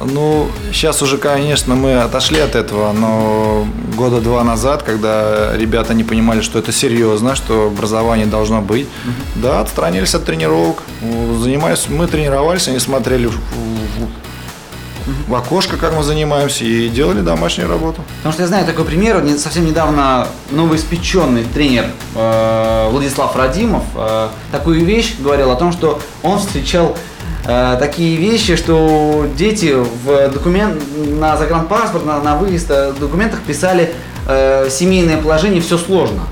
Ну, 0.00 0.48
сейчас 0.72 1.00
уже, 1.02 1.16
конечно, 1.16 1.74
мы 1.74 1.94
отошли 2.00 2.38
от 2.40 2.54
этого, 2.54 2.92
но 2.92 3.66
года 3.96 4.20
два 4.20 4.44
назад, 4.44 4.82
когда 4.82 5.56
ребята 5.56 5.94
не 5.94 6.04
понимали, 6.04 6.42
что 6.42 6.58
это 6.58 6.70
серьезно, 6.70 7.34
что 7.34 7.66
образование 7.68 8.26
должно 8.26 8.60
быть, 8.60 8.86
да, 9.36 9.60
отстранились 9.60 10.14
от 10.14 10.24
тренировок, 10.24 10.82
занимались, 11.40 11.86
мы 11.88 12.06
тренировались, 12.06 12.68
они 12.68 12.78
смотрели 12.78 13.26
в- 13.26 13.32
в- 13.36 15.28
в 15.30 15.34
окошко, 15.34 15.76
как 15.76 15.94
мы 15.96 16.02
занимаемся, 16.02 16.64
и 16.64 16.88
делали 16.88 17.20
домашнюю 17.20 17.68
работу. 17.70 18.02
Потому 18.18 18.32
что 18.32 18.42
я 18.42 18.48
знаю 18.48 18.66
такой 18.66 18.84
пример, 18.84 19.22
совсем 19.38 19.64
недавно 19.64 20.26
новоиспеченный 20.50 21.44
тренер 21.44 21.86
э, 22.16 22.88
Владислав 22.90 23.34
Радимов 23.36 23.84
э, 23.94 24.28
такую 24.52 24.84
вещь 24.84 25.14
говорил 25.20 25.50
о 25.52 25.56
том, 25.56 25.72
что 25.72 26.00
он 26.22 26.38
встречал 26.40 26.96
э, 27.46 27.76
такие 27.78 28.16
вещи, 28.16 28.56
что 28.56 29.26
дети 29.36 29.74
в 29.74 30.28
документ 30.32 30.82
на 31.18 31.36
загранпаспорт, 31.36 32.04
на, 32.04 32.20
на 32.20 32.36
выезд 32.36 32.70
э, 32.70 32.92
в 32.92 32.98
документах 33.00 33.40
писали 33.40 33.92
э, 34.28 34.68
семейное 34.70 35.18
положение, 35.18 35.60
все 35.60 35.78
сложно. 35.78 36.22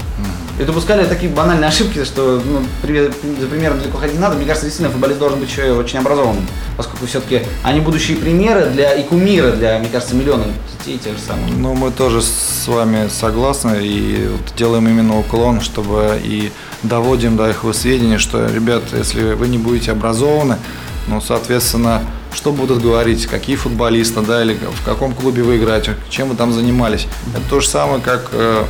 И 0.56 0.62
допускали 0.62 1.04
такие 1.04 1.32
банальные 1.32 1.66
ошибки, 1.66 2.04
что 2.04 2.40
ну, 2.44 2.60
при- 2.80 3.06
за 3.40 3.46
примером 3.50 3.80
далеко 3.80 3.98
ходить 3.98 4.14
не 4.14 4.20
надо. 4.20 4.36
Мне 4.36 4.44
кажется, 4.44 4.66
действительно, 4.66 4.92
футболист 4.92 5.18
должен 5.18 5.40
быть 5.40 5.50
еще 5.50 5.72
очень 5.72 5.98
образованным, 5.98 6.46
поскольку 6.76 7.06
все-таки 7.06 7.42
они 7.64 7.80
будущие 7.80 8.16
примеры 8.16 8.66
для 8.66 8.94
и 8.94 9.02
кумиры 9.02 9.50
для, 9.50 9.80
мне 9.80 9.88
кажется, 9.88 10.14
миллионов 10.14 10.46
детей 10.78 11.00
те 11.02 11.10
же 11.10 11.18
самые. 11.18 11.52
Ну, 11.56 11.74
мы 11.74 11.90
тоже 11.90 12.22
с 12.22 12.68
вами 12.68 13.08
согласны 13.08 13.78
и 13.82 14.28
вот 14.30 14.54
делаем 14.56 14.88
именно 14.88 15.18
уклон, 15.18 15.60
чтобы 15.60 16.20
и 16.22 16.52
доводим 16.84 17.36
до 17.36 17.50
их 17.50 17.64
сведения, 17.72 18.18
что, 18.18 18.46
ребят, 18.46 18.84
если 18.92 19.32
вы 19.34 19.48
не 19.48 19.58
будете 19.58 19.90
образованы, 19.90 20.58
ну, 21.06 21.20
соответственно, 21.20 22.02
что 22.32 22.52
будут 22.52 22.82
говорить, 22.82 23.26
какие 23.26 23.56
футболисты, 23.56 24.20
да, 24.20 24.42
или 24.42 24.54
в 24.54 24.84
каком 24.84 25.14
клубе 25.14 25.42
вы 25.42 25.58
играете, 25.58 25.96
чем 26.10 26.28
вы 26.28 26.36
там 26.36 26.52
занимались. 26.52 27.06
Это 27.34 27.42
то 27.48 27.60
же 27.60 27.68
самое, 27.68 28.00
как 28.00 28.30
э, 28.32 28.64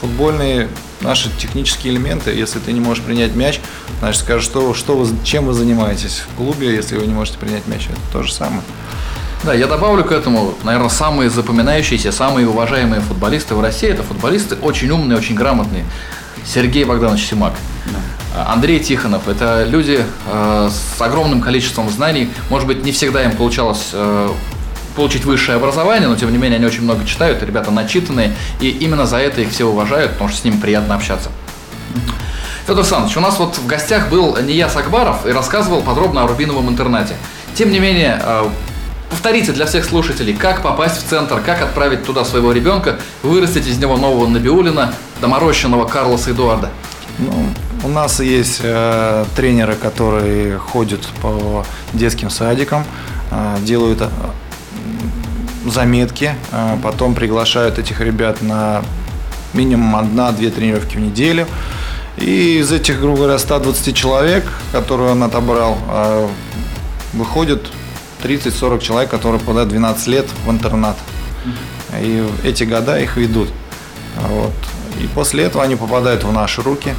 футбольные 0.00 0.68
наши 1.00 1.30
технические 1.38 1.94
элементы. 1.94 2.30
Если 2.30 2.58
ты 2.58 2.72
не 2.72 2.80
можешь 2.80 3.02
принять 3.02 3.34
мяч, 3.34 3.60
значит, 4.00 4.22
скажешь, 4.22 4.44
что, 4.44 4.74
что 4.74 4.96
вы, 4.96 5.08
чем 5.24 5.46
вы 5.46 5.54
занимаетесь 5.54 6.22
в 6.32 6.36
клубе, 6.36 6.74
если 6.74 6.96
вы 6.96 7.06
не 7.06 7.14
можете 7.14 7.38
принять 7.38 7.66
мяч. 7.66 7.86
Это 7.86 8.12
то 8.12 8.22
же 8.22 8.32
самое. 8.32 8.62
Да, 9.42 9.54
я 9.54 9.66
добавлю 9.66 10.04
к 10.04 10.12
этому, 10.12 10.54
наверное, 10.64 10.90
самые 10.90 11.30
запоминающиеся, 11.30 12.12
самые 12.12 12.46
уважаемые 12.46 13.00
футболисты 13.00 13.54
в 13.54 13.60
России. 13.60 13.88
Это 13.88 14.02
футболисты 14.02 14.56
очень 14.56 14.90
умные, 14.90 15.16
очень 15.16 15.34
грамотные. 15.34 15.84
Сергей 16.44 16.84
Богданович 16.84 17.26
Симак, 17.26 17.54
Андрей 18.34 18.80
Тихонов. 18.80 19.28
Это 19.28 19.64
люди 19.64 20.04
э, 20.26 20.70
с 20.70 21.00
огромным 21.00 21.40
количеством 21.40 21.90
знаний. 21.90 22.30
Может 22.48 22.66
быть, 22.66 22.84
не 22.84 22.92
всегда 22.92 23.24
им 23.24 23.32
получалось 23.32 23.90
э, 23.92 24.30
получить 24.94 25.24
высшее 25.24 25.56
образование, 25.56 26.08
но 26.08 26.16
тем 26.16 26.30
не 26.30 26.38
менее 26.38 26.56
они 26.56 26.66
очень 26.66 26.82
много 26.82 27.04
читают, 27.04 27.42
ребята 27.42 27.70
начитанные, 27.70 28.34
и 28.60 28.68
именно 28.68 29.06
за 29.06 29.18
это 29.18 29.40
их 29.40 29.50
все 29.50 29.64
уважают, 29.64 30.12
потому 30.12 30.30
что 30.30 30.38
с 30.38 30.44
ними 30.44 30.60
приятно 30.60 30.94
общаться. 30.94 31.30
Федор 32.66 32.80
Александрович, 32.80 33.16
у 33.16 33.20
нас 33.20 33.38
вот 33.38 33.56
в 33.56 33.66
гостях 33.66 34.10
был 34.10 34.36
Нияс 34.36 34.76
Акбаров 34.76 35.26
и 35.26 35.32
рассказывал 35.32 35.82
подробно 35.82 36.22
о 36.22 36.26
Рубиновом 36.26 36.68
интернате. 36.68 37.16
Тем 37.54 37.70
не 37.70 37.80
менее, 37.80 38.20
э, 38.22 38.48
повторите 39.10 39.52
для 39.52 39.66
всех 39.66 39.84
слушателей, 39.84 40.34
как 40.34 40.62
попасть 40.62 41.04
в 41.04 41.08
центр, 41.08 41.40
как 41.40 41.62
отправить 41.62 42.04
туда 42.04 42.24
своего 42.24 42.52
ребенка, 42.52 42.98
вырастить 43.22 43.66
из 43.66 43.78
него 43.78 43.96
нового 43.96 44.28
Набиулина, 44.28 44.94
доморощенного 45.20 45.86
Карлоса 45.86 46.30
Эдуарда. 46.30 46.70
Ну, 47.18 47.48
у 47.82 47.88
нас 47.88 48.20
есть 48.20 48.60
э, 48.62 49.24
тренеры, 49.36 49.74
которые 49.74 50.58
ходят 50.58 51.06
по 51.22 51.64
детским 51.92 52.30
садикам, 52.30 52.84
э, 53.30 53.56
делают 53.62 54.02
э, 54.02 54.08
заметки, 55.66 56.34
э, 56.52 56.76
потом 56.82 57.14
приглашают 57.14 57.78
этих 57.78 58.00
ребят 58.00 58.42
на 58.42 58.82
минимум 59.54 59.96
одна-две 59.96 60.50
тренировки 60.50 60.96
в 60.96 61.00
неделю. 61.00 61.46
И 62.16 62.58
из 62.58 62.70
этих, 62.70 63.00
грубо 63.00 63.18
говоря, 63.18 63.38
120 63.38 63.96
человек, 63.96 64.44
которые 64.72 65.12
он 65.12 65.22
отобрал, 65.22 65.78
э, 65.88 66.28
выходит 67.14 67.66
30-40 68.22 68.80
человек, 68.80 69.10
которые 69.10 69.40
попадают 69.40 69.70
12 69.70 70.06
лет 70.08 70.26
в 70.44 70.50
интернат. 70.50 70.96
И 72.00 72.24
эти 72.44 72.64
года 72.64 73.00
их 73.00 73.16
ведут. 73.16 73.48
Вот. 74.28 74.52
И 75.00 75.06
после 75.14 75.44
этого 75.44 75.64
они 75.64 75.76
попадают 75.76 76.24
в 76.24 76.32
наши 76.32 76.62
руки, 76.62 76.94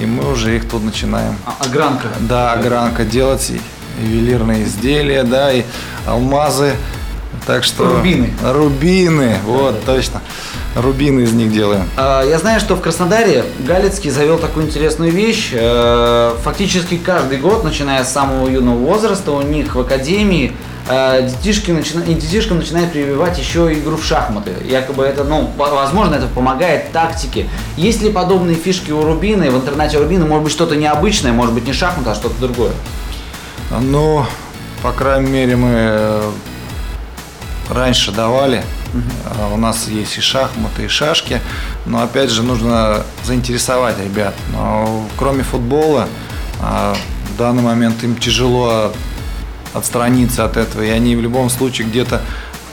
и 0.00 0.06
мы 0.06 0.30
уже 0.32 0.56
их 0.56 0.68
тут 0.68 0.84
начинаем. 0.84 1.34
А, 1.46 1.64
огранка. 1.64 2.08
Да, 2.20 2.52
огранка 2.52 3.04
делать, 3.04 3.50
и 3.50 3.60
ювелирные 4.04 4.64
изделия, 4.64 5.22
да, 5.24 5.52
и 5.52 5.64
алмазы. 6.06 6.74
Так 7.46 7.64
что... 7.64 7.96
Рубины. 7.96 8.32
Рубины, 8.44 9.36
вот, 9.44 9.84
точно. 9.84 10.20
Рубины 10.76 11.20
из 11.22 11.32
них 11.32 11.50
делаем. 11.52 11.88
А, 11.96 12.22
Я 12.22 12.38
знаю, 12.38 12.60
что 12.60 12.76
в 12.76 12.80
Краснодаре 12.80 13.44
Галицкий 13.60 14.10
завел 14.10 14.38
такую 14.38 14.66
интересную 14.66 15.10
вещь. 15.10 15.50
Э, 15.52 16.34
Фактически 16.44 16.98
каждый 16.98 17.38
год, 17.38 17.64
начиная 17.64 18.04
с 18.04 18.12
самого 18.12 18.48
юного 18.48 18.76
возраста, 18.76 19.32
у 19.32 19.42
них 19.42 19.74
в 19.74 19.80
академии 19.80 20.52
детишки 20.88 21.70
начина- 21.70 22.02
и 22.02 22.14
детишкам 22.14 22.58
начинают 22.58 22.92
прививать 22.92 23.38
еще 23.38 23.72
игру 23.74 23.96
в 23.96 24.04
шахматы. 24.04 24.52
Якобы 24.64 25.04
это, 25.04 25.24
ну, 25.24 25.50
во- 25.56 25.74
возможно, 25.74 26.14
это 26.14 26.26
помогает 26.26 26.92
тактике. 26.92 27.46
Есть 27.76 28.00
ли 28.02 28.10
подобные 28.10 28.56
фишки 28.56 28.90
у 28.90 29.02
Рубина 29.04 29.44
и 29.44 29.50
в 29.50 29.56
интернате 29.56 29.98
Рубина? 29.98 30.24
Может 30.24 30.44
быть, 30.44 30.52
что-то 30.52 30.76
необычное, 30.76 31.32
может 31.32 31.54
быть, 31.54 31.66
не 31.66 31.72
шахматы, 31.74 32.10
а 32.10 32.14
что-то 32.14 32.40
другое? 32.40 32.72
Ну, 33.80 34.24
по 34.82 34.92
крайней 34.92 35.28
мере, 35.30 35.56
мы 35.56 35.70
э, 35.74 36.30
раньше 37.70 38.12
давали. 38.12 38.62
А 39.38 39.52
У 39.52 39.58
нас 39.58 39.86
есть 39.88 40.16
и 40.16 40.20
шахматы, 40.22 40.84
и 40.84 40.88
шашки. 40.88 41.40
Но 41.84 42.02
опять 42.02 42.30
же 42.30 42.42
нужно 42.42 43.02
заинтересовать 43.24 43.98
ребят. 44.02 44.34
Но 44.52 45.04
кроме 45.18 45.42
футбола, 45.42 46.08
а, 46.62 46.96
в 47.34 47.36
данный 47.36 47.62
момент 47.62 48.02
им 48.02 48.16
тяжело 48.16 48.92
отстраниться 49.74 50.44
от 50.44 50.56
этого. 50.56 50.82
И 50.82 50.88
они 50.88 51.16
в 51.16 51.20
любом 51.20 51.50
случае 51.50 51.88
где-то 51.88 52.22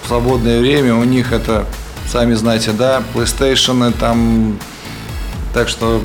в 0.03 0.07
свободное 0.07 0.59
время 0.59 0.95
у 0.95 1.03
них 1.03 1.31
это, 1.31 1.65
сами 2.07 2.33
знаете, 2.33 2.71
да, 2.71 3.01
PlayStation, 3.13 3.91
там, 3.97 4.59
так 5.53 5.67
что 5.69 6.01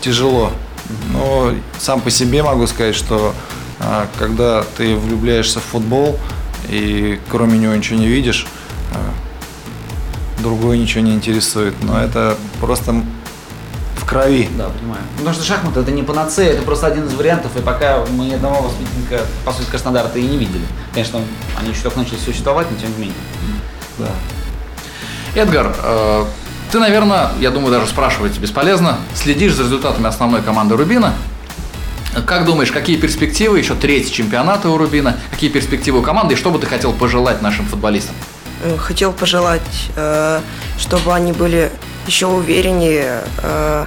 тяжело. 0.00 0.52
Но 1.12 1.52
сам 1.78 2.00
по 2.00 2.10
себе 2.10 2.42
могу 2.42 2.66
сказать, 2.66 2.94
что 2.94 3.34
а, 3.80 4.06
когда 4.18 4.64
ты 4.76 4.96
влюбляешься 4.96 5.60
в 5.60 5.64
футбол 5.64 6.18
и 6.68 7.18
кроме 7.30 7.58
него 7.58 7.74
ничего 7.74 7.98
не 7.98 8.06
видишь, 8.06 8.46
а, 8.92 10.42
другое 10.42 10.78
ничего 10.78 11.02
не 11.02 11.14
интересует. 11.14 11.74
Но 11.82 12.00
это 12.00 12.36
просто 12.60 12.94
крови. 14.14 14.48
Да, 14.56 14.68
понимаю. 14.68 15.02
Потому 15.16 15.34
что 15.34 15.44
шахматы 15.44 15.80
это 15.80 15.90
не 15.90 16.02
панацея, 16.02 16.52
это 16.52 16.62
просто 16.62 16.86
один 16.86 17.06
из 17.06 17.14
вариантов, 17.14 17.56
и 17.56 17.60
пока 17.60 18.04
мы 18.10 18.26
ни 18.26 18.34
одного 18.34 18.62
воспитанника, 18.62 19.24
по 19.44 19.52
сути, 19.52 19.68
Краснодара-то 19.70 20.18
и 20.18 20.22
не 20.22 20.36
видели. 20.36 20.64
Конечно, 20.92 21.20
они 21.58 21.70
еще 21.70 21.82
только 21.82 21.98
начали 21.98 22.18
существовать, 22.18 22.68
но 22.70 22.78
тем 22.78 22.90
не 22.92 22.98
менее. 22.98 23.16
Да. 23.98 24.08
Эдгар, 25.34 25.74
э, 25.82 26.24
ты, 26.70 26.78
наверное, 26.78 27.30
я 27.40 27.50
думаю, 27.50 27.72
даже 27.72 27.86
спрашивать 27.88 28.38
бесполезно, 28.38 28.98
следишь 29.14 29.54
за 29.54 29.64
результатами 29.64 30.06
основной 30.06 30.42
команды 30.42 30.76
Рубина. 30.76 31.12
Как 32.26 32.44
думаешь, 32.44 32.70
какие 32.70 32.96
перспективы, 32.96 33.58
еще 33.58 33.74
третий 33.74 34.12
чемпионат 34.12 34.64
у 34.64 34.76
Рубина, 34.78 35.16
какие 35.32 35.50
перспективы 35.50 35.98
у 35.98 36.02
команды 36.02 36.34
и 36.34 36.36
что 36.36 36.50
бы 36.52 36.60
ты 36.60 36.66
хотел 36.68 36.92
пожелать 36.92 37.42
нашим 37.42 37.66
футболистам? 37.66 38.14
Э, 38.62 38.76
Хотел 38.76 39.12
пожелать, 39.12 39.90
э, 39.96 40.40
чтобы 40.78 41.12
они 41.12 41.32
были 41.32 41.72
еще 42.06 42.26
увереннее, 42.26 43.22
э, 43.42 43.86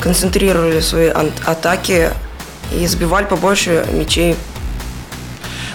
концентрировали 0.00 0.80
свои 0.80 1.08
атаки 1.08 2.10
и 2.72 2.86
забивали 2.86 3.24
побольше 3.24 3.86
мячей. 3.92 4.36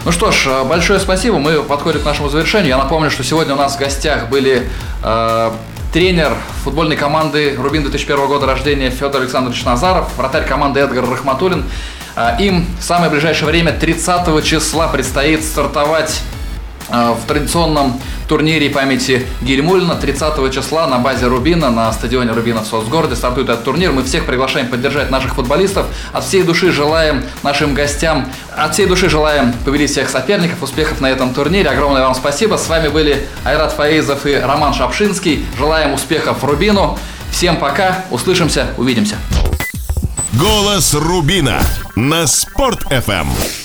Ну 0.05 0.11
что 0.11 0.31
ж, 0.31 0.47
э, 0.47 0.63
большое 0.65 0.99
спасибо. 0.99 1.39
Мы 1.39 1.63
подходим 1.63 2.01
к 2.01 2.05
нашему 2.05 2.29
завершению. 2.29 2.69
Я 2.69 2.77
напомню, 2.77 3.09
что 3.09 3.23
сегодня 3.23 3.53
у 3.53 3.57
нас 3.57 3.75
в 3.75 3.79
гостях 3.79 4.27
были 4.27 4.69
э, 5.01 5.51
тренер 5.93 6.35
футбольной 6.63 6.97
команды 6.97 7.55
Рубин 7.57 7.83
2001 7.83 8.27
года 8.27 8.45
рождения 8.45 8.89
Федор 8.89 9.21
Александрович 9.21 9.63
Назаров, 9.63 10.09
вратарь 10.17 10.45
команды 10.45 10.81
Эдгар 10.81 11.09
Рахматуллин. 11.09 11.63
Э, 12.17 12.35
им 12.39 12.67
в 12.79 12.83
самое 12.83 13.09
ближайшее 13.09 13.47
время, 13.47 13.71
30 13.71 14.43
числа, 14.43 14.89
предстоит 14.89 15.43
стартовать 15.45 16.21
в 16.89 17.19
традиционном 17.27 17.99
турнире 18.27 18.69
памяти 18.69 19.25
Гельмулина 19.41 19.95
30 19.95 20.53
числа 20.53 20.87
на 20.87 20.97
базе 20.99 21.27
Рубина 21.27 21.69
на 21.69 21.91
стадионе 21.91 22.31
Рубина 22.31 22.61
в 22.63 22.67
соцгороде 22.67 23.15
стартует 23.15 23.49
этот 23.49 23.63
турнир. 23.63 23.91
Мы 23.91 24.03
всех 24.03 24.25
приглашаем 24.25 24.67
поддержать 24.67 25.09
наших 25.09 25.35
футболистов. 25.35 25.85
От 26.11 26.23
всей 26.23 26.43
души 26.43 26.71
желаем 26.71 27.23
нашим 27.43 27.73
гостям, 27.73 28.27
от 28.55 28.73
всей 28.73 28.85
души 28.85 29.09
желаем 29.09 29.53
победить 29.65 29.91
всех 29.91 30.09
соперников, 30.09 30.61
успехов 30.63 31.01
на 31.01 31.07
этом 31.07 31.33
турнире. 31.33 31.69
Огромное 31.69 32.03
вам 32.03 32.15
спасибо. 32.15 32.55
С 32.57 32.67
вами 32.67 32.87
были 32.87 33.27
Айрат 33.43 33.73
Фаизов 33.73 34.25
и 34.25 34.33
Роман 34.33 34.73
Шапшинский. 34.73 35.45
Желаем 35.57 35.93
успехов 35.93 36.43
Рубину. 36.43 36.97
Всем 37.31 37.57
пока, 37.57 38.05
услышимся, 38.11 38.67
увидимся. 38.77 39.15
Голос 40.33 40.93
Рубина 40.93 41.59
на 41.95 42.27
Спорт 42.27 42.83
FM. 42.91 43.62